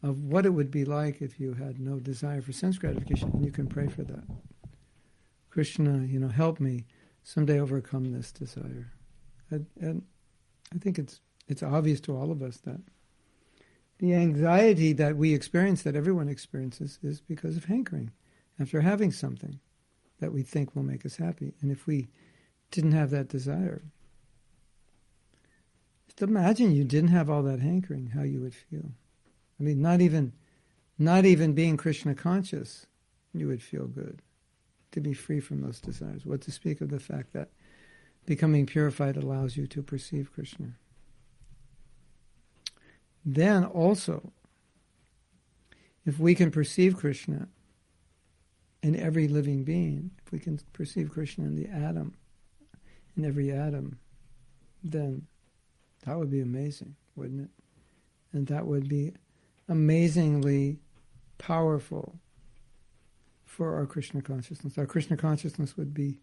of 0.04 0.24
what 0.24 0.45
it 0.45 0.52
would 0.52 0.70
be 0.70 0.86
like 0.86 1.22
if 1.22 1.39
you 1.39 1.54
had 1.54 1.80
no 1.80 1.98
desire 1.98 2.41
for 2.41 2.52
sense 2.52 2.78
gratification, 2.78 3.32
and 3.34 3.45
you 3.45 3.52
can 3.52 3.68
pray 3.68 3.88
for 3.88 4.04
that. 4.04 4.24
Krishna, 5.50 6.06
you 6.06 6.20
know, 6.20 6.28
help 6.28 6.60
me 6.60 6.86
someday 7.24 7.60
overcome 7.60 8.12
this 8.12 8.32
desire. 8.32 8.91
And, 9.50 9.66
and 9.80 10.04
I 10.74 10.78
think 10.78 11.00
it's 11.00 11.22
it's 11.48 11.64
obvious 11.64 12.00
to 12.02 12.16
all 12.16 12.32
of 12.32 12.41
us 12.41 12.58
that 12.58 12.82
the 14.00 14.14
anxiety 14.14 14.93
that 14.93 15.18
we 15.18 15.34
experience, 15.34 15.84
that 15.84 15.95
everyone 15.95 16.30
experiences, 16.30 17.00
is 17.02 17.20
because 17.20 17.58
of 17.58 17.66
hankering 17.66 18.12
after 18.60 18.82
having 18.82 19.12
something 19.12 19.60
that 20.20 20.34
we 20.34 20.43
think 20.43 20.76
will 20.76 20.84
make 20.84 21.06
us 21.06 21.18
happy. 21.18 21.54
And 21.62 21.72
if 21.72 21.88
we 21.88 22.08
didn't 22.72 22.91
have 22.91 23.10
that 23.12 23.30
desire, 23.30 23.82
just 26.08 26.22
imagine 26.22 26.76
you 26.76 26.84
didn't 26.84 27.10
have 27.10 27.30
all 27.30 27.43
that 27.43 27.60
hankering, 27.60 28.08
how 28.08 28.24
you 28.24 28.41
would 28.41 28.56
feel. 28.56 28.91
I 29.60 29.64
mean, 29.64 29.82
not 29.82 30.02
even, 30.02 30.34
not 31.00 31.26
even 31.26 31.54
being 31.54 31.78
Krishna 31.78 32.14
conscious, 32.14 32.86
you 33.34 33.48
would 33.48 33.64
feel 33.64 33.88
good 33.88 34.22
to 34.91 35.02
be 35.02 35.14
free 35.14 35.39
from 35.39 35.62
those 35.62 35.80
desires. 35.80 36.26
What 36.26 36.41
to 36.41 36.52
speak 36.52 36.82
of 36.82 36.89
the 36.89 37.00
fact 37.00 37.34
that 37.34 37.50
becoming 38.26 38.66
purified 38.66 39.18
allows 39.18 39.58
you 39.58 39.68
to 39.68 39.82
perceive 39.82 40.32
Krishna. 40.34 40.74
Then 43.30 43.65
also, 43.65 44.32
if 46.05 46.17
we 46.17 46.34
can 46.34 46.49
perceive 46.49 46.95
Krishna 46.95 47.49
in 48.82 48.95
every 48.95 49.28
living 49.28 49.65
being, 49.65 50.11
if 50.25 50.32
we 50.32 50.39
can 50.39 50.61
perceive 50.71 51.11
Krishna 51.11 51.43
in 51.43 51.57
the 51.57 51.67
atom, 51.67 52.13
in 53.17 53.25
every 53.25 53.51
atom, 53.51 53.99
then 54.82 55.28
that 56.05 56.17
would 56.17 56.32
be 56.32 56.39
amazing, 56.39 56.95
wouldn't 57.17 57.41
it? 57.41 57.49
And 58.32 58.47
that 58.47 58.65
would 58.65 58.88
be 58.88 59.11
amazingly 59.67 60.80
powerful 61.38 62.21
for 63.43 63.75
our 63.75 63.86
Krishna 63.86 64.21
consciousness. 64.21 64.78
Our 64.78 64.86
Krishna 64.86 65.17
consciousness 65.17 65.75
would 65.75 65.93
be 65.93 66.21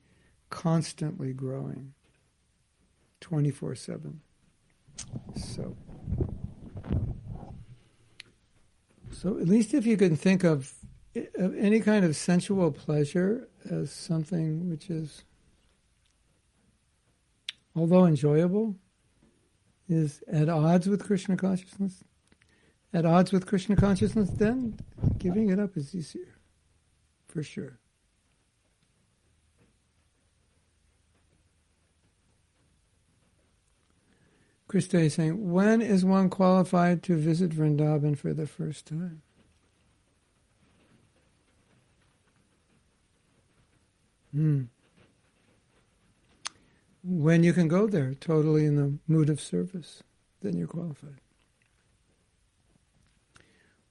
constantly 0.48 1.34
growing 1.34 1.92
24 3.20 3.74
7. 3.74 4.20
So. 5.36 5.76
So 9.24 9.38
at 9.38 9.48
least 9.48 9.72
if 9.72 9.86
you 9.86 9.96
can 9.96 10.16
think 10.16 10.44
of, 10.44 10.74
of 11.38 11.56
any 11.56 11.80
kind 11.80 12.04
of 12.04 12.14
sensual 12.14 12.70
pleasure 12.70 13.48
as 13.70 13.90
something 13.90 14.68
which 14.68 14.90
is, 14.90 15.24
although 17.74 18.04
enjoyable, 18.04 18.76
is 19.88 20.22
at 20.30 20.50
odds 20.50 20.86
with 20.86 21.02
Krishna 21.02 21.38
consciousness, 21.38 22.04
at 22.92 23.06
odds 23.06 23.32
with 23.32 23.46
Krishna 23.46 23.76
consciousness, 23.76 24.28
then 24.28 24.78
giving 25.16 25.48
it 25.48 25.58
up 25.58 25.74
is 25.78 25.94
easier, 25.94 26.36
for 27.26 27.42
sure. 27.42 27.78
Krista 34.74 35.04
is 35.04 35.14
saying, 35.14 35.52
when 35.52 35.80
is 35.80 36.04
one 36.04 36.28
qualified 36.28 37.04
to 37.04 37.16
visit 37.16 37.52
Vrindavan 37.52 38.18
for 38.18 38.34
the 38.34 38.44
first 38.44 38.86
time? 38.86 39.22
Hmm. 44.32 44.62
When 47.04 47.44
you 47.44 47.52
can 47.52 47.68
go 47.68 47.86
there 47.86 48.14
totally 48.14 48.64
in 48.64 48.74
the 48.74 48.98
mood 49.06 49.30
of 49.30 49.40
service, 49.40 50.02
then 50.42 50.56
you're 50.56 50.66
qualified. 50.66 51.20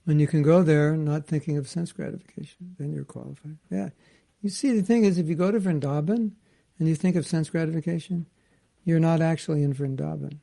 When 0.04 0.20
you 0.20 0.28
can 0.28 0.42
go 0.42 0.64
there 0.64 0.98
not 0.98 1.26
thinking 1.26 1.56
of 1.56 1.70
sense 1.70 1.94
gratification, 1.94 2.76
then 2.78 2.92
you're 2.92 3.06
qualified. 3.06 3.58
Yeah. 3.70 3.92
You 4.42 4.50
see, 4.50 4.72
the 4.78 4.84
thing 4.84 5.06
is, 5.06 5.18
if 5.18 5.30
you 5.30 5.36
go 5.36 5.50
to 5.50 5.62
Vrindavan 5.62 6.32
and 6.78 6.90
you 6.90 6.96
think 6.96 7.16
of 7.16 7.26
sense 7.26 7.50
gratification, 7.50 8.26
you're 8.84 9.00
not 9.00 9.22
actually 9.22 9.64
in 9.64 9.74
Vrindavan 9.74 10.40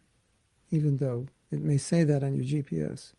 even 0.71 0.99
though 0.99 1.27
it 1.51 1.61
may 1.61 1.77
say 1.77 2.05
that 2.05 2.23
on 2.23 2.35
your 2.35 2.45
GPS. 2.45 3.13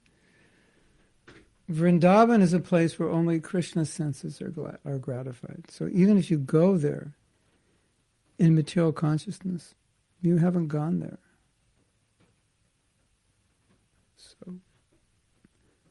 Vrindavan 1.70 2.42
is 2.42 2.54
a 2.54 2.60
place 2.60 3.00
where 3.00 3.10
only 3.10 3.40
Krishna's 3.40 3.90
senses 3.90 4.42
are, 4.42 4.80
are 4.86 4.98
gratified. 4.98 5.66
So 5.70 5.90
even 5.92 6.18
if 6.18 6.30
you 6.30 6.38
go 6.38 6.78
there 6.78 7.14
in 8.38 8.56
material 8.56 8.92
consciousness, 8.92 9.76
you 10.22 10.38
haven't 10.38 10.68
gone 10.68 11.00
there. 11.00 11.20
So 14.18 14.56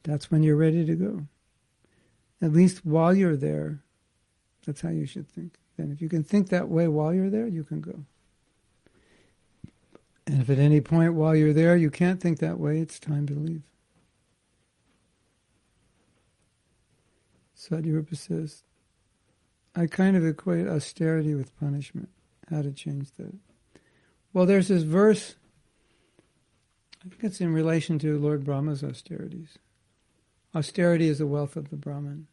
that's 0.02 0.30
when 0.30 0.42
you're 0.42 0.56
ready 0.56 0.84
to 0.84 0.94
go. 0.94 1.26
At 2.42 2.52
least 2.52 2.84
while 2.84 3.14
you're 3.14 3.36
there, 3.36 3.80
that's 4.66 4.80
how 4.80 4.90
you 4.90 5.06
should 5.06 5.28
think. 5.28 5.58
Then 5.76 5.90
if 5.90 6.02
you 6.02 6.08
can 6.08 6.22
think 6.22 6.48
that 6.48 6.68
way 6.68 6.88
while 6.88 7.14
you're 7.14 7.30
there, 7.30 7.46
you 7.46 7.64
can 7.64 7.80
go. 7.80 8.04
And 10.26 10.42
if 10.42 10.50
at 10.50 10.58
any 10.58 10.80
point 10.80 11.14
while 11.14 11.34
you're 11.34 11.52
there 11.52 11.76
you 11.76 11.90
can't 11.90 12.20
think 12.20 12.38
that 12.38 12.58
way, 12.58 12.78
it's 12.78 12.98
time 12.98 13.26
to 13.26 13.34
leave. 13.34 13.62
Sadhyarupa 17.56 18.16
says, 18.16 18.64
I 19.74 19.86
kind 19.86 20.16
of 20.16 20.26
equate 20.26 20.66
austerity 20.66 21.34
with 21.34 21.58
punishment. 21.58 22.08
How 22.48 22.62
to 22.62 22.72
change 22.72 23.10
that? 23.18 23.34
Well, 24.32 24.46
there's 24.46 24.68
this 24.68 24.82
verse, 24.82 25.36
I 27.04 27.08
think 27.08 27.22
it's 27.22 27.40
in 27.40 27.52
relation 27.52 27.98
to 28.00 28.18
Lord 28.18 28.44
Brahma's 28.44 28.82
austerities. 28.82 29.58
Austerity 30.54 31.08
is 31.08 31.18
the 31.18 31.26
wealth 31.26 31.56
of 31.56 31.70
the 31.70 31.76
Brahman. 31.76 32.26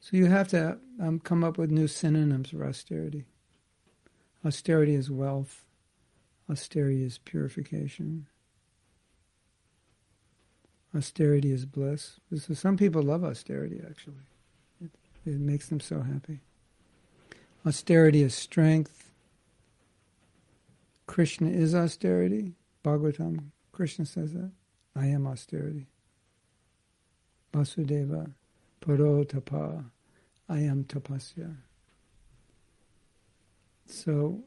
So 0.00 0.16
you 0.16 0.26
have 0.26 0.48
to 0.48 0.78
um, 1.00 1.20
come 1.20 1.44
up 1.44 1.58
with 1.58 1.70
new 1.70 1.86
synonyms 1.86 2.50
for 2.50 2.66
austerity. 2.66 3.24
Austerity 4.44 4.94
is 4.94 5.10
wealth. 5.10 5.64
Austerity 6.50 7.04
is 7.04 7.18
purification. 7.18 8.26
Austerity 10.96 11.52
is 11.52 11.66
bliss. 11.66 12.18
So 12.36 12.54
some 12.54 12.76
people 12.76 13.02
love 13.02 13.22
austerity, 13.22 13.80
actually. 13.88 14.24
It, 14.82 14.90
it 15.24 15.38
makes 15.38 15.68
them 15.68 15.78
so 15.78 16.00
happy. 16.00 16.40
Austerity 17.64 18.22
is 18.22 18.34
strength. 18.34 19.12
Krishna 21.06 21.48
is 21.48 21.74
austerity. 21.74 22.54
Bhagavatam, 22.84 23.50
Krishna 23.72 24.06
says 24.06 24.32
that. 24.32 24.50
I 24.96 25.06
am 25.06 25.26
austerity. 25.26 25.86
Vasudeva, 27.52 28.32
Paro 28.80 29.28
Tapa, 29.28 29.84
I 30.48 30.58
am 30.60 30.84
tapasya. 30.84 31.54
So 33.86 34.44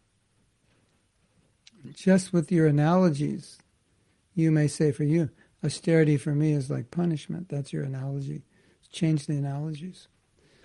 just 1.93 2.31
with 2.31 2.51
your 2.51 2.67
analogies, 2.67 3.57
you 4.35 4.51
may 4.51 4.67
say 4.67 4.91
for 4.91 5.03
you, 5.03 5.29
austerity 5.63 6.17
for 6.17 6.33
me 6.33 6.53
is 6.53 6.69
like 6.69 6.91
punishment. 6.91 7.49
That's 7.49 7.73
your 7.73 7.83
analogy. 7.83 8.43
Change 8.91 9.25
the 9.25 9.37
analogies 9.37 10.07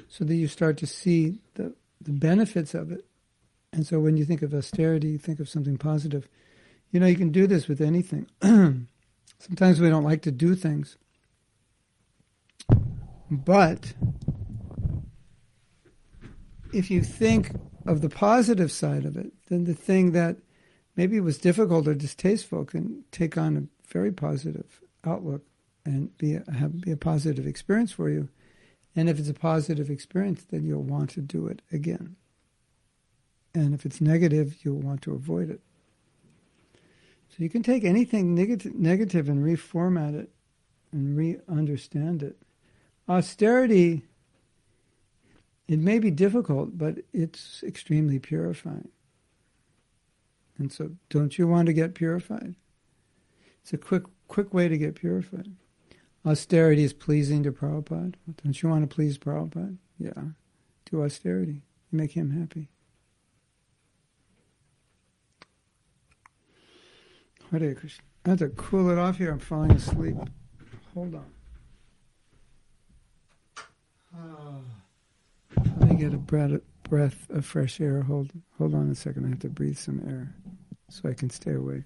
so 0.09 0.25
that 0.25 0.35
you 0.35 0.49
start 0.49 0.77
to 0.79 0.87
see 0.87 1.41
the, 1.55 1.75
the 2.01 2.13
benefits 2.13 2.75
of 2.75 2.93
it. 2.93 3.05
And 3.73 3.87
so 3.87 4.01
when 4.01 4.17
you 4.17 4.25
think 4.25 4.43
of 4.43 4.55
austerity, 4.55 5.09
you 5.09 5.19
think 5.19 5.41
of 5.41 5.49
something 5.49 5.77
positive. 5.77 6.29
You 6.91 7.01
know, 7.01 7.07
you 7.07 7.17
can 7.17 7.31
do 7.31 7.47
this 7.47 7.69
with 7.69 7.81
anything. 7.81 8.27
Sometimes 9.39 9.81
we 9.81 9.89
don't 9.89 10.05
like 10.05 10.23
to 10.23 10.31
do 10.31 10.55
things. 10.55 10.97
But 13.31 13.93
if 16.73 16.91
you 16.91 17.03
think 17.03 17.53
of 17.87 18.01
the 18.01 18.09
positive 18.09 18.73
side 18.73 19.05
of 19.05 19.17
it, 19.17 19.33
then 19.49 19.65
the 19.65 19.75
thing 19.75 20.13
that 20.13 20.37
maybe 20.99 21.17
it 21.17 21.23
was 21.23 21.39
difficult 21.39 21.87
or 21.87 21.95
distasteful 21.95 22.65
can 22.65 23.05
take 23.13 23.39
on 23.39 23.57
a 23.57 23.89
very 23.91 24.11
positive 24.11 24.81
outlook 25.05 25.43
and 25.87 26.15
be 26.19 26.35
a, 26.35 26.43
have, 26.53 26.81
be 26.81 26.91
a 26.91 26.97
positive 26.97 27.47
experience 27.47 27.93
for 27.93 28.11
you. 28.11 28.29
And 28.97 29.09
if 29.09 29.21
it's 29.21 29.29
a 29.29 29.35
positive 29.35 29.91
experience, 29.91 30.43
then 30.51 30.67
you'll 30.67 30.83
want 30.83 31.11
to 31.11 31.21
do 31.21 31.47
it 31.47 31.63
again. 31.71 32.17
And 33.55 33.75
if 33.75 33.87
it's 33.87 34.01
negative, 34.01 34.57
you'll 34.65 34.81
want 34.81 35.01
to 35.03 35.15
avoid 35.15 35.51
it. 35.51 35.61
So 37.29 37.45
you 37.45 37.49
can 37.49 37.63
take 37.63 37.85
anything 37.85 38.35
negative, 38.35 38.75
negative 38.75 39.29
and 39.29 39.45
reformat 39.45 40.19
it 40.19 40.31
and 40.91 41.17
re-understand 41.17 42.25
it. 42.25 42.37
Austerity, 43.09 44.03
it 45.69 45.79
may 45.79 46.01
be 46.01 46.11
difficult, 46.11 46.77
but 46.77 46.97
it's 47.13 47.63
extremely 47.63 48.19
purifying. 48.19 48.89
And 50.59 50.73
so, 50.73 50.91
don't 51.09 51.39
you 51.39 51.47
want 51.47 51.67
to 51.67 51.73
get 51.73 51.95
purified? 51.95 52.57
It's 53.63 53.73
a 53.73 53.79
quick, 53.79 54.05
quick 54.27 54.53
way 54.53 54.67
to 54.67 54.77
get 54.79 54.95
purified. 54.95 55.53
Austerity 56.27 56.83
is 56.83 56.93
pleasing 56.93 57.43
to 57.45 57.53
Prabhupada. 57.53 58.15
Don't 58.43 58.63
you 58.63 58.69
want 58.69 58.89
to 58.89 58.95
please 58.95 59.19
Prabhupada? 59.19 59.77
Yeah. 59.99 60.23
Do 60.91 61.03
austerity. 61.03 61.63
You 61.93 61.99
make 61.99 62.13
him 62.13 62.31
happy. 62.31 62.69
Hare 67.51 67.75
Krishna. 67.75 68.05
I 68.27 68.31
have 68.31 68.39
to 68.41 68.49
cool 68.51 68.91
it 68.91 68.99
off 68.99 69.19
here. 69.19 69.33
I'm 69.33 69.39
falling 69.39 69.73
asleep. 69.73 70.17
Hold 70.95 71.15
on. 71.15 71.31
Ah. 74.15 74.59
Let 75.79 75.91
me 75.91 75.97
get 75.97 76.13
a 76.13 76.19
breath, 76.19 76.61
breath 76.83 77.31
of 77.31 77.47
fresh 77.47 77.81
air. 77.81 78.03
Hold, 78.03 78.33
hold 78.59 78.75
on 78.75 78.91
a 78.91 78.95
second. 78.95 79.27
I 79.27 79.29
have 79.31 79.41
to 79.41 79.49
breathe 79.49 79.79
some 79.79 80.03
air 80.07 80.35
so 80.89 81.09
I 81.09 81.15
can 81.15 81.31
stay 81.31 81.53
awake. 81.53 81.85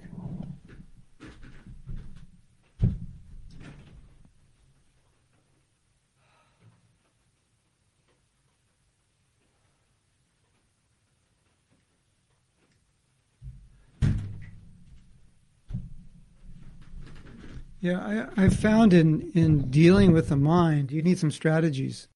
Yeah, 17.82 18.28
I, 18.36 18.44
I 18.44 18.48
found 18.48 18.92
in, 18.94 19.32
in 19.32 19.68
dealing 19.68 20.12
with 20.12 20.28
the 20.28 20.36
mind, 20.36 20.92
you 20.92 21.02
need 21.02 21.18
some 21.18 21.32
strategies. 21.32 22.06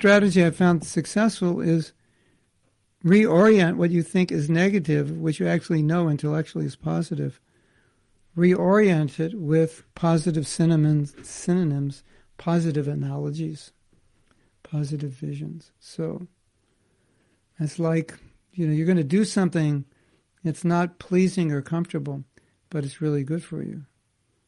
Strategy 0.00 0.42
I 0.46 0.50
found 0.50 0.82
successful 0.82 1.60
is 1.60 1.92
reorient 3.04 3.76
what 3.76 3.90
you 3.90 4.02
think 4.02 4.32
is 4.32 4.48
negative, 4.48 5.10
which 5.10 5.38
you 5.38 5.46
actually 5.46 5.82
know 5.82 6.08
intellectually 6.08 6.64
is 6.64 6.74
positive. 6.74 7.38
Reorient 8.34 9.20
it 9.20 9.38
with 9.38 9.84
positive 9.94 10.46
synonyms, 10.46 11.14
synonyms 11.22 12.02
positive 12.38 12.88
analogies, 12.88 13.72
positive 14.62 15.12
visions. 15.12 15.70
So 15.80 16.26
it's 17.58 17.78
like, 17.78 18.18
you 18.54 18.66
know, 18.66 18.72
you're 18.72 18.86
going 18.86 18.96
to 18.96 19.04
do 19.04 19.26
something 19.26 19.84
it's 20.42 20.64
not 20.64 20.98
pleasing 20.98 21.52
or 21.52 21.60
comfortable, 21.60 22.24
but 22.70 22.84
it's 22.84 23.02
really 23.02 23.22
good 23.22 23.44
for 23.44 23.62
you. 23.62 23.84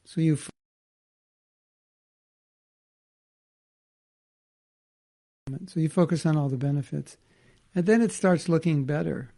So 0.06 0.22
you 0.22 0.38
so 5.66 5.80
you 5.80 5.88
focus 5.88 6.26
on 6.26 6.36
all 6.36 6.48
the 6.48 6.56
benefits, 6.56 7.16
and 7.74 7.86
then 7.86 8.02
it 8.02 8.12
starts 8.12 8.48
looking 8.48 8.84
better. 8.84 9.30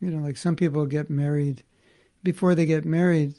You 0.00 0.10
know, 0.10 0.24
like 0.24 0.36
some 0.36 0.56
people 0.56 0.86
get 0.86 1.10
married 1.10 1.62
before 2.22 2.54
they 2.54 2.66
get 2.66 2.84
married, 2.84 3.34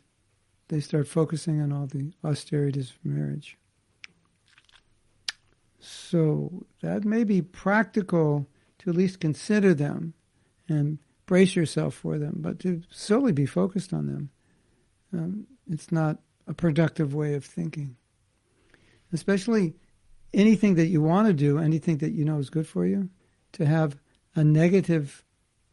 they 0.69 0.79
start 0.79 1.07
focusing 1.07 1.61
on 1.61 1.71
all 1.71 1.87
the 1.87 2.13
austerities 2.23 2.91
of 2.91 3.05
marriage. 3.05 3.57
So 5.79 6.65
that 6.81 7.05
may 7.05 7.23
be 7.23 7.41
practical 7.41 8.47
to 8.79 8.89
at 8.89 8.95
least 8.95 9.19
consider 9.19 9.73
them 9.73 10.13
and 10.67 10.99
brace 11.25 11.55
yourself 11.55 11.93
for 11.93 12.17
them, 12.17 12.35
but 12.37 12.59
to 12.59 12.81
solely 12.89 13.31
be 13.31 13.45
focused 13.45 13.93
on 13.93 14.07
them. 14.07 14.29
Um, 15.13 15.47
it's 15.69 15.91
not 15.91 16.19
a 16.47 16.53
productive 16.53 17.13
way 17.13 17.33
of 17.33 17.45
thinking. 17.45 17.95
Especially 19.11 19.75
anything 20.33 20.75
that 20.75 20.87
you 20.87 21.01
want 21.01 21.27
to 21.27 21.33
do, 21.33 21.57
anything 21.57 21.97
that 21.97 22.11
you 22.11 22.25
know 22.25 22.37
is 22.37 22.49
good 22.49 22.67
for 22.67 22.85
you, 22.85 23.09
to 23.53 23.65
have 23.65 23.97
a 24.35 24.43
negative 24.43 25.23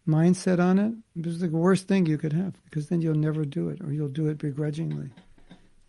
mindset 0.08 0.60
on 0.60 0.78
it 0.78 0.94
is 1.26 1.40
the 1.40 1.48
worst 1.48 1.88
thing 1.88 2.06
you 2.06 2.16
could 2.16 2.32
have 2.32 2.54
because 2.64 2.88
then 2.88 3.00
you'll 3.00 3.14
never 3.14 3.44
do 3.44 3.68
it 3.68 3.80
or 3.82 3.92
you'll 3.92 4.08
do 4.08 4.28
it 4.28 4.38
begrudgingly. 4.38 5.10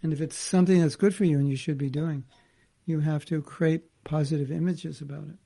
And 0.02 0.12
if 0.12 0.22
it's 0.22 0.36
something 0.36 0.82
that's 0.82 0.96
good 0.96 1.16
for 1.16 1.26
you 1.26 1.38
and 1.38 1.50
you 1.50 1.56
should 1.56 1.78
be 1.78 1.90
doing, 1.90 2.24
you 2.86 3.00
have 3.02 3.26
to 3.26 3.42
create 3.42 3.84
positive 4.04 4.52
images 4.52 5.02
about 5.02 5.24
it. 5.28 5.38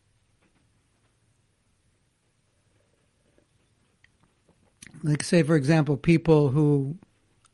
like 5.04 5.24
say 5.24 5.44
for 5.44 5.56
example 5.56 5.98
people 5.98 6.50
who 6.50 6.98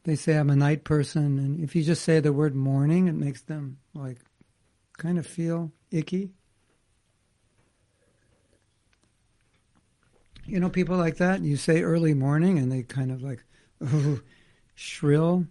they 0.03 0.15
say 0.15 0.37
i'm 0.37 0.49
a 0.49 0.55
night 0.55 0.83
person 0.83 1.37
and 1.39 1.59
if 1.59 1.75
you 1.75 1.83
just 1.83 2.03
say 2.03 2.19
the 2.19 2.33
word 2.33 2.55
morning 2.55 3.07
it 3.07 3.15
makes 3.15 3.41
them 3.43 3.77
like 3.93 4.17
kind 4.97 5.17
of 5.17 5.25
feel 5.25 5.71
icky. 5.91 6.31
You 10.45 10.59
know 10.59 10.69
people 10.69 10.97
like 10.97 11.17
that 11.17 11.41
you 11.41 11.57
say 11.57 11.81
early 11.81 12.13
morning 12.13 12.57
and 12.57 12.71
they 12.71 12.83
kind 12.83 13.11
of 13.11 13.21
like 13.21 13.43
ooh, 13.83 14.23
shrill 14.75 15.45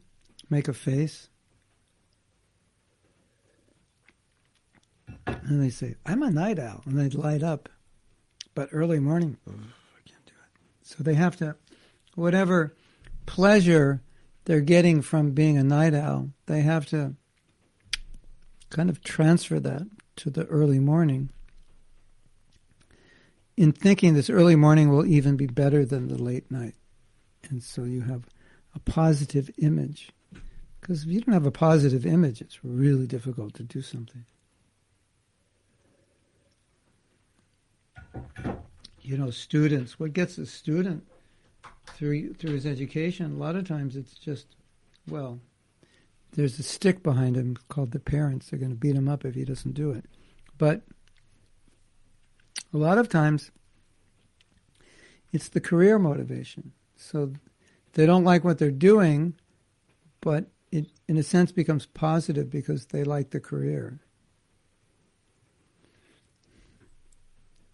make 0.49 0.69
a 0.69 0.75
face. 0.75 1.29
And 5.27 5.63
they 5.63 5.71
say 5.71 5.97
i'm 6.05 6.23
a 6.23 6.31
night 6.31 6.59
owl 6.59 6.83
and 6.87 6.99
they 6.99 7.09
light 7.11 7.43
up. 7.43 7.69
But 8.55 8.71
early 8.73 9.01
morning 9.01 9.37
i 9.47 9.51
can't 10.09 10.25
do 10.25 10.33
it. 10.33 10.61
So 10.83 11.03
they 11.03 11.15
have 11.15 11.37
to 11.37 11.57
whatever 12.15 12.75
pleasure 13.27 14.03
they're 14.47 14.61
getting 14.61 15.03
from 15.03 15.33
being 15.33 15.59
a 15.59 15.65
night 15.65 15.93
owl, 15.93 16.31
they 16.47 16.63
have 16.63 16.87
to 16.87 17.15
kind 18.71 18.91
of 18.91 19.03
transfer 19.03 19.61
that 19.61 19.87
to 20.17 20.31
the 20.31 20.45
early 20.47 20.79
morning. 20.79 21.31
In 23.57 23.73
thinking 23.73 24.15
this 24.15 24.29
early 24.29 24.57
morning 24.57 24.91
will 24.91 25.07
even 25.07 25.37
be 25.37 25.47
better 25.47 25.85
than 25.85 26.09
the 26.09 26.23
late 26.23 26.51
night. 26.51 26.75
And 27.49 27.63
so 27.63 27.85
you 27.85 28.03
have 28.03 28.25
a 28.75 28.79
positive 28.81 29.51
image. 29.59 30.11
Because 30.81 31.03
if 31.03 31.09
you 31.09 31.21
don't 31.21 31.33
have 31.33 31.47
a 31.47 31.51
positive 31.51 32.05
image, 32.05 32.41
it's 32.41 32.65
really 32.65 33.07
difficult 33.07 33.55
to 33.55 33.63
do 33.63 33.83
something. 33.83 34.25
You 39.01 39.17
know, 39.17 39.31
students, 39.31 39.99
what 39.99 40.13
gets 40.13 40.39
a 40.39 40.47
student 40.47 41.07
through 41.87 42.35
through 42.35 42.53
his 42.53 42.67
education, 42.67 43.33
a 43.33 43.39
lot 43.39 43.57
of 43.57 43.67
times 43.67 43.97
it's 43.97 44.15
just, 44.15 44.47
well, 45.09 45.41
there's 46.37 46.59
a 46.59 46.63
stick 46.63 47.03
behind 47.03 47.35
him 47.37 47.57
called 47.69 47.93
the 47.93 47.99
parents. 47.99 48.51
They're 48.51 48.59
going 48.59 48.71
to 48.71 48.77
beat 48.77 48.95
him 48.95 49.09
up 49.09 49.25
if 49.25 49.35
he 49.35 49.45
doesn't 49.45 49.73
do 49.73 49.91
it. 49.91 50.05
But 50.59 50.83
a 52.73 52.77
lot 52.77 52.99
of 52.99 53.09
times 53.09 53.51
it's 55.33 55.49
the 55.49 55.61
career 55.61 55.99
motivation. 55.99 56.73
So 56.95 57.33
they 57.95 58.05
don't 58.05 58.25
like 58.25 58.45
what 58.45 58.59
they're 58.59 58.71
doing, 58.71 59.35
but 60.21 60.47
it, 60.71 60.87
in 61.09 61.17
a 61.17 61.23
sense, 61.23 61.53
becomes 61.53 61.87
positive 61.87 62.51
because 62.51 62.87
they 62.87 63.03
like 63.03 63.31
the 63.31 63.41
career. 63.41 64.01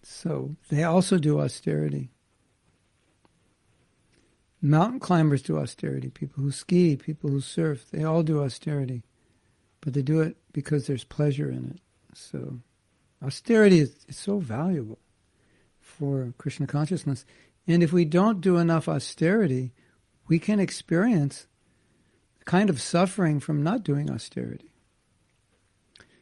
So 0.03 0.57
they 0.69 0.85
also 0.85 1.19
do 1.19 1.41
austerity. 1.41 2.11
Mountain 4.65 5.01
climbers 5.01 5.43
do 5.43 5.59
austerity, 5.59 6.09
people 6.09 6.43
who 6.43 6.53
ski, 6.53 6.97
people 6.97 7.29
who 7.29 7.41
surf, 7.41 7.91
they 7.91 8.05
all 8.05 8.23
do 8.23 8.43
austerity. 8.43 9.03
But 9.81 9.95
they 9.95 10.03
do 10.03 10.21
it 10.21 10.37
because 10.53 10.87
there's 10.87 11.03
pleasure 11.03 11.51
in 11.51 11.73
it. 11.75 11.81
So 12.15 12.61
austerity 13.23 13.81
is, 13.81 13.97
so 14.11 14.39
valuable 14.39 15.01
for 15.81 16.33
Krishna 16.39 16.69
consciousness. 16.69 17.25
And 17.67 17.83
if 17.83 17.93
we 17.93 18.05
don't 18.05 18.41
do 18.41 18.57
enough 18.57 18.89
austerity, 18.89 19.73
we 20.29 20.39
can 20.39 20.61
experience 20.61 21.49
kind 22.45 22.71
of 22.71 22.81
suffering 22.81 23.41
from 23.41 23.63
not 23.63 23.83
doing 23.83 24.11
austerity. 24.11 24.71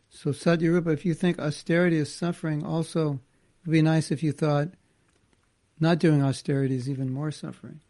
So, 0.08 0.30
Satyarupa, 0.30 0.92
if 0.92 1.04
you 1.04 1.14
think 1.14 1.38
austerity 1.38 1.96
is 1.96 2.12
suffering, 2.12 2.64
also 2.64 3.20
it 3.62 3.66
would 3.66 3.72
be 3.72 3.82
nice 3.82 4.10
if 4.10 4.22
you 4.22 4.32
thought 4.32 4.70
not 5.78 5.98
doing 5.98 6.22
austerity 6.22 6.74
is 6.74 6.90
even 6.90 7.12
more 7.12 7.30
suffering. 7.30 7.80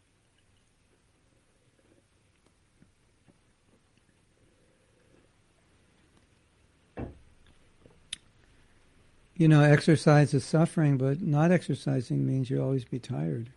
You 9.35 9.47
know, 9.47 9.61
exercise 9.61 10.33
is 10.33 10.43
suffering, 10.43 10.97
but 10.97 11.21
not 11.21 11.51
exercising 11.51 12.25
means 12.25 12.49
you'll 12.49 12.63
always 12.63 12.85
be 12.85 12.99
tired. 12.99 13.49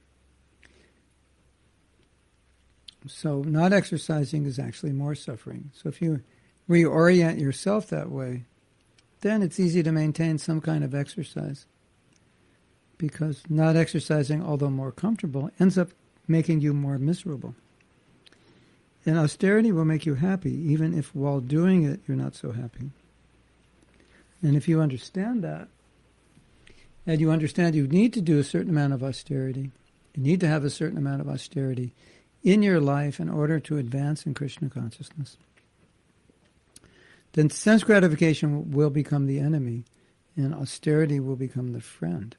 So, 3.07 3.43
not 3.43 3.73
exercising 3.73 4.47
is 4.47 4.59
actually 4.59 4.93
more 4.93 5.15
suffering. 5.15 5.71
So, 5.75 5.89
if 5.89 6.01
you 6.01 6.23
reorient 6.69 7.39
yourself 7.39 7.89
that 7.91 8.11
way, 8.11 8.45
then 9.21 9.43
it's 9.43 9.61
easy 9.61 9.83
to 9.83 9.93
maintain 9.93 10.39
some 10.39 10.61
kind 10.61 10.83
of 10.83 10.95
exercise. 10.95 11.67
Because 12.97 13.43
not 13.49 13.77
exercising, 13.77 14.43
although 14.43 14.71
more 14.71 14.93
comfortable, 14.93 15.51
ends 15.61 15.77
up 15.77 15.91
making 16.27 16.61
you 16.61 16.73
more 16.73 16.99
miserable. 16.99 17.55
And 19.05 19.19
austerity 19.19 19.71
will 19.71 19.85
make 19.85 20.07
you 20.07 20.15
happy, 20.15 20.53
even 20.53 20.97
if 20.97 21.15
while 21.15 21.41
doing 21.41 21.85
it 21.85 22.01
you're 22.07 22.17
not 22.17 22.35
so 22.35 22.53
happy. 22.53 22.91
And 24.45 24.57
if 24.57 24.69
you 24.69 24.83
understand 24.83 25.43
that, 25.43 25.69
and 27.07 27.19
you 27.19 27.31
understand 27.31 27.75
you 27.75 27.89
need 27.89 28.13
to 28.13 28.21
do 28.21 28.39
a 28.39 28.45
certain 28.45 28.69
amount 28.69 28.93
of 28.93 29.03
austerity, 29.03 29.71
you 30.15 30.23
need 30.23 30.39
to 30.41 30.47
have 30.47 30.65
a 30.65 30.71
certain 30.71 30.99
amount 30.99 31.23
of 31.23 31.29
austerity 31.29 31.95
in 32.43 32.63
your 32.63 32.79
life 32.79 33.19
in 33.19 33.31
order 33.31 33.59
to 33.59 33.79
advance 33.79 34.27
in 34.27 34.35
Krishna 34.35 34.69
consciousness, 34.69 35.39
then 37.33 37.49
sense 37.49 37.83
gratification 37.85 38.71
will 38.71 38.91
become 38.91 39.27
the 39.27 39.39
enemy 39.39 39.85
and 40.37 40.55
austerity 40.55 41.19
will 41.19 41.37
become 41.37 41.73
the 41.73 41.81
friend. 41.81 42.37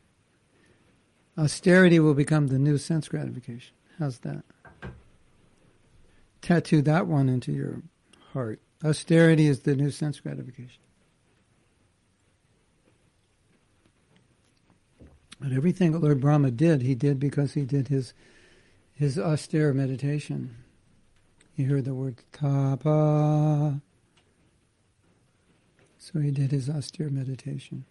Austerity 1.39 1.99
will 1.99 2.13
become 2.13 2.47
the 2.47 2.59
new 2.59 2.77
sense 2.77 3.07
gratification. 3.07 3.73
How's 3.97 4.19
that? 4.19 4.43
Tattoo 6.43 6.83
that 6.83 7.07
one 7.07 7.29
into 7.29 7.51
your 7.51 7.81
heart. 8.31 8.59
Austerity 8.83 9.47
is 9.47 9.61
the 9.61 9.75
new 9.75 9.89
sense 9.89 10.19
gratification. 10.19 10.84
But 15.39 15.51
everything 15.51 15.91
that 15.91 15.99
Lord 15.99 16.21
Brahma 16.21 16.51
did, 16.51 16.81
he 16.81 16.95
did 16.95 17.19
because 17.19 17.53
he 17.53 17.65
did 17.65 17.89
his 17.89 18.13
his 18.93 19.19
austere 19.19 19.73
meditation. 19.73 20.55
He 21.53 21.63
heard 21.63 21.85
the 21.85 21.93
word 21.93 22.17
tapa. 22.31 23.81
So 25.97 26.19
he 26.19 26.31
did 26.31 26.51
his 26.51 26.69
austere 26.69 27.09
meditation. 27.09 27.85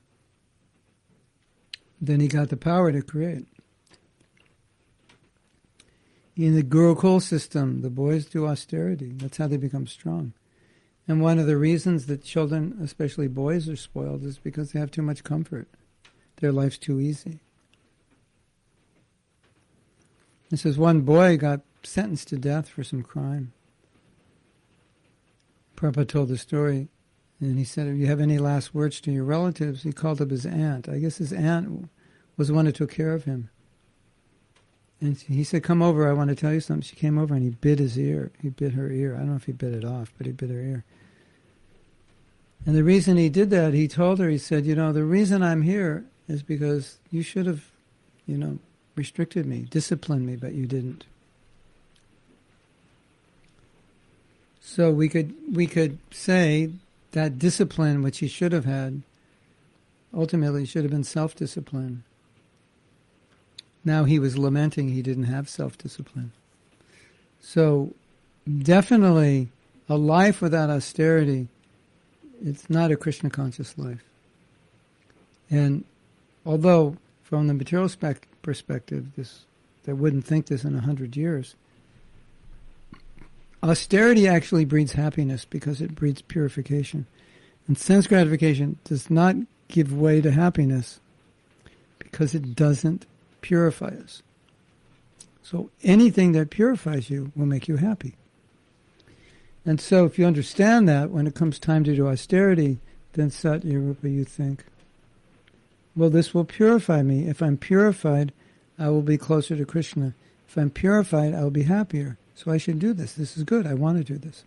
Then 2.00 2.20
he 2.20 2.28
got 2.28 2.48
the 2.48 2.56
power 2.56 2.90
to 2.92 3.02
create. 3.02 3.46
In 6.36 6.54
the 6.54 6.62
Gurukul 6.62 7.22
system, 7.22 7.82
the 7.82 7.90
boys 7.90 8.26
do 8.26 8.46
austerity. 8.46 9.12
That's 9.14 9.36
how 9.36 9.46
they 9.46 9.56
become 9.56 9.86
strong. 9.86 10.32
And 11.06 11.20
one 11.20 11.38
of 11.38 11.46
the 11.46 11.56
reasons 11.56 12.06
that 12.06 12.24
children, 12.24 12.78
especially 12.82 13.28
boys, 13.28 13.68
are 13.68 13.76
spoiled 13.76 14.24
is 14.24 14.38
because 14.38 14.72
they 14.72 14.80
have 14.80 14.90
too 14.90 15.02
much 15.02 15.22
comfort 15.22 15.68
their 16.44 16.52
life's 16.52 16.76
too 16.76 17.00
easy. 17.00 17.40
This 20.50 20.66
is 20.66 20.76
one 20.76 21.00
boy 21.00 21.38
got 21.38 21.62
sentenced 21.82 22.28
to 22.28 22.36
death 22.36 22.68
for 22.68 22.84
some 22.84 23.02
crime. 23.02 23.54
Prabhupada 25.74 26.06
told 26.06 26.28
the 26.28 26.36
story, 26.36 26.88
and 27.40 27.56
he 27.56 27.64
said, 27.64 27.88
if 27.88 27.96
you 27.96 28.08
have 28.08 28.20
any 28.20 28.36
last 28.36 28.74
words 28.74 29.00
to 29.00 29.10
your 29.10 29.24
relatives, 29.24 29.84
he 29.84 29.92
called 29.92 30.20
up 30.20 30.30
his 30.30 30.44
aunt. 30.44 30.86
I 30.86 30.98
guess 30.98 31.16
his 31.16 31.32
aunt 31.32 31.88
was 32.36 32.48
the 32.48 32.54
one 32.54 32.66
who 32.66 32.72
took 32.72 32.92
care 32.92 33.14
of 33.14 33.24
him. 33.24 33.48
And 35.00 35.16
he 35.16 35.44
said, 35.44 35.62
come 35.62 35.80
over, 35.80 36.06
I 36.06 36.12
want 36.12 36.28
to 36.28 36.36
tell 36.36 36.52
you 36.52 36.60
something. 36.60 36.82
She 36.82 36.94
came 36.94 37.16
over 37.18 37.34
and 37.34 37.42
he 37.42 37.50
bit 37.50 37.78
his 37.78 37.98
ear. 37.98 38.32
He 38.42 38.50
bit 38.50 38.74
her 38.74 38.90
ear. 38.90 39.14
I 39.14 39.20
don't 39.20 39.30
know 39.30 39.36
if 39.36 39.44
he 39.44 39.52
bit 39.52 39.72
it 39.72 39.84
off, 39.84 40.12
but 40.18 40.26
he 40.26 40.32
bit 40.32 40.50
her 40.50 40.60
ear. 40.60 40.84
And 42.66 42.76
the 42.76 42.84
reason 42.84 43.16
he 43.16 43.30
did 43.30 43.48
that, 43.48 43.72
he 43.72 43.88
told 43.88 44.18
her, 44.18 44.28
he 44.28 44.38
said, 44.38 44.66
you 44.66 44.74
know, 44.74 44.92
the 44.92 45.04
reason 45.04 45.42
I'm 45.42 45.62
here 45.62 46.04
is 46.28 46.42
because 46.42 46.98
you 47.10 47.22
should 47.22 47.46
have, 47.46 47.64
you 48.26 48.36
know, 48.36 48.58
restricted 48.96 49.46
me, 49.46 49.66
disciplined 49.70 50.26
me, 50.26 50.36
but 50.36 50.54
you 50.54 50.66
didn't. 50.66 51.04
So 54.60 54.90
we 54.90 55.08
could 55.08 55.34
we 55.54 55.66
could 55.66 55.98
say 56.10 56.70
that 57.12 57.38
discipline 57.38 58.02
which 58.02 58.18
he 58.18 58.28
should 58.28 58.52
have 58.52 58.64
had 58.64 59.02
ultimately 60.12 60.64
should 60.64 60.82
have 60.82 60.90
been 60.90 61.04
self-discipline. 61.04 62.02
Now 63.84 64.04
he 64.04 64.18
was 64.18 64.38
lamenting 64.38 64.88
he 64.88 65.02
didn't 65.02 65.24
have 65.24 65.48
self-discipline. 65.48 66.32
So 67.40 67.92
definitely 68.62 69.48
a 69.88 69.96
life 69.96 70.40
without 70.40 70.70
austerity 70.70 71.48
it's 72.44 72.68
not 72.68 72.90
a 72.90 72.96
Krishna 72.96 73.30
conscious 73.30 73.76
life. 73.78 74.04
And 75.50 75.84
Although, 76.46 76.96
from 77.22 77.46
the 77.46 77.54
material 77.54 77.88
spec- 77.88 78.28
perspective, 78.42 79.06
this 79.16 79.46
they 79.84 79.92
wouldn't 79.92 80.24
think 80.24 80.46
this 80.46 80.64
in 80.64 80.74
a 80.74 80.80
hundred 80.80 81.16
years. 81.16 81.56
Austerity 83.62 84.28
actually 84.28 84.64
breeds 84.64 84.92
happiness 84.92 85.44
because 85.44 85.80
it 85.80 85.94
breeds 85.94 86.22
purification. 86.22 87.06
And 87.66 87.78
sense 87.78 88.06
gratification 88.06 88.78
does 88.84 89.10
not 89.10 89.36
give 89.68 89.92
way 89.92 90.20
to 90.20 90.30
happiness 90.30 91.00
because 91.98 92.34
it 92.34 92.54
doesn't 92.54 93.06
purify 93.40 93.88
us. 93.88 94.22
So 95.42 95.70
anything 95.82 96.32
that 96.32 96.50
purifies 96.50 97.10
you 97.10 97.32
will 97.36 97.46
make 97.46 97.68
you 97.68 97.76
happy. 97.76 98.16
And 99.66 99.80
so 99.80 100.04
if 100.04 100.18
you 100.18 100.26
understand 100.26 100.88
that, 100.88 101.10
when 101.10 101.26
it 101.26 101.34
comes 101.34 101.58
time 101.58 101.84
to 101.84 101.96
do 101.96 102.06
austerity, 102.06 102.80
then 103.12 103.30
Satyarupa, 103.30 104.12
you 104.12 104.24
think, 104.24 104.64
well, 105.96 106.10
this 106.10 106.34
will 106.34 106.44
purify 106.44 107.02
me. 107.02 107.26
If 107.28 107.42
I'm 107.42 107.56
purified, 107.56 108.32
I 108.78 108.88
will 108.88 109.02
be 109.02 109.16
closer 109.16 109.56
to 109.56 109.64
Krishna. 109.64 110.14
If 110.48 110.56
I'm 110.56 110.70
purified, 110.70 111.34
I 111.34 111.42
will 111.42 111.50
be 111.50 111.64
happier. 111.64 112.18
So 112.34 112.50
I 112.50 112.58
should 112.58 112.78
do 112.78 112.92
this. 112.92 113.12
This 113.12 113.36
is 113.36 113.44
good. 113.44 113.66
I 113.66 113.74
want 113.74 113.98
to 113.98 114.04
do 114.04 114.18
this. 114.18 114.44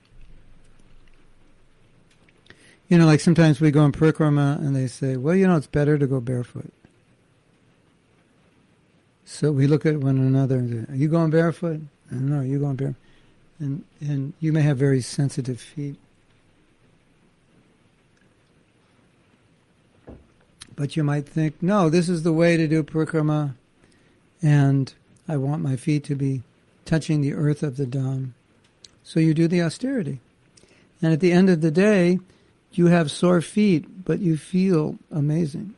You 2.89 2.97
know, 2.97 3.05
like 3.05 3.19
sometimes 3.19 3.59
we 3.59 3.71
go 3.71 3.83
in 3.85 3.91
parikrama 3.91 4.57
and 4.59 4.75
they 4.75 4.87
say, 4.87 5.17
well, 5.17 5.35
you 5.35 5.47
know, 5.47 5.57
it's 5.57 5.67
better 5.67 5.97
to 5.97 6.07
go 6.07 6.19
barefoot. 6.19 6.71
So 9.25 9.51
we 9.51 9.67
look 9.67 9.85
at 9.85 9.97
one 9.97 10.17
another 10.17 10.57
and 10.57 10.87
say, 10.87 10.93
are 10.93 10.95
you 10.95 11.09
going 11.09 11.29
barefoot? 11.29 11.81
No, 12.09 12.41
you 12.41 12.59
going 12.59 12.77
barefoot. 12.77 13.01
And, 13.59 13.83
and 13.99 14.33
you 14.39 14.53
may 14.53 14.61
have 14.61 14.77
very 14.77 15.01
sensitive 15.01 15.59
feet. 15.59 15.97
But 20.77 20.95
you 20.95 21.03
might 21.03 21.27
think, 21.27 21.61
no, 21.61 21.89
this 21.89 22.07
is 22.07 22.23
the 22.23 22.31
way 22.31 22.55
to 22.55 22.67
do 22.67 22.83
parikrama, 22.83 23.55
and 24.41 24.93
I 25.27 25.35
want 25.35 25.63
my 25.63 25.75
feet 25.75 26.05
to 26.05 26.15
be 26.15 26.43
touching 26.85 27.19
the 27.19 27.33
earth 27.33 27.63
of 27.63 27.75
the 27.75 27.85
Dham. 27.85 28.29
So 29.03 29.19
you 29.19 29.33
do 29.33 29.47
the 29.47 29.61
austerity. 29.61 30.19
And 31.01 31.11
at 31.11 31.19
the 31.19 31.31
end 31.31 31.49
of 31.49 31.61
the 31.61 31.71
day, 31.71 32.19
you 32.71 32.87
have 32.87 33.09
sore 33.09 33.41
feet, 33.41 34.05
but 34.05 34.19
you 34.19 34.37
feel 34.37 34.97
amazing. 35.11 35.73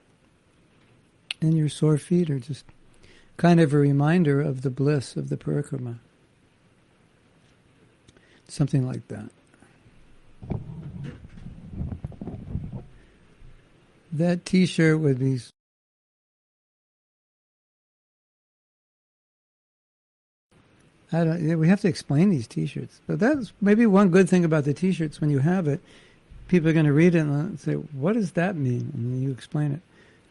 And 1.41 1.57
your 1.57 1.69
sore 1.69 1.97
feet 1.97 2.29
are 2.29 2.39
just 2.39 2.65
kind 3.37 3.61
of 3.61 3.73
a 3.73 3.77
reminder 3.77 4.41
of 4.41 4.63
the 4.63 4.69
bliss 4.69 5.15
of 5.15 5.29
the 5.29 5.37
parikrama. 5.37 5.99
Something 8.49 8.85
like 8.85 9.07
that. 9.07 9.29
That 14.11 14.45
T-shirt 14.45 14.99
would 14.99 15.19
be. 15.19 15.39
I 21.11 21.23
don't. 21.23 21.59
We 21.59 21.67
have 21.67 21.81
to 21.81 21.87
explain 21.87 22.29
these 22.29 22.47
T-shirts, 22.47 23.01
but 23.07 23.19
that's 23.19 23.51
maybe 23.61 23.85
one 23.85 24.09
good 24.09 24.29
thing 24.29 24.45
about 24.45 24.63
the 24.65 24.73
T-shirts. 24.73 25.21
When 25.21 25.29
you 25.29 25.39
have 25.39 25.67
it, 25.67 25.79
people 26.47 26.69
are 26.69 26.73
going 26.73 26.85
to 26.85 26.93
read 26.93 27.15
it 27.15 27.19
and 27.19 27.59
say, 27.59 27.73
"What 27.73 28.13
does 28.13 28.31
that 28.31 28.55
mean?" 28.55 28.91
And 28.93 29.21
you 29.21 29.31
explain 29.31 29.71
it. 29.73 29.81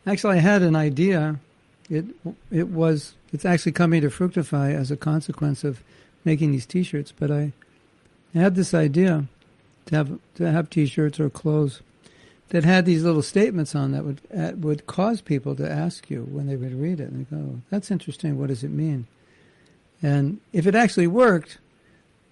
Actually, 0.07 0.39
I 0.39 0.41
had 0.41 0.63
an 0.63 0.77
idea. 0.77 1.39
It 1.89 2.05
it 2.51 2.69
was 2.69 3.15
it's 3.33 3.45
actually 3.45 3.73
coming 3.73 4.03
to 4.03 4.11
fructify 4.11 4.73
as 4.73 4.91
a 4.91 4.97
consequence 4.97 5.65
of 5.65 5.83
making 6.25 6.53
these 6.53 6.67
T-shirts. 6.67 7.13
But 7.17 7.31
I 7.31 7.53
had 8.35 8.57
this 8.57 8.75
idea 8.75 9.27
to 9.87 9.97
have 9.97 10.19
to 10.35 10.51
have 10.51 10.69
T-shirts 10.69 11.21
or 11.21 11.31
clothes 11.31 11.81
that 12.51 12.65
had 12.65 12.87
these 12.87 13.05
little 13.05 13.23
statements 13.23 13.75
on 13.75 13.93
that 13.93 14.05
would 14.05 14.21
uh, 14.37 14.53
would 14.57 14.87
cause 14.87 15.21
people 15.21 15.55
to 15.57 15.71
ask 15.71 16.11
you 16.11 16.27
when 16.31 16.47
they 16.47 16.57
would 16.57 16.75
read 16.75 17.01
it 17.01 17.11
and 17.11 17.27
they 17.27 17.37
go, 17.37 17.61
"That's 17.71 17.91
interesting. 17.91 18.39
What 18.39 18.49
does 18.49 18.65
it 18.65 18.71
mean?" 18.71 19.07
And 20.03 20.41
if 20.53 20.67
it 20.67 20.75
actually 20.75 21.09
worked, 21.09 21.59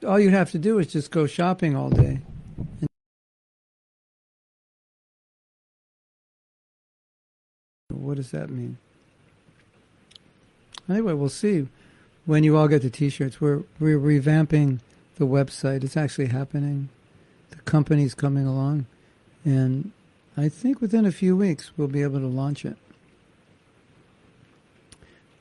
all 0.07 0.21
you'd 0.21 0.33
have 0.33 0.51
to 0.53 0.59
do 0.59 0.79
is 0.79 0.89
just 0.89 1.11
go 1.11 1.27
shopping 1.27 1.77
all 1.77 1.91
day. 1.91 2.21
what 8.07 8.17
does 8.17 8.31
that 8.31 8.49
mean? 8.49 8.79
Anyway, 10.89 11.13
we'll 11.13 11.29
see 11.29 11.67
when 12.25 12.45
you 12.45 12.57
all 12.57 12.69
get 12.69 12.83
the 12.83 12.91
T-shirts. 12.91 13.41
We're 13.41 13.65
we're 13.81 13.99
revamping 13.99 14.79
the 15.17 15.27
website. 15.27 15.83
It's 15.83 15.97
actually 15.97 16.29
happening. 16.29 16.89
The 17.51 17.57
company's 17.63 18.15
coming 18.15 18.47
along, 18.47 18.87
and 19.45 19.91
I 20.37 20.49
think 20.49 20.81
within 20.81 21.07
a 21.07 21.13
few 21.13 21.37
weeks 21.37 21.71
we'll 21.77 21.89
be 21.89 22.03
able 22.03 22.21
to 22.21 22.27
launch 22.27 22.65
it. 22.65 22.77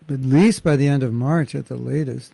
At 0.09 0.21
least 0.21 0.63
by 0.63 0.75
the 0.75 0.87
end 0.87 1.03
of 1.03 1.11
March 1.13 1.55
at 1.55 1.67
the 1.67 1.75
latest. 1.75 2.31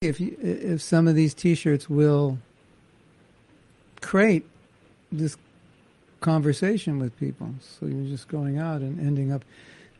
If 0.00 0.20
you, 0.20 0.36
if 0.40 0.80
some 0.80 1.06
of 1.06 1.14
these 1.14 1.34
T-shirts 1.34 1.90
will 1.90 2.38
create 4.00 4.46
this 5.10 5.36
conversation 6.20 6.98
with 6.98 7.18
people, 7.18 7.54
so 7.60 7.86
you're 7.86 8.08
just 8.08 8.28
going 8.28 8.58
out 8.58 8.80
and 8.80 8.98
ending 8.98 9.30
up 9.30 9.44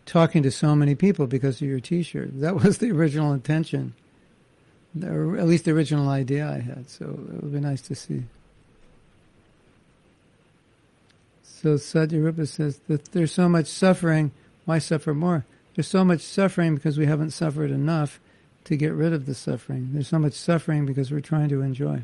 talking 0.06 0.42
to 0.42 0.50
so 0.50 0.74
many 0.74 0.94
people 0.94 1.26
because 1.26 1.60
of 1.60 1.68
your 1.68 1.80
T-shirt. 1.80 2.40
That 2.40 2.56
was 2.56 2.78
the 2.78 2.90
original 2.90 3.32
intention 3.32 3.94
or 5.00 5.36
at 5.38 5.46
least 5.46 5.64
the 5.64 5.70
original 5.70 6.08
idea 6.08 6.48
I 6.48 6.60
had. 6.60 6.88
So 6.90 7.04
it 7.04 7.42
would 7.42 7.52
be 7.52 7.60
nice 7.60 7.82
to 7.82 7.94
see. 7.94 8.24
So 11.44 11.74
Satyarupa 11.74 12.48
says 12.48 12.80
that 12.88 13.12
there's 13.12 13.32
so 13.32 13.48
much 13.48 13.66
suffering. 13.66 14.32
Why 14.64 14.78
suffer 14.78 15.14
more? 15.14 15.44
There's 15.74 15.88
so 15.88 16.04
much 16.04 16.20
suffering 16.20 16.74
because 16.74 16.98
we 16.98 17.06
haven't 17.06 17.30
suffered 17.30 17.70
enough 17.70 18.20
to 18.64 18.76
get 18.76 18.92
rid 18.92 19.12
of 19.12 19.26
the 19.26 19.34
suffering. 19.34 19.90
There's 19.92 20.08
so 20.08 20.18
much 20.18 20.34
suffering 20.34 20.86
because 20.86 21.10
we're 21.10 21.20
trying 21.20 21.48
to 21.48 21.62
enjoy. 21.62 22.02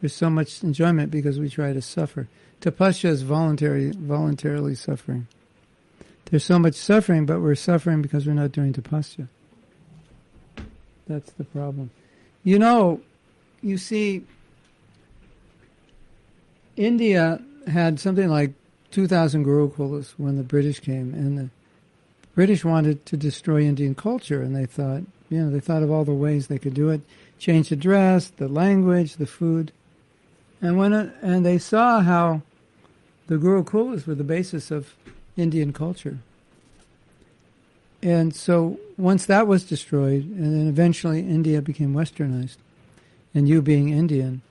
There's 0.00 0.14
so 0.14 0.30
much 0.30 0.62
enjoyment 0.62 1.10
because 1.10 1.38
we 1.38 1.48
try 1.48 1.72
to 1.72 1.82
suffer. 1.82 2.28
Tapasya 2.60 3.10
is 3.10 3.22
voluntary, 3.22 3.90
voluntarily 3.90 4.74
suffering. 4.74 5.26
There's 6.26 6.44
so 6.44 6.58
much 6.58 6.74
suffering, 6.74 7.26
but 7.26 7.40
we're 7.40 7.54
suffering 7.54 8.02
because 8.02 8.26
we're 8.26 8.34
not 8.34 8.52
doing 8.52 8.72
tapasya. 8.72 9.28
That's 11.06 11.32
the 11.32 11.44
problem. 11.44 11.90
You 12.42 12.58
know, 12.58 13.00
you 13.62 13.76
see, 13.76 14.24
India 16.76 17.40
had 17.66 18.00
something 18.00 18.28
like 18.28 18.52
2,000 18.90 19.44
Gurukulas 19.44 20.14
when 20.16 20.36
the 20.36 20.42
British 20.42 20.80
came, 20.80 21.12
and 21.14 21.38
the 21.38 21.50
British 22.34 22.64
wanted 22.64 23.04
to 23.06 23.16
destroy 23.16 23.62
Indian 23.62 23.94
culture, 23.94 24.42
and 24.42 24.56
they 24.56 24.66
thought, 24.66 25.02
you 25.28 25.42
know, 25.42 25.50
they 25.50 25.60
thought 25.60 25.82
of 25.82 25.90
all 25.90 26.04
the 26.04 26.12
ways 26.12 26.46
they 26.46 26.58
could 26.58 26.74
do 26.74 26.88
it, 26.88 27.02
change 27.38 27.68
the 27.68 27.76
dress, 27.76 28.28
the 28.28 28.48
language, 28.48 29.16
the 29.16 29.26
food, 29.26 29.72
and 30.62 30.76
when 30.76 30.92
it, 30.92 31.12
and 31.22 31.44
they 31.44 31.58
saw 31.58 32.00
how 32.00 32.42
the 33.26 33.36
Gurukulas 33.36 34.06
were 34.06 34.14
the 34.14 34.24
basis 34.24 34.70
of 34.70 34.94
Indian 35.36 35.72
culture. 35.72 36.18
And 38.02 38.34
so 38.34 38.78
once 38.96 39.26
that 39.26 39.46
was 39.46 39.64
destroyed, 39.64 40.24
and 40.24 40.54
then 40.54 40.68
eventually 40.68 41.20
India 41.20 41.60
became 41.60 41.94
westernized, 41.94 42.56
and 43.34 43.48
you 43.48 43.60
being 43.60 43.90
Indian, 43.90 44.42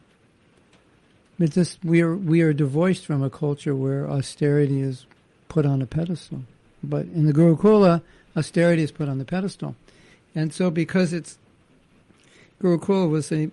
but 1.39 1.53
this 1.53 1.77
we 1.83 2.01
are 2.01 2.15
we 2.15 2.41
are 2.41 2.53
divorced 2.53 3.05
from 3.05 3.23
a 3.23 3.29
culture 3.29 3.75
where 3.75 4.09
austerity 4.09 4.81
is 4.81 5.05
put 5.47 5.65
on 5.65 5.81
a 5.81 5.85
pedestal. 5.85 6.43
But 6.83 7.05
in 7.05 7.25
the 7.25 7.33
Gurukula, 7.33 8.01
austerity 8.37 8.83
is 8.83 8.91
put 8.91 9.09
on 9.09 9.17
the 9.17 9.25
pedestal, 9.25 9.75
and 10.35 10.53
so 10.53 10.69
because 10.69 11.11
it's 11.11 11.37
Gurukula 12.61 13.09
was 13.09 13.31
a 13.31 13.49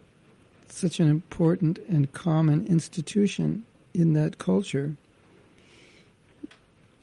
such 0.69 1.01
an 1.01 1.09
important 1.09 1.79
and 1.89 2.13
common 2.13 2.67
institution 2.67 3.65
in 3.95 4.13
that 4.13 4.37
culture, 4.37 4.97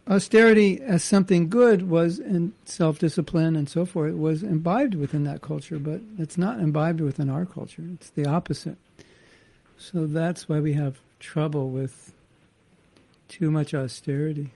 austerity 0.09 0.81
as 0.81 1.03
something 1.03 1.49
good 1.49 1.89
was 1.89 2.19
in 2.19 2.53
self-discipline 2.65 3.55
and 3.55 3.69
so 3.69 3.85
forth 3.85 4.13
was 4.15 4.43
imbibed 4.43 4.95
within 4.95 5.23
that 5.23 5.41
culture 5.41 5.79
but 5.79 6.01
it's 6.17 6.37
not 6.37 6.59
imbibed 6.59 6.99
within 6.99 7.29
our 7.29 7.45
culture. 7.45 7.83
It's 7.93 8.09
the 8.09 8.25
opposite. 8.25 8.77
So 9.77 10.05
that's 10.05 10.49
why 10.49 10.59
we 10.59 10.73
have 10.73 10.99
trouble 11.19 11.69
with 11.69 12.13
too 13.29 13.49
much 13.49 13.73
austerity. 13.73 14.51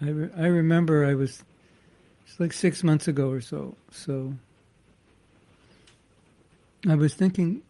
I, 0.00 0.10
re- 0.10 0.30
I 0.36 0.46
remember 0.46 1.04
i 1.04 1.14
was 1.14 1.42
it's 2.26 2.38
like 2.38 2.52
six 2.52 2.84
months 2.84 3.08
ago 3.08 3.30
or 3.30 3.40
so 3.40 3.74
so 3.90 4.34
i 6.88 6.94
was 6.94 7.14
thinking 7.14 7.62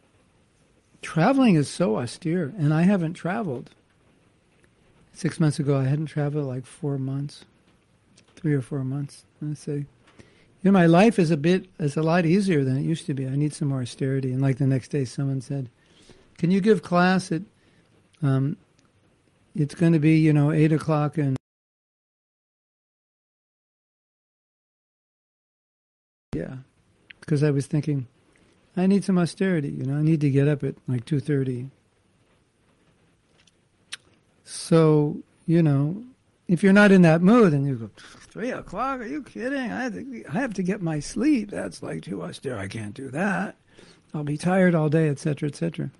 traveling 1.00 1.54
is 1.54 1.68
so 1.68 1.96
austere 1.96 2.52
and 2.58 2.74
i 2.74 2.82
haven't 2.82 3.14
traveled 3.14 3.70
six 5.18 5.40
months 5.40 5.58
ago, 5.58 5.76
I 5.76 5.82
hadn't 5.82 6.06
traveled 6.06 6.46
like 6.46 6.64
four 6.64 6.96
months, 6.96 7.44
three 8.36 8.54
or 8.54 8.62
four 8.62 8.84
months. 8.84 9.24
And 9.40 9.50
I 9.50 9.54
say, 9.54 9.72
you 9.72 9.86
know, 10.62 10.70
my 10.70 10.86
life 10.86 11.18
is 11.18 11.32
a 11.32 11.36
bit, 11.36 11.66
is 11.80 11.96
a 11.96 12.02
lot 12.02 12.24
easier 12.24 12.62
than 12.62 12.76
it 12.78 12.82
used 12.82 13.06
to 13.06 13.14
be. 13.14 13.26
I 13.26 13.34
need 13.34 13.52
some 13.52 13.66
more 13.66 13.82
austerity. 13.82 14.32
And 14.32 14.40
like 14.40 14.58
the 14.58 14.66
next 14.66 14.88
day, 14.88 15.04
someone 15.04 15.40
said, 15.40 15.70
can 16.38 16.52
you 16.52 16.60
give 16.60 16.82
class 16.82 17.32
at, 17.32 17.42
um, 18.22 18.56
it's 19.56 19.74
going 19.74 19.92
to 19.92 19.98
be, 19.98 20.18
you 20.18 20.32
know, 20.32 20.52
eight 20.52 20.72
o'clock 20.72 21.18
and 21.18 21.36
yeah, 26.32 26.58
because 27.18 27.42
I 27.42 27.50
was 27.50 27.66
thinking, 27.66 28.06
I 28.76 28.86
need 28.86 29.02
some 29.02 29.18
austerity. 29.18 29.70
You 29.70 29.84
know, 29.84 29.96
I 29.96 30.02
need 30.02 30.20
to 30.20 30.30
get 30.30 30.46
up 30.46 30.62
at 30.62 30.76
like 30.86 31.04
two 31.04 31.18
thirty 31.18 31.70
so, 34.48 35.18
you 35.46 35.62
know, 35.62 36.02
if 36.46 36.62
you're 36.62 36.72
not 36.72 36.90
in 36.90 37.02
that 37.02 37.20
mood 37.20 37.52
and 37.52 37.66
you 37.66 37.74
go, 37.76 37.90
three 38.30 38.50
o'clock, 38.50 39.00
are 39.00 39.06
you 39.06 39.22
kidding? 39.22 39.70
I 39.70 39.82
have, 39.82 39.92
to, 39.92 40.24
I 40.30 40.32
have 40.32 40.54
to 40.54 40.62
get 40.62 40.80
my 40.80 41.00
sleep. 41.00 41.50
That's 41.50 41.82
like 41.82 42.02
too 42.02 42.22
austere. 42.22 42.56
I 42.56 42.66
can't 42.66 42.94
do 42.94 43.10
that. 43.10 43.56
I'll 44.14 44.24
be 44.24 44.38
tired 44.38 44.74
all 44.74 44.88
day, 44.88 45.10
etc., 45.10 45.50
etc. 45.50 45.90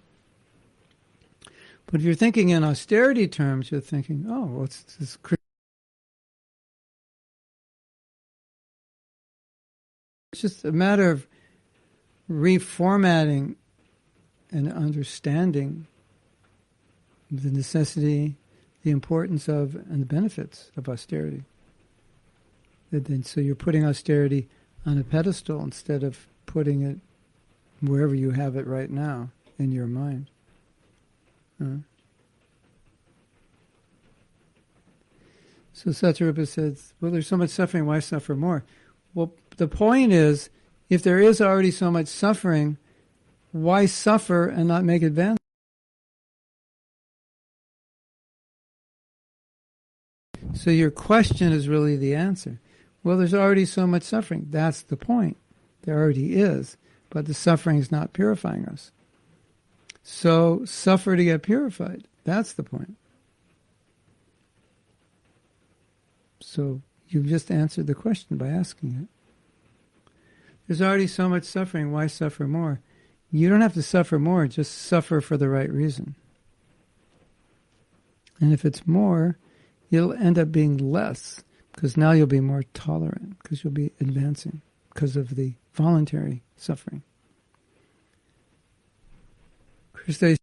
But 1.84 2.00
if 2.00 2.06
you're 2.06 2.14
thinking 2.14 2.48
in 2.48 2.64
austerity 2.64 3.28
terms, 3.28 3.70
you're 3.70 3.82
thinking, 3.82 4.24
oh, 4.26 4.46
what's 4.46 4.82
this? 4.94 5.18
It's 10.32 10.40
just 10.40 10.64
a 10.64 10.72
matter 10.72 11.10
of 11.10 11.26
reformatting 12.30 13.56
and 14.50 14.72
understanding 14.72 15.86
the 17.30 17.50
necessity, 17.50 18.36
the 18.88 18.92
importance 18.92 19.48
of, 19.48 19.74
and 19.74 20.00
the 20.00 20.06
benefits 20.06 20.70
of 20.74 20.88
austerity. 20.88 21.44
And 22.90 23.26
so 23.26 23.38
you're 23.42 23.54
putting 23.54 23.84
austerity 23.84 24.48
on 24.86 24.96
a 24.96 25.04
pedestal 25.04 25.62
instead 25.62 26.02
of 26.02 26.26
putting 26.46 26.80
it 26.80 26.96
wherever 27.82 28.14
you 28.14 28.30
have 28.30 28.56
it 28.56 28.66
right 28.66 28.88
now 28.88 29.28
in 29.58 29.72
your 29.72 29.86
mind. 29.86 30.30
So 35.74 35.90
Satyarupa 35.90 36.48
says, 36.48 36.94
well, 36.98 37.12
there's 37.12 37.26
so 37.26 37.36
much 37.36 37.50
suffering, 37.50 37.84
why 37.84 37.98
suffer 37.98 38.34
more? 38.34 38.64
Well, 39.12 39.34
the 39.58 39.68
point 39.68 40.12
is, 40.12 40.48
if 40.88 41.02
there 41.02 41.18
is 41.18 41.42
already 41.42 41.72
so 41.72 41.90
much 41.90 42.06
suffering, 42.06 42.78
why 43.52 43.84
suffer 43.84 44.46
and 44.46 44.66
not 44.66 44.82
make 44.82 45.02
advance? 45.02 45.36
So 50.58 50.70
your 50.72 50.90
question 50.90 51.52
is 51.52 51.68
really 51.68 51.96
the 51.96 52.16
answer. 52.16 52.58
Well, 53.04 53.16
there's 53.16 53.32
already 53.32 53.64
so 53.64 53.86
much 53.86 54.02
suffering. 54.02 54.48
That's 54.50 54.82
the 54.82 54.96
point. 54.96 55.36
There 55.82 55.96
already 55.96 56.34
is, 56.34 56.76
but 57.10 57.26
the 57.26 57.32
suffering 57.32 57.78
is 57.78 57.92
not 57.92 58.12
purifying 58.12 58.66
us. 58.66 58.90
So 60.02 60.64
suffer 60.64 61.14
to 61.16 61.24
get 61.24 61.44
purified. 61.44 62.08
That's 62.24 62.52
the 62.52 62.64
point. 62.64 62.96
So 66.40 66.82
you've 67.08 67.26
just 67.26 67.52
answered 67.52 67.86
the 67.86 67.94
question 67.94 68.36
by 68.36 68.48
asking 68.48 68.96
it. 69.02 70.10
There's 70.66 70.82
already 70.82 71.06
so 71.06 71.28
much 71.28 71.44
suffering. 71.44 71.92
Why 71.92 72.08
suffer 72.08 72.48
more? 72.48 72.80
You 73.30 73.48
don't 73.48 73.60
have 73.60 73.74
to 73.74 73.82
suffer 73.82 74.18
more. 74.18 74.48
Just 74.48 74.72
suffer 74.72 75.20
for 75.20 75.36
the 75.36 75.48
right 75.48 75.72
reason. 75.72 76.16
And 78.40 78.52
if 78.52 78.64
it's 78.64 78.88
more, 78.88 79.38
you'll 79.88 80.12
end 80.12 80.38
up 80.38 80.52
being 80.52 80.76
less 80.76 81.42
because 81.72 81.96
now 81.96 82.12
you'll 82.12 82.26
be 82.26 82.40
more 82.40 82.64
tolerant 82.74 83.38
because 83.42 83.62
you'll 83.62 83.72
be 83.72 83.92
advancing 84.00 84.62
because 84.92 85.16
of 85.16 85.36
the 85.36 85.54
voluntary 85.72 86.42
suffering. 86.56 87.02
Krista 89.94 90.36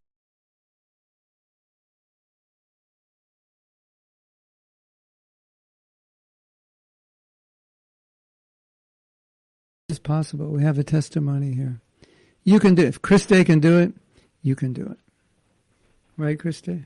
is 9.89 9.99
possible. 9.99 10.47
We 10.47 10.63
have 10.63 10.77
a 10.77 10.83
testimony 10.83 11.53
here. 11.53 11.81
You 12.43 12.59
can 12.59 12.75
do 12.75 12.83
it. 12.83 12.87
If 12.87 13.01
Christy 13.01 13.43
can 13.43 13.59
do 13.59 13.79
it, 13.79 13.93
you 14.41 14.55
can 14.55 14.71
do 14.71 14.83
it. 14.83 14.97
Right, 16.17 16.39
Christy? 16.39 16.85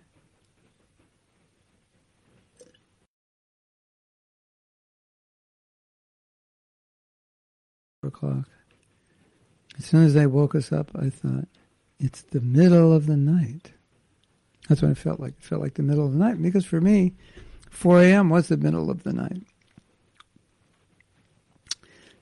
O'clock. 8.10 8.46
As 9.78 9.86
soon 9.86 10.04
as 10.04 10.14
they 10.14 10.28
woke 10.28 10.56
us 10.56 10.72
up, 10.72 10.92
I 10.94 11.10
thought, 11.10 11.48
it's 12.00 12.22
the 12.22 12.42
middle 12.42 12.94
of 12.94 13.06
the 13.06 13.18
night. 13.18 13.72
That's 14.68 14.82
what 14.82 14.92
I 14.92 14.94
felt 14.94 15.20
like. 15.20 15.34
It 15.40 15.44
felt 15.44 15.62
like 15.62 15.76
the 15.76 15.84
middle 15.84 16.06
of 16.06 16.14
the 16.14 16.20
night 16.20 16.42
because 16.42 16.66
for 16.66 16.82
me, 16.82 17.14
4 17.72 18.02
a.m. 18.02 18.30
was 18.30 18.48
the 18.48 18.58
middle 18.58 18.92
of 18.92 19.04
the 19.04 19.14
night. 19.14 19.42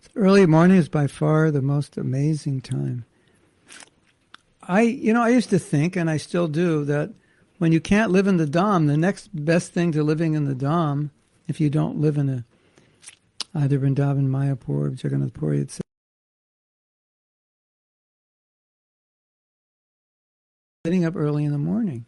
So 0.02 0.10
early 0.16 0.46
morning 0.46 0.78
is 0.78 0.90
by 0.90 1.08
far 1.08 1.52
the 1.52 1.62
most 1.62 1.98
amazing 1.98 2.62
time. 2.62 3.06
I, 4.62 4.82
you 4.82 5.14
know, 5.14 5.24
I 5.24 5.30
used 5.30 5.50
to 5.52 5.60
think, 5.60 5.96
and 5.96 6.10
I 6.10 6.18
still 6.18 6.48
do, 6.48 6.84
that 6.86 7.12
when 7.58 7.72
you 7.72 7.80
can't 7.80 8.12
live 8.12 8.28
in 8.28 8.38
the 8.38 8.46
Dham, 8.46 8.88
the 8.88 8.98
next 8.98 9.30
best 9.34 9.74
thing 9.74 9.92
to 9.94 10.04
living 10.04 10.34
in 10.34 10.46
the 10.46 10.54
Dham, 10.54 11.10
if 11.48 11.60
you 11.60 11.70
don't 11.70 12.00
live 12.00 12.18
in 12.18 12.30
a 12.30 12.46
either 13.58 13.80
Vrindavan, 13.80 14.28
Mayapur, 14.28 15.02
Jagannath 15.02 15.34
Puri, 15.34 15.62
etc. 15.62 15.82
Getting 20.86 21.06
up 21.06 21.16
early 21.16 21.44
in 21.44 21.52
the 21.52 21.58
morning 21.58 22.06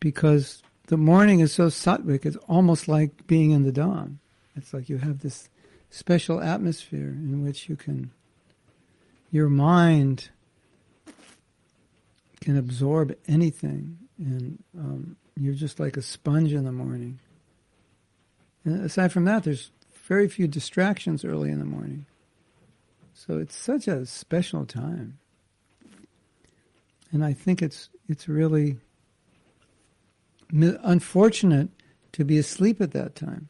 because 0.00 0.62
the 0.88 0.96
morning 0.96 1.40
is 1.40 1.52
so 1.52 1.68
sattvic, 1.68 2.26
it's 2.26 2.36
almost 2.48 2.88
like 2.88 3.26
being 3.26 3.52
in 3.52 3.62
the 3.62 3.72
Dham. 3.72 4.16
It's 4.56 4.74
like 4.74 4.88
you 4.88 4.98
have 4.98 5.20
this 5.20 5.48
special 5.90 6.40
atmosphere 6.40 7.08
in 7.08 7.42
which 7.44 7.68
you 7.68 7.76
can, 7.76 8.10
your 9.30 9.48
mind 9.48 10.30
can 12.40 12.58
absorb 12.58 13.16
anything, 13.26 13.98
and 14.18 14.62
um, 14.76 15.16
you're 15.40 15.54
just 15.54 15.80
like 15.80 15.96
a 15.96 16.02
sponge 16.02 16.52
in 16.52 16.64
the 16.64 16.72
morning. 16.72 17.18
And 18.64 18.84
aside 18.84 19.12
from 19.12 19.24
that, 19.24 19.44
there's 19.44 19.70
very 20.04 20.28
few 20.28 20.46
distractions 20.46 21.24
early 21.24 21.50
in 21.50 21.58
the 21.58 21.64
morning. 21.64 22.06
So 23.14 23.38
it's 23.38 23.56
such 23.56 23.88
a 23.88 24.04
special 24.04 24.66
time. 24.66 25.18
And 27.10 27.24
I 27.24 27.32
think 27.32 27.62
it's 27.62 27.88
it's 28.08 28.28
really 28.28 28.78
unfortunate 30.50 31.70
to 32.12 32.24
be 32.24 32.38
asleep 32.38 32.80
at 32.80 32.92
that 32.92 33.14
time. 33.14 33.48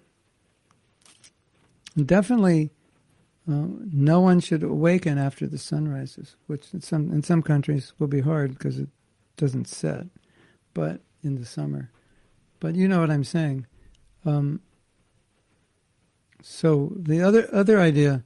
And 1.97 2.06
definitely, 2.06 2.70
uh, 3.48 3.66
no 3.93 4.20
one 4.20 4.40
should 4.40 4.62
awaken 4.62 5.18
after 5.18 5.47
the 5.47 5.59
sun 5.59 5.89
rises, 5.89 6.36
which 6.47 6.72
in 6.72 6.81
some 6.82 7.10
in 7.10 7.22
some 7.22 7.43
countries 7.43 7.94
will 7.98 8.06
be 8.06 8.20
hard 8.20 8.52
because 8.52 8.78
it 8.78 8.89
doesn't 9.36 9.66
set, 9.66 10.06
but 10.72 11.01
in 11.22 11.36
the 11.36 11.47
summer. 11.47 11.90
But 12.60 12.74
you 12.74 12.86
know 12.86 13.01
what 13.01 13.10
I'm 13.10 13.24
saying. 13.24 13.66
Um, 14.24 14.60
so 16.46 16.92
the 16.94 17.22
other 17.22 17.48
other 17.54 17.80
idea, 17.80 18.22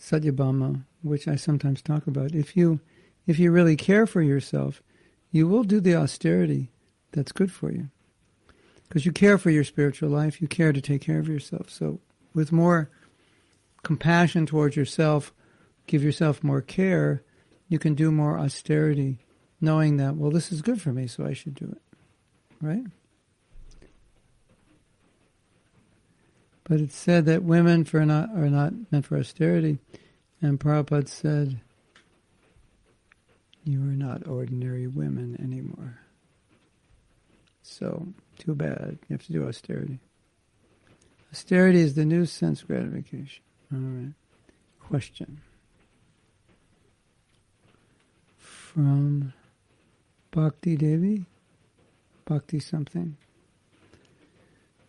Satyabhama, 0.00 0.84
which 1.02 1.28
I 1.28 1.36
sometimes 1.36 1.82
talk 1.82 2.06
about, 2.06 2.34
if 2.34 2.56
you 2.56 2.80
if 3.26 3.38
you 3.38 3.50
really 3.50 3.76
care 3.76 4.06
for 4.06 4.22
yourself, 4.22 4.82
you 5.30 5.46
will 5.46 5.64
do 5.64 5.78
the 5.78 5.94
austerity 5.94 6.70
that's 7.12 7.30
good 7.30 7.52
for 7.52 7.70
you. 7.70 7.90
Because 8.88 9.04
you 9.04 9.12
care 9.12 9.36
for 9.36 9.50
your 9.50 9.64
spiritual 9.64 10.08
life, 10.08 10.40
you 10.40 10.48
care 10.48 10.72
to 10.72 10.80
take 10.80 11.02
care 11.02 11.18
of 11.18 11.28
yourself. 11.28 11.68
So 11.68 12.00
with 12.32 12.52
more 12.52 12.90
compassion 13.82 14.46
towards 14.46 14.74
yourself, 14.74 15.34
give 15.86 16.02
yourself 16.02 16.42
more 16.42 16.62
care, 16.62 17.22
you 17.68 17.78
can 17.78 17.94
do 17.94 18.10
more 18.10 18.38
austerity, 18.38 19.18
knowing 19.60 19.98
that, 19.98 20.16
well, 20.16 20.30
this 20.30 20.50
is 20.50 20.62
good 20.62 20.80
for 20.80 20.94
me, 20.94 21.06
so 21.06 21.26
I 21.26 21.34
should 21.34 21.54
do 21.54 21.66
it. 21.66 21.82
Right? 22.62 22.86
But 26.68 26.80
it's 26.80 26.96
said 26.96 27.24
that 27.26 27.42
women 27.42 27.84
for 27.84 28.04
not, 28.04 28.30
are 28.30 28.50
not 28.50 28.72
meant 28.90 29.06
for 29.06 29.16
austerity. 29.16 29.78
And 30.42 30.60
Prabhupada 30.60 31.08
said, 31.08 31.60
You 33.64 33.80
are 33.80 33.96
not 33.96 34.26
ordinary 34.28 34.86
women 34.86 35.38
anymore. 35.42 36.00
So, 37.62 38.08
too 38.38 38.54
bad. 38.54 38.98
You 39.08 39.14
have 39.14 39.26
to 39.26 39.32
do 39.32 39.48
austerity. 39.48 39.98
Austerity 41.32 41.80
is 41.80 41.94
the 41.94 42.04
new 42.04 42.26
sense 42.26 42.62
gratification. 42.62 43.42
All 43.72 43.80
right. 43.80 44.14
Question. 44.80 45.40
From 48.38 49.32
Bhakti 50.30 50.76
Devi? 50.76 51.24
Bhakti 52.24 52.60
something? 52.60 53.16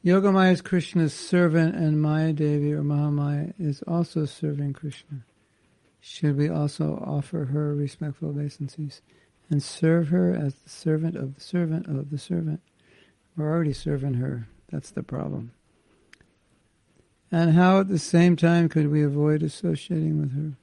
Yogamaya 0.03 0.53
is 0.53 0.61
Krishna's 0.61 1.13
servant 1.13 1.75
and 1.75 2.01
Maya 2.01 2.31
Devi 2.31 2.71
or 2.71 2.83
Mahamaya 2.83 3.53
is 3.59 3.81
also 3.85 4.23
serving 4.23 4.71
Krishna. 4.71 5.25
Should 5.99 6.37
we 6.37 6.47
also 6.47 7.03
offer 7.05 7.45
her 7.45 7.75
respectful 7.75 8.29
obeisances 8.29 9.01
and 9.49 9.61
serve 9.61 10.07
her 10.07 10.33
as 10.33 10.55
the 10.55 10.69
servant 10.69 11.17
of 11.17 11.35
the 11.35 11.41
servant 11.41 11.87
of 11.87 12.11
the 12.11 12.17
servant? 12.17 12.61
We're 13.35 13.51
already 13.51 13.73
serving 13.73 14.13
her. 14.15 14.47
That's 14.71 14.91
the 14.91 15.03
problem. 15.03 15.51
And 17.29 17.53
how 17.53 17.81
at 17.81 17.89
the 17.89 17.99
same 17.99 18.37
time 18.37 18.69
could 18.69 18.89
we 18.89 19.03
avoid 19.03 19.43
associating 19.43 20.17
with 20.19 20.31
her? 20.33 20.53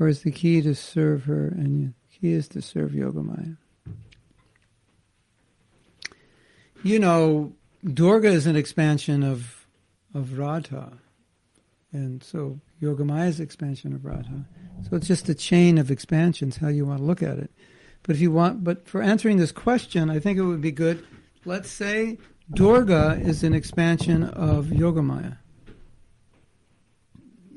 Or 0.00 0.08
is 0.08 0.22
the 0.22 0.30
key 0.30 0.62
to 0.62 0.74
serve 0.74 1.24
her 1.24 1.48
and 1.48 1.92
the 2.10 2.18
key 2.18 2.32
is 2.32 2.48
to 2.48 2.62
serve 2.62 2.92
Yogamaya? 2.92 3.58
You 6.82 6.98
know, 6.98 7.52
Durga 7.92 8.28
is 8.28 8.46
an 8.46 8.56
expansion 8.56 9.22
of 9.22 9.66
of 10.14 10.38
Radha, 10.38 10.92
and 11.92 12.22
so 12.22 12.60
Yogamaya 12.80 13.28
is 13.28 13.40
expansion 13.40 13.92
of 13.92 14.04
Radha. 14.04 14.44
So 14.88 14.96
it's 14.96 15.06
just 15.06 15.28
a 15.28 15.34
chain 15.34 15.78
of 15.78 15.90
expansions. 15.90 16.56
How 16.56 16.68
you 16.68 16.86
want 16.86 16.98
to 16.98 17.04
look 17.04 17.22
at 17.22 17.38
it. 17.38 17.50
But 18.02 18.16
if 18.16 18.22
you 18.22 18.30
want, 18.30 18.64
but 18.64 18.88
for 18.88 19.02
answering 19.02 19.38
this 19.38 19.52
question, 19.52 20.10
I 20.10 20.18
think 20.18 20.38
it 20.38 20.42
would 20.42 20.60
be 20.60 20.72
good. 20.72 21.04
Let's 21.44 21.70
say 21.70 22.18
Durga 22.52 23.20
is 23.20 23.42
an 23.42 23.54
expansion 23.54 24.24
of 24.24 24.66
Yogamaya. 24.66 25.38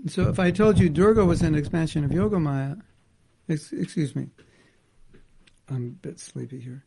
So 0.07 0.29
if 0.29 0.39
I 0.39 0.51
told 0.51 0.79
you 0.79 0.89
Durga 0.89 1.25
was 1.25 1.41
an 1.41 1.55
expansion 1.55 2.03
of 2.03 2.11
Yogamaya, 2.11 2.81
ex- 3.47 3.73
excuse 3.73 4.15
me, 4.15 4.27
I'm 5.67 5.97
a 6.03 6.07
bit 6.07 6.19
sleepy 6.19 6.59
here. 6.59 6.83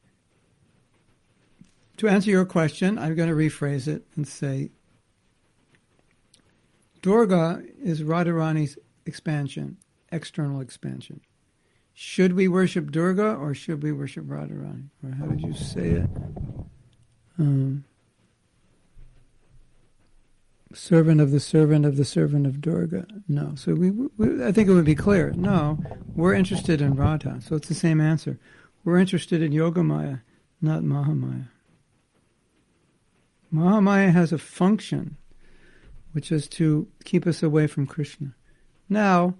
To 1.99 2.09
answer 2.09 2.31
your 2.31 2.45
question, 2.45 2.99
I'm 2.99 3.15
going 3.15 3.29
to 3.29 3.35
rephrase 3.35 3.87
it 3.87 4.05
and 4.17 4.27
say 4.27 4.71
Durga 7.03 7.63
is 7.83 8.03
Radharani's 8.03 8.79
expansion, 9.07 9.77
external 10.11 10.61
expansion. 10.61 11.21
Should 11.95 12.33
we 12.33 12.49
worship 12.49 12.91
Durga 12.91 13.35
or 13.35 13.55
should 13.55 13.83
we 13.83 13.93
worship 13.93 14.25
Radharani? 14.25 14.89
Or 15.05 15.11
how 15.13 15.27
did 15.27 15.43
you 15.43 15.53
say 15.53 15.91
it? 15.91 16.11
Um, 17.39 17.85
servant 20.73 21.21
of 21.21 21.31
the 21.31 21.41
servant 21.41 21.85
of 21.85 21.97
the 21.97 22.05
servant 22.05 22.47
of 22.47 22.61
Durga. 22.61 23.07
No. 23.29 23.55
So 23.57 23.75
we, 23.75 23.91
we, 23.91 24.45
I 24.45 24.53
think 24.53 24.69
it 24.69 24.73
would 24.73 24.85
be 24.85 24.95
clear. 24.95 25.33
No, 25.37 25.79
we're 26.15 26.35
interested 26.35 26.81
in 26.81 26.95
Radha. 26.95 27.41
So 27.43 27.57
it's 27.57 27.69
the 27.69 27.75
same 27.75 28.01
answer. 28.01 28.39
We're 28.85 28.99
interested 28.99 29.43
in 29.43 29.53
Yogamaya, 29.53 30.23
not 30.61 30.83
Mahamaya. 30.83 31.49
Mahamaya 33.53 34.13
has 34.13 34.33
a 34.33 34.39
function, 34.39 35.17
which 36.13 36.33
is 36.33 36.49
to 36.49 36.89
keep 37.05 37.27
us 37.27 37.43
away 37.43 37.67
from 37.67 37.87
Krishna. 37.87 38.35
Now, 38.89 39.35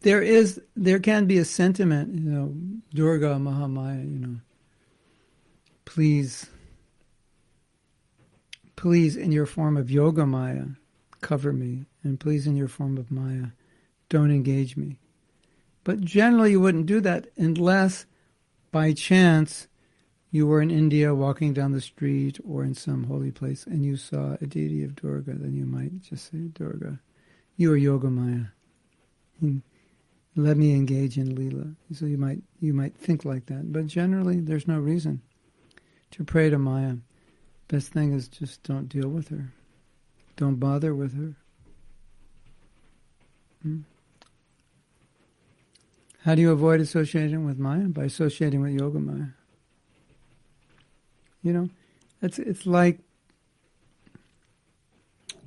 there 0.00 0.22
is 0.22 0.60
there 0.76 0.98
can 0.98 1.26
be 1.26 1.38
a 1.38 1.44
sentiment, 1.44 2.14
you 2.14 2.30
know, 2.30 2.54
Durga 2.92 3.36
Mahamaya, 3.36 4.02
you 4.02 4.18
know, 4.18 4.36
please, 5.84 6.46
please 8.76 9.16
in 9.16 9.32
your 9.32 9.46
form 9.46 9.76
of 9.76 9.90
Yoga 9.90 10.26
Maya, 10.26 10.66
cover 11.20 11.52
me, 11.52 11.86
and 12.02 12.20
please 12.20 12.46
in 12.46 12.56
your 12.56 12.68
form 12.68 12.98
of 12.98 13.10
Maya, 13.10 13.46
don't 14.08 14.30
engage 14.30 14.76
me. 14.76 14.98
But 15.84 16.00
generally, 16.00 16.52
you 16.52 16.60
wouldn't 16.60 16.86
do 16.86 17.00
that 17.00 17.28
unless, 17.36 18.06
by 18.72 18.92
chance, 18.92 19.68
you 20.34 20.48
were 20.48 20.60
in 20.60 20.68
India 20.68 21.14
walking 21.14 21.52
down 21.52 21.70
the 21.70 21.80
street 21.80 22.40
or 22.44 22.64
in 22.64 22.74
some 22.74 23.04
holy 23.04 23.30
place 23.30 23.66
and 23.66 23.84
you 23.84 23.96
saw 23.96 24.36
a 24.40 24.46
deity 24.48 24.82
of 24.82 24.96
Durga, 24.96 25.32
then 25.34 25.54
you 25.54 25.64
might 25.64 26.02
just 26.02 26.28
say 26.28 26.38
Durga. 26.52 26.98
You 27.56 27.72
are 27.72 27.78
Yogamaya. 27.78 28.50
let 30.34 30.56
me 30.56 30.74
engage 30.74 31.18
in 31.18 31.36
lila. 31.36 31.76
So 31.92 32.06
you 32.06 32.18
might 32.18 32.42
you 32.60 32.74
might 32.74 32.96
think 32.96 33.24
like 33.24 33.46
that, 33.46 33.72
but 33.72 33.86
generally 33.86 34.40
there's 34.40 34.66
no 34.66 34.80
reason 34.80 35.22
to 36.10 36.24
pray 36.24 36.50
to 36.50 36.58
Maya. 36.58 36.96
Best 37.68 37.92
thing 37.92 38.12
is 38.12 38.26
just 38.26 38.64
don't 38.64 38.88
deal 38.88 39.08
with 39.08 39.28
her, 39.28 39.52
don't 40.34 40.56
bother 40.56 40.96
with 40.96 41.16
her. 41.16 41.36
Hmm? 43.62 43.82
How 46.22 46.34
do 46.34 46.42
you 46.42 46.50
avoid 46.50 46.80
associating 46.80 47.44
with 47.44 47.56
Maya? 47.56 47.86
By 47.86 48.06
associating 48.06 48.62
with 48.62 48.72
Yoga 48.72 48.98
Maya. 48.98 49.26
You 51.44 51.52
know, 51.52 51.68
it's 52.22 52.38
it's 52.38 52.66
like 52.66 53.00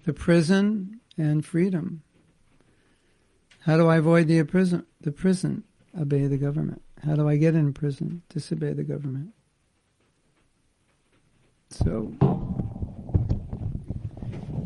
the 0.05 0.13
prison 0.13 1.01
and 1.17 1.43
freedom. 1.43 2.03
How 3.61 3.77
do 3.77 3.87
I 3.87 3.97
avoid 3.97 4.27
the 4.27 4.43
prison? 4.43 4.85
The 5.01 5.11
prison, 5.11 5.63
obey 5.99 6.27
the 6.27 6.37
government. 6.37 6.83
How 7.03 7.15
do 7.15 7.27
I 7.27 7.35
get 7.35 7.55
in 7.55 7.73
prison? 7.73 8.21
Disobey 8.29 8.73
the 8.73 8.83
government. 8.83 9.33
So, 11.69 12.13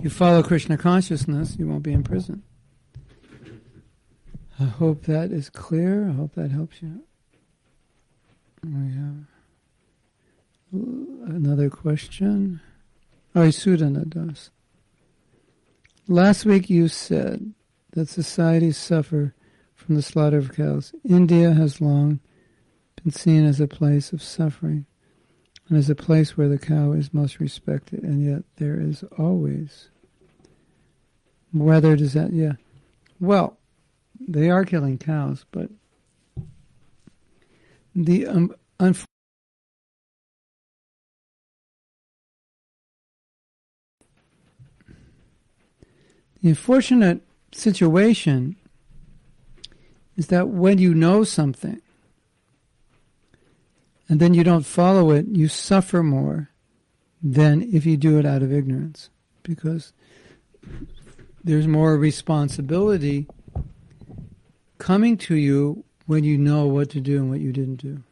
you 0.01 0.09
follow 0.09 0.43
Krishna 0.43 0.77
consciousness, 0.77 1.55
you 1.57 1.67
won't 1.67 1.81
be 1.81 1.93
in 1.93 2.03
prison. 2.03 2.43
I 4.59 4.65
hope 4.65 5.03
that 5.03 5.31
is 5.31 5.49
clear. 5.49 6.09
I 6.09 6.11
hope 6.11 6.35
that 6.35 6.51
helps 6.51 6.81
you. 6.81 7.03
We 8.63 8.93
have 8.93 9.30
another 10.71 11.69
question. 11.69 12.61
Oh, 13.35 13.47
Sudana 13.47 14.07
does. 14.07 14.51
Last 16.07 16.45
week 16.45 16.69
you 16.69 16.87
said 16.87 17.53
that 17.91 18.09
societies 18.09 18.77
suffer 18.77 19.33
from 19.75 19.95
the 19.95 20.01
slaughter 20.01 20.37
of 20.37 20.55
cows. 20.55 20.93
India 21.07 21.53
has 21.53 21.81
long 21.81 22.19
been 23.01 23.11
seen 23.11 23.45
as 23.45 23.59
a 23.59 23.67
place 23.67 24.11
of 24.13 24.21
suffering 24.21 24.85
and 25.69 25.77
as 25.77 25.89
a 25.89 25.95
place 25.95 26.35
where 26.35 26.49
the 26.49 26.57
cow 26.57 26.91
is 26.91 27.13
most 27.13 27.39
respected, 27.39 28.03
and 28.03 28.23
yet 28.23 28.43
there 28.57 28.79
is 28.79 29.03
always. 29.17 29.89
Whether 31.53 31.95
does 31.95 32.13
that, 32.13 32.33
yeah. 32.33 32.53
Well, 33.19 33.57
they 34.19 34.49
are 34.49 34.65
killing 34.65 34.97
cows, 34.97 35.45
but 35.51 35.69
the 37.95 38.27
um, 38.27 38.53
unfortunate. 38.79 39.07
The 46.41 46.49
unfortunate 46.49 47.21
situation 47.51 48.55
is 50.15 50.27
that 50.27 50.49
when 50.49 50.77
you 50.77 50.93
know 50.93 51.23
something 51.23 51.81
and 54.09 54.19
then 54.19 54.33
you 54.33 54.43
don't 54.43 54.65
follow 54.65 55.11
it, 55.11 55.27
you 55.27 55.47
suffer 55.47 56.03
more 56.03 56.49
than 57.23 57.61
if 57.73 57.85
you 57.85 57.97
do 57.97 58.17
it 58.17 58.25
out 58.25 58.41
of 58.41 58.51
ignorance 58.51 59.09
because 59.43 59.93
there's 61.43 61.67
more 61.67 61.97
responsibility 61.97 63.27
coming 64.77 65.17
to 65.17 65.35
you 65.35 65.83
when 66.07 66.23
you 66.23 66.37
know 66.37 66.65
what 66.65 66.89
to 66.89 66.99
do 66.99 67.17
and 67.17 67.29
what 67.29 67.39
you 67.39 67.53
didn't 67.53 67.77
do. 67.77 68.03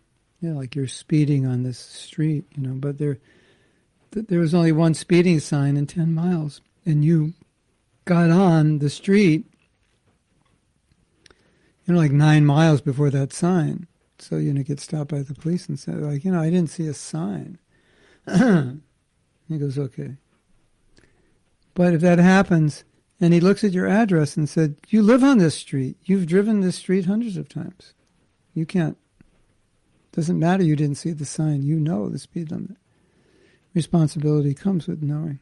Yeah, 0.41 0.53
like 0.53 0.75
you're 0.75 0.87
speeding 0.87 1.45
on 1.45 1.63
this 1.63 1.79
street, 1.79 2.45
you 2.55 2.65
know, 2.65 2.75
but 2.75 2.97
there 2.97 3.17
there 4.11 4.39
was 4.39 4.55
only 4.55 4.71
one 4.71 4.93
speeding 4.93 5.39
sign 5.39 5.77
in 5.77 5.85
10 5.85 6.13
miles 6.13 6.61
and 6.85 7.05
you 7.05 7.33
got 8.05 8.29
on 8.29 8.79
the 8.79 8.89
street, 8.89 9.45
you 11.85 11.93
know, 11.93 11.99
like 11.99 12.11
nine 12.11 12.45
miles 12.45 12.81
before 12.81 13.09
that 13.09 13.33
sign. 13.33 13.87
So, 14.19 14.37
you 14.37 14.53
know, 14.53 14.63
get 14.63 14.79
stopped 14.79 15.11
by 15.11 15.21
the 15.21 15.33
police 15.33 15.69
and 15.69 15.79
say, 15.79 15.93
like, 15.93 16.25
you 16.25 16.31
know, 16.31 16.41
I 16.41 16.49
didn't 16.49 16.69
see 16.69 16.87
a 16.87 16.93
sign. 16.93 17.57
he 18.27 19.57
goes, 19.57 19.79
okay. 19.79 20.17
But 21.73 21.93
if 21.93 22.01
that 22.01 22.19
happens, 22.19 22.83
and 23.21 23.33
he 23.33 23.39
looks 23.39 23.63
at 23.63 23.71
your 23.71 23.87
address 23.87 24.37
and 24.37 24.47
said, 24.47 24.77
you 24.87 25.01
live 25.01 25.23
on 25.23 25.37
this 25.37 25.55
street. 25.55 25.97
You've 26.03 26.27
driven 26.27 26.61
this 26.61 26.77
street 26.77 27.05
hundreds 27.05 27.37
of 27.37 27.49
times. 27.49 27.93
You 28.53 28.65
can't. 28.65 28.97
Doesn't 30.11 30.39
matter 30.39 30.63
you 30.63 30.75
didn't 30.75 30.97
see 30.97 31.11
the 31.11 31.25
sign. 31.25 31.63
You 31.63 31.79
know 31.79 32.09
the 32.09 32.19
speed 32.19 32.51
limit. 32.51 32.77
Responsibility 33.73 34.53
comes 34.53 34.87
with 34.87 35.03
knowing. 35.03 35.39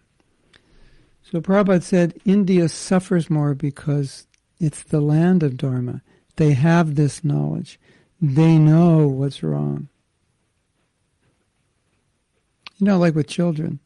So 1.29 1.41
Prabhupada 1.41 1.83
said 1.83 2.19
India 2.23 2.69
suffers 2.69 3.29
more 3.29 3.53
because 3.53 4.27
it's 4.59 4.83
the 4.83 5.01
land 5.01 5.43
of 5.43 5.57
Dharma. 5.57 6.01
They 6.37 6.53
have 6.53 6.95
this 6.95 7.23
knowledge. 7.23 7.79
They 8.21 8.57
know 8.57 9.07
what's 9.07 9.43
wrong. 9.43 9.89
You 12.77 12.85
know, 12.85 12.97
like 12.97 13.13
with 13.13 13.27
children, 13.27 13.79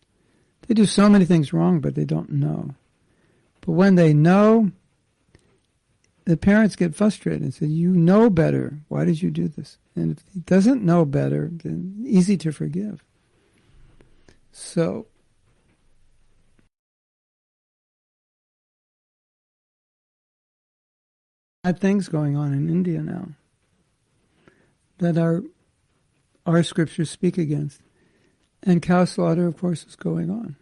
they 0.68 0.76
do 0.76 0.86
so 0.86 1.10
many 1.10 1.26
things 1.26 1.52
wrong, 1.52 1.80
but 1.80 1.96
they 1.96 2.06
don't 2.06 2.32
know. 2.32 2.76
But 3.62 3.72
when 3.72 3.96
they 3.96 4.14
know, 4.14 4.72
the 6.26 6.38
parents 6.38 6.76
get 6.76 6.96
frustrated 6.96 7.42
and 7.42 7.54
say, 7.54 7.66
You 7.66 7.92
know 7.92 8.30
better. 8.30 8.78
Why 8.88 9.06
did 9.06 9.22
you 9.22 9.32
do 9.32 9.48
this? 9.48 9.78
And 9.96 10.12
if 10.12 10.24
he 10.34 10.42
doesn't 10.42 10.84
know 10.84 11.06
better, 11.06 11.50
then 11.52 12.04
easy 12.06 12.38
to 12.38 12.52
forgive. 12.52 13.04
So 14.52 15.08
bad 21.64 21.80
things 21.80 22.08
going 22.08 22.36
on 22.36 22.54
in 22.54 22.70
India 22.70 23.02
now 23.02 23.30
that 24.98 25.18
our 25.18 25.44
our 26.46 26.64
scriptures 26.64 27.10
speak 27.10 27.38
against. 27.38 27.82
And 28.64 28.82
cow 28.82 29.06
slaughter, 29.06 29.48
of 29.48 29.58
course, 29.58 29.86
is 29.86 29.96
going 29.96 30.30
on. 30.30 30.56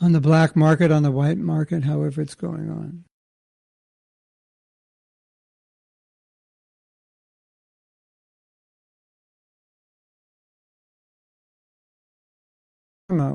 On 0.00 0.12
the 0.12 0.20
black 0.20 0.56
market, 0.56 0.90
on 0.90 1.02
the 1.02 1.10
white 1.10 1.38
market, 1.38 1.84
however 1.84 2.20
it's 2.22 2.34
going 2.34 2.70
on. 2.70 3.04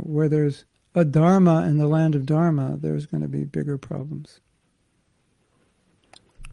Where 0.03 0.27
there's 0.27 0.65
a 0.93 1.05
dharma 1.05 1.63
in 1.63 1.77
the 1.77 1.87
land 1.87 2.13
of 2.13 2.25
dharma, 2.25 2.77
there's 2.77 3.05
going 3.05 3.21
to 3.21 3.27
be 3.27 3.45
bigger 3.45 3.77
problems. 3.77 4.41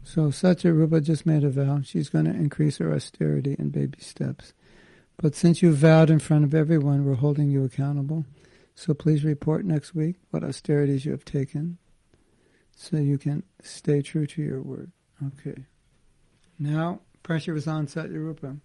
So 0.07 0.31
Satya 0.31 0.71
Rupa 0.71 1.01
just 1.01 1.25
made 1.25 1.43
a 1.43 1.49
vow. 1.49 1.81
She's 1.83 2.07
going 2.07 2.23
to 2.25 2.31
increase 2.31 2.77
her 2.77 2.93
austerity 2.93 3.57
in 3.59 3.71
baby 3.71 3.99
steps. 3.99 4.53
But 5.17 5.35
since 5.35 5.61
you 5.61 5.73
vowed 5.73 6.09
in 6.09 6.19
front 6.19 6.45
of 6.45 6.55
everyone, 6.55 7.03
we're 7.03 7.15
holding 7.15 7.51
you 7.51 7.65
accountable. 7.65 8.23
So 8.73 8.93
please 8.93 9.25
report 9.25 9.65
next 9.65 9.93
week 9.93 10.15
what 10.29 10.45
austerities 10.45 11.03
you 11.03 11.11
have 11.11 11.25
taken 11.25 11.77
so 12.73 12.95
you 12.95 13.17
can 13.17 13.43
stay 13.61 14.01
true 14.01 14.25
to 14.27 14.41
your 14.41 14.61
word. 14.61 14.93
Okay. 15.27 15.65
Now, 16.57 17.01
pressure 17.21 17.57
is 17.57 17.67
on 17.67 17.89
Satya 17.89 18.17
Rupa. 18.17 18.55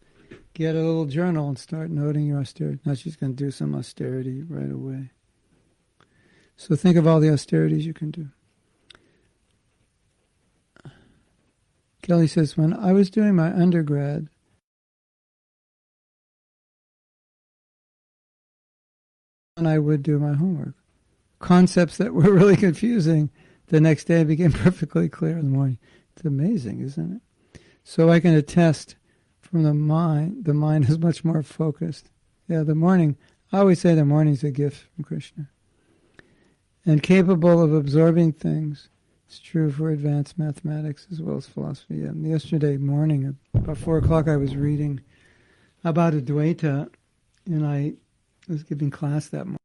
Get 0.55 0.77
a 0.77 0.79
little 0.79 1.07
journal 1.07 1.49
and 1.49 1.59
start 1.59 1.91
noting 1.91 2.29
your 2.29 2.39
austerity. 2.39 2.79
Now 2.85 2.95
she's 2.95 3.17
going 3.17 3.35
to 3.35 3.45
do 3.45 3.51
some 3.51 3.75
austerity 3.75 4.45
right 4.45 4.71
away. 4.71 5.11
So 6.57 6.77
think 6.77 6.97
of 6.97 7.09
all 7.09 7.19
the 7.19 7.33
austerities 7.33 7.85
you 7.85 7.95
can 7.95 8.13
do. 8.13 8.29
Kelly 12.03 12.27
says, 12.27 12.57
when 12.57 12.75
I 12.75 12.93
was 12.93 13.11
doing 13.11 13.37
my 13.37 13.53
undergrad, 13.53 14.29
and 19.57 19.69
I 19.69 19.79
would 19.79 20.03
do 20.03 20.19
my 20.19 20.33
homework. 20.35 20.75
Concepts 21.39 21.97
that 21.99 22.13
were 22.13 22.23
really 22.33 22.57
confusing 22.57 23.31
the 23.69 23.81
next 23.81 24.05
day 24.05 24.25
became 24.25 24.53
perfectly 24.53 25.09
clear 25.09 25.39
in 25.39 25.51
the 25.51 25.57
morning. 25.57 25.79
It's 26.17 26.25
amazing, 26.25 26.81
isn't 26.81 27.17
it? 27.17 27.63
So 27.85 28.11
I 28.11 28.19
can 28.19 28.35
attest 28.35 28.97
from 29.41 29.63
the 29.63 29.75
mind, 29.75 30.45
the 30.45 30.55
mind 30.55 30.89
is 30.89 30.99
much 30.99 31.25
more 31.25 31.43
focused. 31.43 32.11
Yeah, 32.49 32.63
the 32.63 32.75
morning, 32.75 33.17
I 33.53 33.59
always 33.59 33.81
say 33.81 33.95
the 33.95 34.05
morning's 34.05 34.43
a 34.43 34.51
gift 34.51 34.89
from 34.95 35.05
Krishna. 35.05 35.49
And 36.85 37.03
capable 37.03 37.63
of 37.63 37.73
absorbing 37.73 38.33
things 38.33 38.89
it's 39.33 39.41
true 39.41 39.73
for 39.73 39.89
advanced 39.89 40.39
mathematics 40.39 41.07
as 41.11 41.23
well 41.23 41.39
as 41.39 41.47
philosophy. 41.47 42.07
Yesterday 42.17 42.77
morning, 42.77 43.35
about 43.55 43.79
four 43.79 43.97
o'clock, 43.97 44.29
I 44.29 44.37
was 44.37 44.55
reading 44.55 45.01
about 45.85 46.13
Advaita, 46.13 46.91
and 47.47 47.67
I 47.67 47.95
was 48.47 48.63
giving 48.63 48.91
class 48.91 49.29
that 49.29 49.47
morning. 49.47 49.57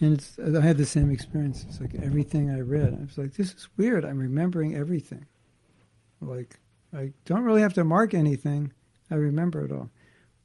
And 0.00 0.12
it's, 0.12 0.38
I 0.38 0.60
had 0.60 0.76
the 0.76 0.84
same 0.84 1.10
experience. 1.10 1.64
It's 1.66 1.80
like 1.80 1.94
everything 1.94 2.50
I 2.50 2.60
read, 2.60 2.98
I 3.00 3.02
was 3.02 3.16
like, 3.16 3.32
this 3.32 3.54
is 3.54 3.66
weird. 3.78 4.04
I'm 4.04 4.18
remembering 4.18 4.76
everything. 4.76 5.24
Like, 6.20 6.60
I 6.94 7.14
don't 7.24 7.44
really 7.44 7.62
have 7.62 7.72
to 7.72 7.84
mark 7.84 8.12
anything. 8.12 8.74
I 9.10 9.14
remember 9.14 9.64
it 9.64 9.72
all, 9.72 9.88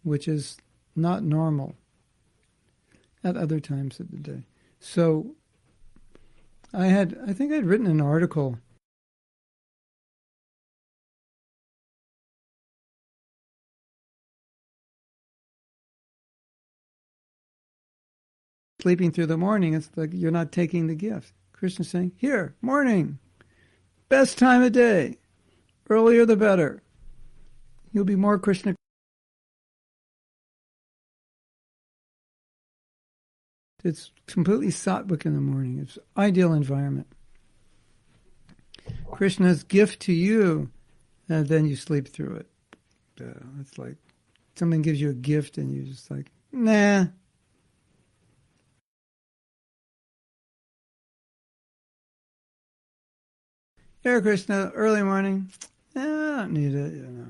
which 0.04 0.30
is 0.30 0.56
not 0.96 1.22
normal 1.22 1.76
at 3.24 3.38
other 3.38 3.60
times 3.60 4.00
of 4.00 4.12
the 4.12 4.18
day. 4.18 4.44
So 4.80 5.36
I 6.74 6.88
had, 6.88 7.18
I 7.28 7.34
think 7.34 7.52
I'd 7.52 7.66
written 7.66 7.88
an 7.88 8.02
article. 8.02 8.58
Sleeping 18.82 19.12
through 19.12 19.28
the 19.28 19.38
morning, 19.38 19.76
it's 19.76 19.92
like 19.96 20.10
you're 20.12 20.32
not 20.32 20.52
taking 20.52 20.88
the 20.88 20.96
gift. 20.96 21.34
Krishna's 21.54 21.90
saying, 21.90 22.14
Here, 22.18 22.56
morning, 22.62 23.20
best 24.10 24.40
time 24.40 24.64
of 24.64 24.72
day, 24.72 25.20
earlier 25.88 26.26
the 26.26 26.36
better. 26.36 26.82
You'll 27.94 28.06
be 28.06 28.16
more 28.16 28.40
Krishna 28.40 28.74
It's 33.84 34.12
completely 34.28 34.68
sattvic 34.68 35.26
in 35.26 35.34
the 35.34 35.42
morning. 35.42 35.80
It's 35.80 35.98
ideal 36.18 36.54
environment. 36.54 37.08
Krishna's 39.12 39.64
gift 39.64 40.02
to 40.02 40.14
you, 40.14 40.70
and 41.30 41.48
then 41.48 41.66
you 41.66 41.76
sleep 41.76 42.08
through 42.08 42.38
it. 42.38 42.48
Uh, 43.20 43.40
it's 43.60 43.78
like 43.78 43.98
someone 44.56 44.82
gives 44.82 45.00
you 45.00 45.10
a 45.10 45.14
gift 45.14 45.58
and 45.58 45.72
you're 45.72 45.86
just 45.86 46.10
like, 46.10 46.32
nah. 46.52 47.06
Hare 54.04 54.22
Krishna, 54.22 54.72
early 54.74 55.04
morning. 55.04 55.52
Eh, 55.96 56.00
I 56.00 56.04
don't 56.38 56.54
need 56.54 56.74
it, 56.74 56.94
you 56.94 57.04
know. 57.04 57.28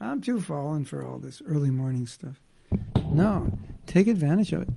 I'm 0.00 0.20
too 0.20 0.40
fallen 0.40 0.84
for 0.84 1.04
all 1.04 1.18
this 1.18 1.42
early 1.44 1.70
morning 1.70 2.06
stuff. 2.06 2.40
No, 3.12 3.58
take 3.86 4.06
advantage 4.06 4.52
of 4.52 4.62
it. 4.62 4.68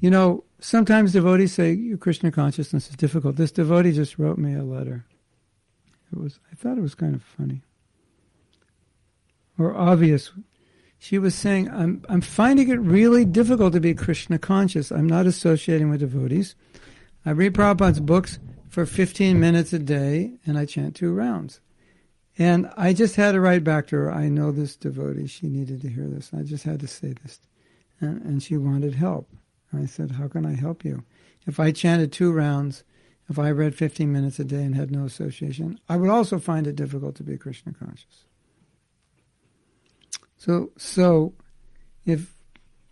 You 0.00 0.10
know, 0.10 0.44
sometimes 0.60 1.12
devotees 1.12 1.52
say 1.52 1.72
your 1.72 1.98
Krishna 1.98 2.30
consciousness 2.30 2.88
is 2.88 2.96
difficult. 2.96 3.36
This 3.36 3.52
devotee 3.52 3.92
just 3.92 4.18
wrote 4.18 4.38
me 4.38 4.54
a 4.54 4.64
letter. 4.64 5.04
It 6.12 6.18
was 6.18 6.40
I 6.50 6.54
thought 6.54 6.78
it 6.78 6.82
was 6.82 6.94
kind 6.94 7.14
of 7.14 7.22
funny. 7.22 7.62
Or 9.58 9.76
obvious. 9.76 10.32
She 10.98 11.18
was 11.18 11.34
saying, 11.34 11.70
I'm 11.70 12.04
I'm 12.08 12.20
finding 12.22 12.68
it 12.70 12.80
really 12.80 13.24
difficult 13.24 13.72
to 13.74 13.80
be 13.80 13.94
Krishna 13.94 14.38
conscious. 14.38 14.90
I'm 14.90 15.06
not 15.06 15.26
associating 15.26 15.90
with 15.90 16.00
devotees. 16.00 16.54
I 17.24 17.30
read 17.30 17.54
Prabhupada's 17.54 18.00
books 18.00 18.38
for 18.68 18.86
15 18.86 19.38
minutes 19.38 19.72
a 19.72 19.78
day 19.78 20.32
and 20.46 20.56
I 20.56 20.64
chant 20.64 20.96
two 20.96 21.12
rounds. 21.12 21.60
And 22.38 22.70
I 22.76 22.94
just 22.94 23.16
had 23.16 23.32
to 23.32 23.40
write 23.40 23.64
back 23.64 23.88
to 23.88 23.96
her, 23.96 24.12
I 24.12 24.28
know 24.28 24.52
this 24.52 24.76
devotee, 24.76 25.26
she 25.26 25.48
needed 25.48 25.82
to 25.82 25.88
hear 25.88 26.06
this. 26.06 26.30
I 26.32 26.42
just 26.42 26.64
had 26.64 26.80
to 26.80 26.86
say 26.86 27.12
this. 27.22 27.40
And, 28.00 28.22
and 28.22 28.42
she 28.42 28.56
wanted 28.56 28.94
help. 28.94 29.28
I 29.72 29.86
said, 29.86 30.12
How 30.12 30.28
can 30.28 30.44
I 30.44 30.54
help 30.54 30.84
you? 30.84 31.04
If 31.46 31.58
I 31.58 31.72
chanted 31.72 32.12
two 32.12 32.32
rounds, 32.32 32.84
if 33.28 33.38
I 33.38 33.50
read 33.50 33.74
15 33.74 34.12
minutes 34.12 34.38
a 34.38 34.44
day 34.44 34.62
and 34.62 34.74
had 34.74 34.90
no 34.90 35.04
association, 35.04 35.78
I 35.88 35.96
would 35.96 36.10
also 36.10 36.38
find 36.38 36.66
it 36.66 36.76
difficult 36.76 37.14
to 37.16 37.22
be 37.22 37.38
Krishna 37.38 37.72
conscious. 37.72 38.24
So, 40.36 40.72
so 40.76 41.34
if 42.04 42.34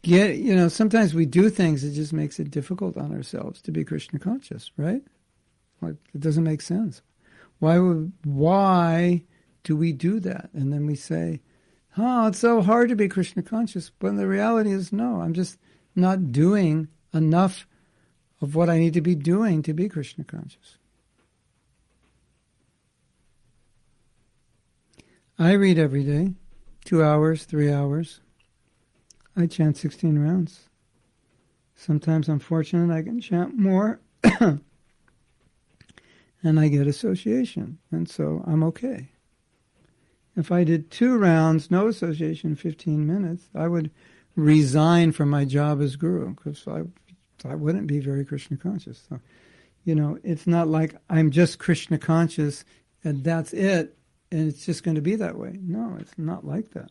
get 0.03 0.37
you 0.37 0.55
know, 0.55 0.69
sometimes 0.69 1.15
we 1.15 1.27
do 1.27 1.51
things 1.51 1.83
it 1.83 1.93
just 1.93 2.13
makes 2.13 2.39
it 2.39 2.51
difficult 2.51 2.97
on 2.97 3.13
ourselves 3.13 3.61
to 3.63 3.73
be 3.73 3.85
Krishna 3.85 4.19
conscious, 4.19 4.71
right? 4.77 5.03
Like 5.81 5.97
it 6.15 6.21
doesn't 6.21 6.45
make 6.45 6.63
sense. 6.63 7.03
Why 7.59 7.79
would 7.79 8.13
why 8.25 9.25
do 9.65 9.77
we 9.77 9.93
do 9.93 10.21
that? 10.21 10.51
And 10.53 10.73
then 10.73 10.87
we 10.87 10.95
say, 10.95 11.41
"Oh, 11.97 12.29
it's 12.29 12.39
so 12.39 12.63
hard 12.63 12.89
to 12.91 12.97
be 12.97 13.09
Krishna 13.09 13.43
conscious." 13.43 13.91
But 13.91 14.17
the 14.17 14.27
reality 14.27 14.71
is, 14.71 14.93
no. 14.93 15.21
I'm 15.21 15.35
just 15.35 15.59
not 15.95 16.33
doing 16.33 16.89
enough 17.13 17.67
of 18.41 18.55
what 18.55 18.69
I 18.71 18.79
need 18.79 18.95
to 18.95 19.01
be 19.01 19.15
doing 19.15 19.63
to 19.63 19.73
be 19.73 19.89
Krishna 19.89 20.25
conscious. 20.25 20.79
I 25.39 25.53
read 25.53 25.79
every 25.79 26.03
day, 26.03 26.35
two 26.85 27.03
hours, 27.03 27.45
three 27.45 27.71
hours. 27.73 28.21
I 29.37 29.47
chant 29.47 29.77
16 29.77 30.19
rounds. 30.19 30.69
Sometimes 31.77 32.29
I'm 32.29 32.41
fortunate 32.41 32.93
I 32.93 33.03
can 33.03 33.21
chant 33.21 33.57
more, 33.57 34.01
and 34.41 34.61
I 36.43 36.67
get 36.67 36.89
association, 36.89 37.79
and 37.93 38.09
so 38.09 38.43
I'm 38.49 38.65
okay. 38.65 39.11
If 40.37 40.51
I 40.51 40.65
did 40.65 40.91
two 40.91 41.17
rounds, 41.17 41.71
no 41.71 41.87
association, 41.87 42.57
15 42.57 43.07
minutes, 43.07 43.49
I 43.55 43.69
would 43.69 43.93
resign 44.39 45.11
from 45.11 45.29
my 45.29 45.45
job 45.45 45.83
as 45.83 45.97
guru 45.97 46.35
because 46.35 46.67
I, 46.69 46.83
I 47.47 47.57
wouldn't 47.57 47.89
be 47.89 47.99
very 47.99 48.25
Krishna 48.25 48.57
conscious. 48.57 49.03
So, 49.09 49.21
you 49.85 49.95
know, 49.97 50.19
it's 50.23 50.47
not 50.47 50.69
like 50.69 50.95
I'm 51.11 51.31
just 51.31 51.59
Krishna 51.59 51.99
conscious 51.99 52.65
and 53.03 53.25
that's 53.25 53.53
it 53.53 53.97
and 54.31 54.49
it's 54.49 54.65
just 54.65 54.85
going 54.85 54.95
to 54.95 55.01
be 55.01 55.17
that 55.17 55.37
way. 55.37 55.59
No, 55.61 55.97
it's 55.99 56.17
not 56.17 56.47
like 56.47 56.71
that. 56.71 56.91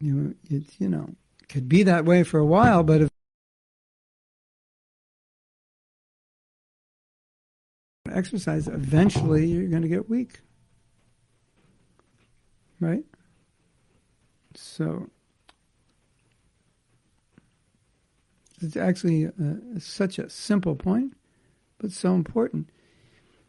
You 0.00 0.14
know, 0.14 0.34
it, 0.48 0.62
you 0.78 0.88
know, 0.88 1.10
could 1.48 1.68
be 1.68 1.82
that 1.82 2.04
way 2.04 2.22
for 2.22 2.38
a 2.38 2.46
while, 2.46 2.84
but 2.84 3.02
if 3.02 3.10
exercise, 8.12 8.68
eventually 8.68 9.46
you're 9.46 9.68
going 9.68 9.82
to 9.82 9.88
get 9.88 10.08
weak. 10.08 10.40
Right? 12.78 13.04
So 14.54 15.08
it's 18.60 18.76
actually 18.76 19.26
uh, 19.26 19.78
such 19.78 20.18
a 20.18 20.28
simple 20.28 20.76
point, 20.76 21.16
but 21.78 21.92
so 21.92 22.14
important. 22.14 22.68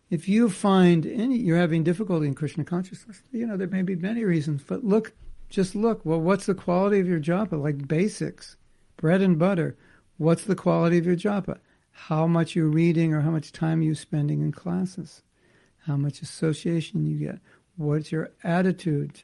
If 0.10 0.28
you 0.28 0.50
find 0.50 1.06
any, 1.06 1.38
you're 1.38 1.58
having 1.58 1.84
difficulty 1.84 2.28
in 2.28 2.36
Krishna 2.36 2.64
consciousness, 2.64 3.24
you 3.32 3.46
know, 3.48 3.58
there 3.58 3.68
may 3.68 3.82
be 3.82 3.96
many 3.96 4.26
reasons, 4.26 4.64
but 4.66 4.84
look, 4.84 5.14
just 5.50 5.76
look, 5.76 6.06
well, 6.06 6.20
what's 6.20 6.46
the 6.46 6.56
quality 6.56 7.00
of 7.00 7.08
your 7.08 7.20
japa? 7.20 7.62
Like 7.62 7.88
basics, 7.88 8.58
bread 8.98 9.22
and 9.22 9.38
butter. 9.38 9.78
What's 10.18 10.44
the 10.44 10.56
quality 10.56 10.98
of 10.98 11.06
your 11.06 11.16
japa? 11.16 11.60
How 11.92 12.28
much 12.28 12.56
you're 12.56 12.68
reading 12.68 13.14
or 13.14 13.22
how 13.22 13.32
much 13.32 13.52
time 13.52 13.82
you're 13.82 13.96
spending 13.96 14.42
in 14.42 14.52
classes? 14.52 15.24
How 15.86 15.98
much 15.98 16.22
association 16.22 17.06
you 17.06 17.18
get? 17.18 17.40
What's 17.76 18.12
your 18.12 18.32
attitude 18.44 19.24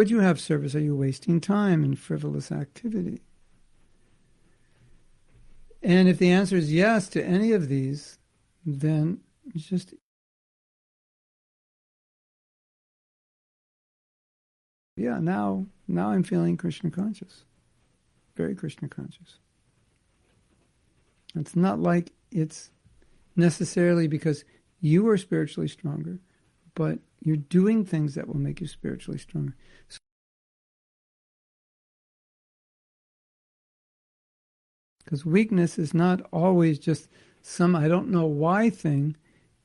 Would 0.00 0.08
you 0.08 0.20
have 0.20 0.40
service? 0.40 0.74
Are 0.74 0.80
you 0.80 0.96
wasting 0.96 1.42
time 1.42 1.84
in 1.84 1.94
frivolous 1.94 2.50
activity? 2.50 3.20
And 5.82 6.08
if 6.08 6.16
the 6.16 6.30
answer 6.30 6.56
is 6.56 6.72
yes 6.72 7.06
to 7.08 7.22
any 7.22 7.52
of 7.52 7.68
these, 7.68 8.18
then 8.64 9.20
just 9.54 9.92
yeah, 14.96 15.18
now 15.18 15.66
now 15.86 16.12
I'm 16.12 16.22
feeling 16.22 16.56
Krishna 16.56 16.90
conscious. 16.90 17.44
Very 18.36 18.54
Krishna 18.54 18.88
conscious. 18.88 19.38
It's 21.34 21.54
not 21.54 21.78
like 21.78 22.12
it's 22.32 22.70
necessarily 23.36 24.08
because 24.08 24.46
you 24.80 25.06
are 25.10 25.18
spiritually 25.18 25.68
stronger, 25.68 26.20
but 26.74 27.00
you're 27.22 27.36
doing 27.36 27.84
things 27.84 28.14
that 28.14 28.26
will 28.26 28.38
make 28.38 28.60
you 28.60 28.66
spiritually 28.66 29.18
stronger. 29.18 29.54
Because 35.04 35.26
weakness 35.26 35.78
is 35.78 35.92
not 35.92 36.22
always 36.32 36.78
just 36.78 37.08
some 37.42 37.74
I 37.74 37.88
don't 37.88 38.10
know 38.10 38.26
why 38.26 38.70
thing. 38.70 39.16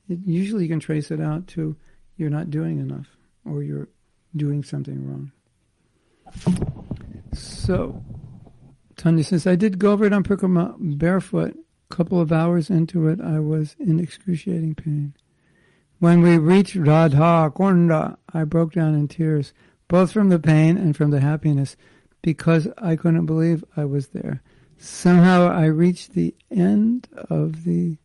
It, 0.08 0.18
usually 0.24 0.64
you 0.64 0.68
can 0.68 0.80
trace 0.80 1.10
it 1.10 1.20
out 1.20 1.46
to 1.48 1.76
you're 2.16 2.30
not 2.30 2.50
doing 2.50 2.78
enough 2.78 3.06
or 3.44 3.62
you're 3.62 3.88
doing 4.34 4.62
something 4.62 5.06
wrong. 5.06 5.32
So, 7.32 8.02
Tanya 8.96 9.24
says, 9.24 9.46
I 9.46 9.56
did 9.56 9.78
Govardhan 9.78 10.22
Parikrama 10.22 10.98
barefoot. 10.98 11.56
A 11.90 11.94
couple 11.94 12.20
of 12.20 12.32
hours 12.32 12.68
into 12.68 13.06
it, 13.06 13.20
I 13.20 13.38
was 13.38 13.76
in 13.78 14.00
excruciating 14.00 14.74
pain. 14.74 15.14
When 15.98 16.20
we 16.20 16.36
reached 16.36 16.76
Radha 16.76 17.50
Kunda, 17.54 18.18
I 18.34 18.44
broke 18.44 18.74
down 18.74 18.94
in 18.94 19.08
tears, 19.08 19.54
both 19.88 20.12
from 20.12 20.28
the 20.28 20.38
pain 20.38 20.76
and 20.76 20.94
from 20.94 21.10
the 21.10 21.20
happiness, 21.20 21.74
because 22.20 22.68
I 22.76 22.96
couldn't 22.96 23.24
believe 23.24 23.64
I 23.78 23.86
was 23.86 24.08
there. 24.08 24.42
Somehow 24.76 25.48
I 25.48 25.64
reached 25.64 26.12
the 26.12 26.34
end 26.50 27.08
of 27.30 27.64
the 27.64 27.96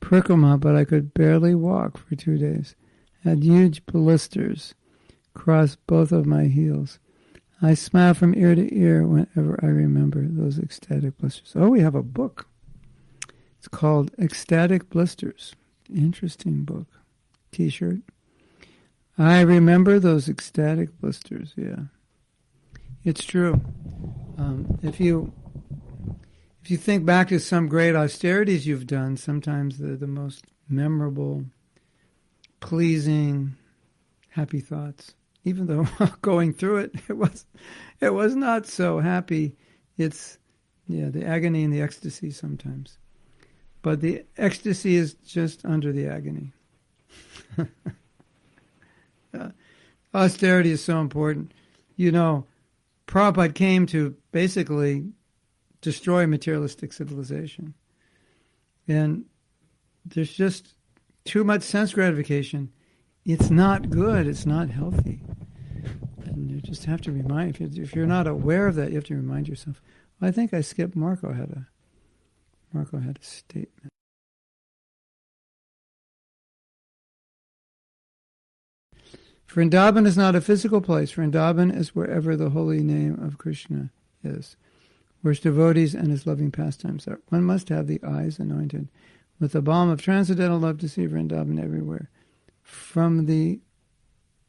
parikrama, 0.00 0.58
but 0.60 0.74
I 0.74 0.86
could 0.86 1.12
barely 1.12 1.54
walk 1.54 1.98
for 1.98 2.16
two 2.16 2.38
days. 2.38 2.74
Had 3.22 3.44
huge 3.44 3.84
blisters 3.84 4.74
across 5.34 5.76
both 5.76 6.12
of 6.12 6.24
my 6.24 6.44
heels. 6.44 6.98
I 7.60 7.74
smile 7.74 8.14
from 8.14 8.34
ear 8.34 8.54
to 8.54 8.74
ear 8.74 9.06
whenever 9.06 9.60
I 9.62 9.66
remember 9.66 10.26
those 10.26 10.58
ecstatic 10.58 11.18
blisters. 11.18 11.52
Oh, 11.54 11.68
we 11.68 11.80
have 11.80 11.94
a 11.94 12.02
book. 12.02 12.46
It's 13.58 13.68
called 13.68 14.10
Ecstatic 14.18 14.88
Blisters. 14.88 15.54
Interesting 15.94 16.64
book 16.64 16.86
t 17.52 17.68
shirt. 17.68 18.00
I 19.18 19.40
remember 19.42 19.98
those 19.98 20.28
ecstatic 20.28 20.98
blisters, 21.00 21.52
yeah. 21.56 21.84
It's 23.04 23.24
true. 23.24 23.60
Um, 24.38 24.78
if 24.82 25.00
you 25.00 25.32
if 26.62 26.70
you 26.70 26.76
think 26.76 27.04
back 27.04 27.28
to 27.28 27.38
some 27.38 27.68
great 27.68 27.94
austerities 27.94 28.66
you've 28.66 28.86
done, 28.86 29.16
sometimes 29.16 29.78
they're 29.78 29.96
the 29.96 30.06
most 30.06 30.44
memorable, 30.68 31.44
pleasing, 32.60 33.56
happy 34.28 34.60
thoughts. 34.60 35.14
Even 35.44 35.66
though 35.66 35.86
going 36.22 36.52
through 36.52 36.78
it, 36.78 36.94
it 37.08 37.16
was 37.16 37.46
it 38.00 38.14
was 38.14 38.36
not 38.36 38.66
so 38.66 39.00
happy. 39.00 39.56
It's 39.96 40.38
yeah, 40.86 41.08
the 41.08 41.24
agony 41.24 41.64
and 41.64 41.72
the 41.72 41.82
ecstasy 41.82 42.30
sometimes. 42.30 42.98
But 43.82 44.00
the 44.00 44.24
ecstasy 44.36 44.96
is 44.96 45.14
just 45.14 45.64
under 45.64 45.92
the 45.92 46.06
agony. 46.06 46.52
Uh, 47.58 49.48
austerity 50.14 50.70
is 50.70 50.82
so 50.82 51.00
important. 51.00 51.52
You 51.96 52.12
know, 52.12 52.46
Prabhupada 53.06 53.54
came 53.54 53.86
to 53.86 54.16
basically 54.32 55.12
destroy 55.80 56.26
materialistic 56.26 56.92
civilization. 56.92 57.74
And 58.86 59.24
there's 60.04 60.32
just 60.32 60.74
too 61.24 61.44
much 61.44 61.62
sense 61.62 61.92
gratification. 61.92 62.72
It's 63.24 63.50
not 63.50 63.90
good. 63.90 64.26
It's 64.26 64.46
not 64.46 64.70
healthy. 64.70 65.22
And 66.24 66.50
you 66.50 66.60
just 66.60 66.84
have 66.84 67.00
to 67.02 67.12
remind, 67.12 67.50
if, 67.50 67.60
you, 67.60 67.82
if 67.82 67.94
you're 67.94 68.06
not 68.06 68.26
aware 68.26 68.66
of 68.66 68.76
that, 68.76 68.90
you 68.90 68.96
have 68.96 69.04
to 69.04 69.16
remind 69.16 69.48
yourself. 69.48 69.80
I 70.22 70.30
think 70.30 70.52
I 70.52 70.60
skipped 70.60 70.96
Marco 70.96 71.32
had 71.32 71.50
a, 71.50 71.66
Marco 72.72 72.98
had 72.98 73.18
a 73.20 73.24
statement. 73.24 73.90
Vrindavan 79.50 80.06
is 80.06 80.16
not 80.16 80.36
a 80.36 80.40
physical 80.40 80.80
place. 80.80 81.12
Vrindavan 81.12 81.76
is 81.76 81.92
wherever 81.92 82.36
the 82.36 82.50
holy 82.50 82.84
name 82.84 83.20
of 83.20 83.36
Krishna 83.36 83.90
is, 84.22 84.56
where 85.22 85.32
his 85.32 85.40
devotees 85.40 85.92
and 85.92 86.08
his 86.08 86.24
loving 86.24 86.52
pastimes 86.52 87.08
are. 87.08 87.20
One 87.30 87.42
must 87.42 87.68
have 87.68 87.88
the 87.88 88.00
eyes 88.04 88.38
anointed 88.38 88.88
with 89.40 89.50
the 89.50 89.60
balm 89.60 89.90
of 89.90 90.00
transcendental 90.00 90.60
love 90.60 90.78
to 90.78 90.88
see 90.88 91.06
Vrindavan 91.06 91.60
everywhere. 91.60 92.10
From 92.62 93.26
the 93.26 93.58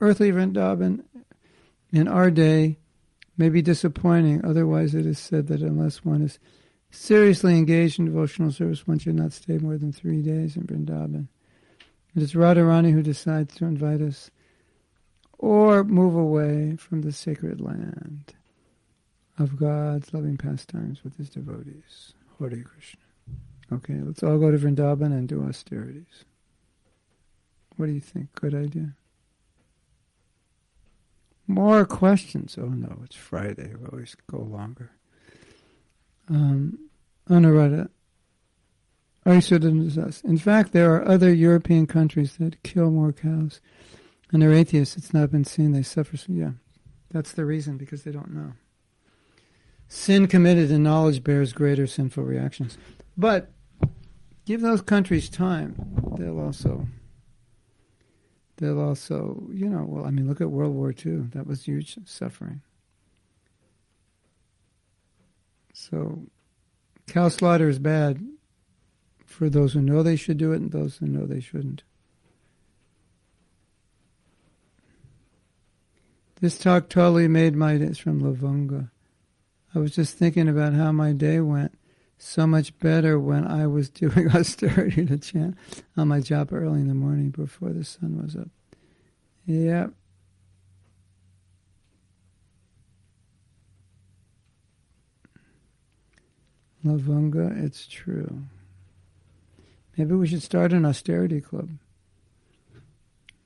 earthly 0.01 0.31
Vrindavan 0.31 1.03
in 1.91 2.07
our 2.07 2.29
day 2.29 2.77
may 3.37 3.49
be 3.49 3.63
disappointing. 3.63 4.45
Otherwise, 4.45 4.93
it 4.93 5.07
is 5.07 5.17
said 5.17 5.47
that 5.47 5.61
unless 5.61 6.05
one 6.05 6.21
is 6.21 6.37
seriously 6.91 7.57
engaged 7.57 7.97
in 7.97 8.05
devotional 8.05 8.51
service, 8.51 8.85
one 8.85 8.99
should 8.99 9.15
not 9.15 9.33
stay 9.33 9.57
more 9.57 9.79
than 9.79 9.91
three 9.91 10.21
days 10.21 10.55
in 10.55 10.67
Vrindavan. 10.67 11.27
It 12.15 12.21
is 12.21 12.33
Radharani 12.33 12.91
who 12.91 13.01
decides 13.01 13.55
to 13.55 13.65
invite 13.65 14.01
us 14.01 14.29
or 15.41 15.83
move 15.83 16.15
away 16.15 16.75
from 16.77 17.01
the 17.01 17.11
sacred 17.11 17.59
land 17.59 18.33
of 19.39 19.57
God's 19.57 20.13
loving 20.13 20.37
pastimes 20.37 21.03
with 21.03 21.17
his 21.17 21.29
devotees. 21.29 22.13
Hare 22.39 22.63
Krishna. 22.63 23.01
Okay, 23.73 23.99
let's 24.03 24.21
all 24.21 24.37
go 24.37 24.51
to 24.51 24.57
Vrindavan 24.57 25.07
and 25.07 25.27
do 25.27 25.43
austerities. 25.43 26.25
What 27.75 27.87
do 27.87 27.93
you 27.93 27.99
think? 27.99 28.33
Good 28.35 28.53
idea? 28.53 28.93
More 31.47 31.85
questions. 31.85 32.57
Oh 32.59 32.67
no, 32.67 33.01
it's 33.03 33.15
Friday. 33.15 33.73
We 33.79 33.87
always 33.87 34.15
go 34.29 34.37
longer. 34.37 34.91
Um, 36.29 36.77
Anuradha. 37.27 37.89
In 39.25 40.37
fact, 40.37 40.71
there 40.71 40.95
are 40.95 41.07
other 41.07 41.33
European 41.33 41.85
countries 41.85 42.37
that 42.37 42.61
kill 42.63 42.89
more 42.89 43.13
cows 43.13 43.61
and 44.31 44.41
they're 44.41 44.53
atheists. 44.53 44.97
It's 44.97 45.13
not 45.13 45.31
been 45.31 45.43
seen. 45.43 45.71
They 45.71 45.83
suffer. 45.83 46.17
Yeah, 46.27 46.51
that's 47.09 47.33
the 47.33 47.45
reason 47.45 47.77
because 47.77 48.03
they 48.03 48.11
don't 48.11 48.33
know. 48.33 48.53
Sin 49.87 50.27
committed 50.27 50.71
in 50.71 50.83
knowledge 50.83 51.23
bears 51.23 51.51
greater 51.51 51.85
sinful 51.85 52.23
reactions. 52.23 52.77
But 53.17 53.51
give 54.45 54.61
those 54.61 54.81
countries 54.81 55.29
time. 55.29 55.75
They'll 56.17 56.39
also. 56.39 56.87
They'll 58.57 58.79
also, 58.79 59.49
you 59.51 59.67
know, 59.67 59.85
well, 59.87 60.05
I 60.05 60.11
mean, 60.11 60.27
look 60.27 60.39
at 60.39 60.51
World 60.51 60.75
War 60.75 60.93
II. 60.93 61.29
That 61.33 61.47
was 61.47 61.65
huge 61.65 61.97
suffering. 62.05 62.61
So, 65.73 66.27
cow 67.07 67.29
slaughter 67.29 67.67
is 67.67 67.79
bad 67.79 68.23
for 69.25 69.49
those 69.49 69.73
who 69.73 69.81
know 69.81 70.03
they 70.03 70.15
should 70.15 70.37
do 70.37 70.51
it 70.51 70.61
and 70.61 70.71
those 70.71 70.97
who 70.97 71.07
know 71.07 71.25
they 71.25 71.39
shouldn't. 71.39 71.83
This 76.41 76.57
talk 76.57 76.89
totally 76.89 77.27
made 77.27 77.55
my 77.55 77.77
day. 77.77 77.85
It's 77.85 77.99
from 77.99 78.19
Lavanga. 78.19 78.89
I 79.75 79.79
was 79.79 79.93
just 79.93 80.17
thinking 80.17 80.49
about 80.49 80.73
how 80.73 80.91
my 80.91 81.13
day 81.13 81.39
went 81.39 81.77
so 82.17 82.47
much 82.47 82.77
better 82.79 83.19
when 83.19 83.45
I 83.45 83.67
was 83.67 83.89
doing 83.91 84.27
austerity 84.33 85.05
to 85.05 85.19
chant 85.19 85.55
on 85.95 86.07
my 86.07 86.19
job 86.19 86.51
early 86.51 86.81
in 86.81 86.87
the 86.87 86.95
morning 86.95 87.29
before 87.29 87.69
the 87.69 87.83
sun 87.83 88.21
was 88.21 88.35
up. 88.35 88.49
Yep. 89.45 89.91
Lavanga, 96.83 97.63
it's 97.63 97.85
true. 97.85 98.41
Maybe 99.95 100.15
we 100.15 100.27
should 100.27 100.41
start 100.41 100.73
an 100.73 100.85
austerity 100.85 101.39
club. 101.39 101.69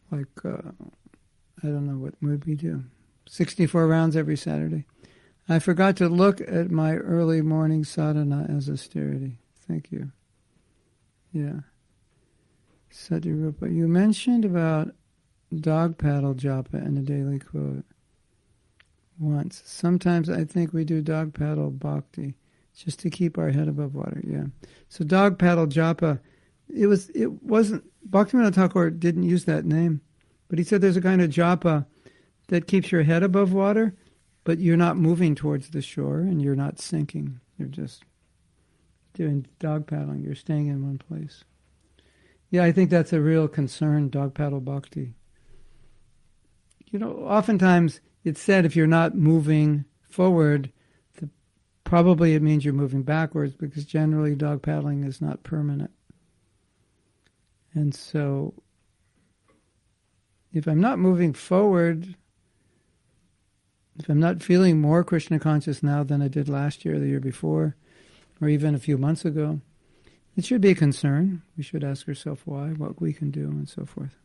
Like, 0.10 0.28
uh, 0.46 0.72
I 1.64 1.68
don't 1.68 1.88
know 1.88 1.98
what 1.98 2.14
would 2.22 2.46
we 2.46 2.56
do. 2.56 2.84
64 3.28 3.88
rounds 3.88 4.16
every 4.16 4.38
Saturday. 4.38 4.86
I 5.48 5.60
forgot 5.60 5.96
to 5.98 6.10
look 6.10 6.42
at 6.42 6.72
my 6.72 6.96
early 6.96 7.42
morning 7.42 7.84
sadhana 7.84 8.48
as 8.50 8.70
austerity. 8.70 9.40
Thank 9.68 9.92
you. 9.92 10.12
Yeah. 11.32 11.60
Satyarupa, 12.92 13.74
you 13.74 13.88
mentioned 13.88 14.46
about 14.46 14.94
dog 15.54 15.98
paddle 15.98 16.34
japa 16.34 16.76
in 16.76 16.96
the 16.96 17.02
daily 17.02 17.40
quote 17.40 17.86
once. 19.20 19.62
Sometimes 19.66 20.30
I 20.30 20.44
think 20.46 20.74
we 20.74 20.84
do 20.84 21.02
dog 21.02 21.34
paddle 21.34 21.72
bhakti 21.72 22.36
just 22.76 23.00
to 23.00 23.10
keep 23.10 23.38
our 23.38 23.52
head 23.52 23.68
above 23.68 23.96
water. 23.96 24.22
Yeah. 24.26 24.46
So 24.90 25.04
dog 25.04 25.38
paddle 25.38 25.68
japa, 25.68 26.20
it 26.74 26.88
was 26.88 27.10
it 27.10 27.44
wasn't 27.44 27.84
Bhaktivinoda 28.10 28.54
Thakur 28.54 28.90
didn't 28.90 29.24
use 29.24 29.46
that 29.46 29.66
name. 29.66 30.02
But 30.48 30.60
he 30.60 30.64
said 30.64 30.82
there's 30.82 30.98
a 30.98 31.02
kind 31.02 31.22
of 31.22 31.30
japa 31.30 31.86
that 32.48 32.68
keeps 32.68 32.92
your 32.92 33.04
head 33.04 33.24
above 33.24 33.54
water, 33.54 33.96
but 34.44 34.60
you're 34.60 34.78
not 34.78 34.98
moving 34.98 35.36
towards 35.36 35.70
the 35.70 35.82
shore 35.82 36.20
and 36.20 36.42
you're 36.42 36.56
not 36.56 36.80
sinking. 36.80 37.40
You're 37.58 37.68
just 37.68 38.04
doing 39.14 39.48
dog 39.60 39.88
paddling. 39.88 40.22
You're 40.24 40.36
staying 40.36 40.68
in 40.68 40.86
one 40.86 40.98
place. 40.98 41.44
Yeah, 42.52 42.64
I 42.64 42.72
think 42.72 42.90
that's 42.90 43.14
a 43.14 43.22
real 43.22 43.48
concern, 43.48 44.10
dog 44.10 44.34
paddle 44.34 44.62
bhakti. 44.62 45.14
You 46.92 47.00
know, 47.00 47.12
oftentimes 47.28 48.00
it's 48.24 48.42
said 48.42 48.66
if 48.66 48.76
you're 48.76 48.88
not 48.88 49.16
moving 49.16 49.86
forward, 50.10 50.72
the, 51.18 51.30
probably 51.84 52.36
it 52.36 52.42
means 52.42 52.64
you're 52.64 52.74
moving 52.74 53.04
backwards 53.04 53.56
because 53.56 53.86
generally 53.86 54.36
dog 54.36 54.62
paddling 54.62 55.04
is 55.04 55.22
not 55.22 55.44
permanent. 55.44 55.92
And 57.74 57.94
so 57.94 58.54
if 60.56 60.68
I'm 60.68 60.80
not 60.80 60.98
moving 60.98 61.34
forward, 61.34 62.16
if 64.00 64.08
I'm 64.08 64.22
not 64.22 64.42
feeling 64.42 64.80
more 64.80 65.04
Krishna 65.04 65.38
conscious 65.38 65.84
now 65.84 66.02
than 66.04 66.22
I 66.22 66.30
did 66.30 66.48
last 66.48 66.86
year, 66.86 66.98
the 66.98 67.08
year 67.08 67.20
before, 67.20 67.76
or 68.42 68.48
even 68.48 68.74
a 68.74 68.80
few 68.80 68.98
months 68.98 69.26
ago, 69.26 69.60
it 70.38 70.46
should 70.46 70.62
be 70.62 70.72
a 70.72 70.76
concern. 70.76 71.42
We 71.58 71.64
should 71.64 71.84
ask 71.84 72.08
ourselves 72.08 72.42
why, 72.46 72.70
what 72.70 73.02
we 73.02 73.12
can 73.12 73.32
do, 73.32 73.50
and 73.50 73.68
so 73.68 73.86
forth. 73.86 74.16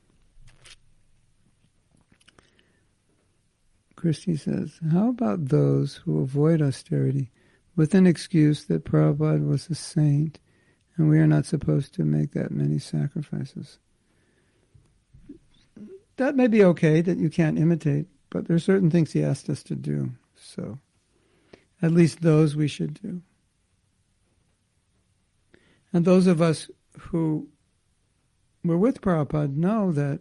Christy 3.96 4.36
says, 4.36 4.78
How 4.92 5.08
about 5.08 5.46
those 5.46 5.96
who 5.96 6.20
avoid 6.20 6.62
austerity 6.62 7.32
with 7.74 7.92
an 7.92 8.06
excuse 8.06 8.66
that 8.66 8.84
Prabhupada 8.84 9.44
was 9.44 9.68
a 9.68 9.74
saint 9.74 10.38
and 10.96 11.10
we 11.10 11.18
are 11.18 11.26
not 11.26 11.44
supposed 11.44 11.92
to 11.94 12.04
make 12.04 12.32
that 12.32 12.52
many 12.52 12.78
sacrifices? 12.78 13.78
That 16.20 16.36
may 16.36 16.48
be 16.48 16.62
okay 16.62 17.00
that 17.00 17.16
you 17.16 17.30
can't 17.30 17.58
imitate, 17.58 18.06
but 18.28 18.46
there 18.46 18.54
are 18.54 18.60
certain 18.60 18.90
things 18.90 19.10
he 19.10 19.24
asked 19.24 19.48
us 19.48 19.62
to 19.62 19.74
do. 19.74 20.10
So, 20.36 20.78
at 21.80 21.92
least 21.92 22.20
those 22.20 22.54
we 22.54 22.68
should 22.68 23.00
do. 23.00 23.22
And 25.94 26.04
those 26.04 26.26
of 26.26 26.42
us 26.42 26.68
who 26.98 27.48
were 28.62 28.76
with 28.76 29.00
Prabhupada 29.00 29.56
know 29.56 29.92
that 29.92 30.20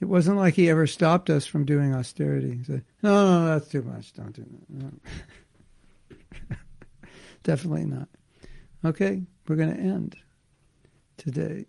it 0.00 0.04
wasn't 0.04 0.36
like 0.36 0.54
he 0.54 0.70
ever 0.70 0.86
stopped 0.86 1.28
us 1.28 1.44
from 1.44 1.64
doing 1.64 1.92
austerity. 1.92 2.58
He 2.58 2.62
said, 2.64 2.84
no, 3.02 3.40
no, 3.40 3.46
that's 3.46 3.68
too 3.68 3.82
much. 3.82 4.12
Don't 4.12 4.32
do 4.32 4.44
that. 4.44 4.70
No. 4.70 6.56
Definitely 7.42 7.86
not. 7.86 8.08
Okay, 8.84 9.22
we're 9.48 9.56
going 9.56 9.74
to 9.74 9.80
end 9.80 10.16
today 11.16 11.66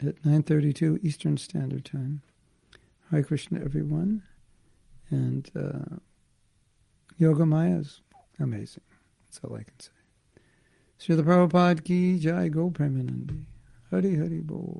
at 0.00 0.22
9.32 0.22 1.04
Eastern 1.04 1.36
Standard 1.36 1.84
Time. 1.84 2.22
Hare 3.10 3.22
Krishna, 3.22 3.60
everyone. 3.60 4.22
And 5.10 5.48
uh, 5.56 5.96
Yoga 7.18 7.46
Maya 7.46 7.78
is 7.78 8.00
amazing. 8.40 8.82
That's 9.24 9.40
all 9.44 9.54
I 9.56 9.62
can 9.62 9.78
say. 9.78 9.90
Srila 10.98 11.22
Prabhupada 11.24 11.84
ki 11.84 12.18
jai 12.18 12.48
Gaura 12.48 12.72
Premanande. 12.72 13.44
Hari 13.90 14.16
Hari 14.16 14.40
Bol. 14.40 14.74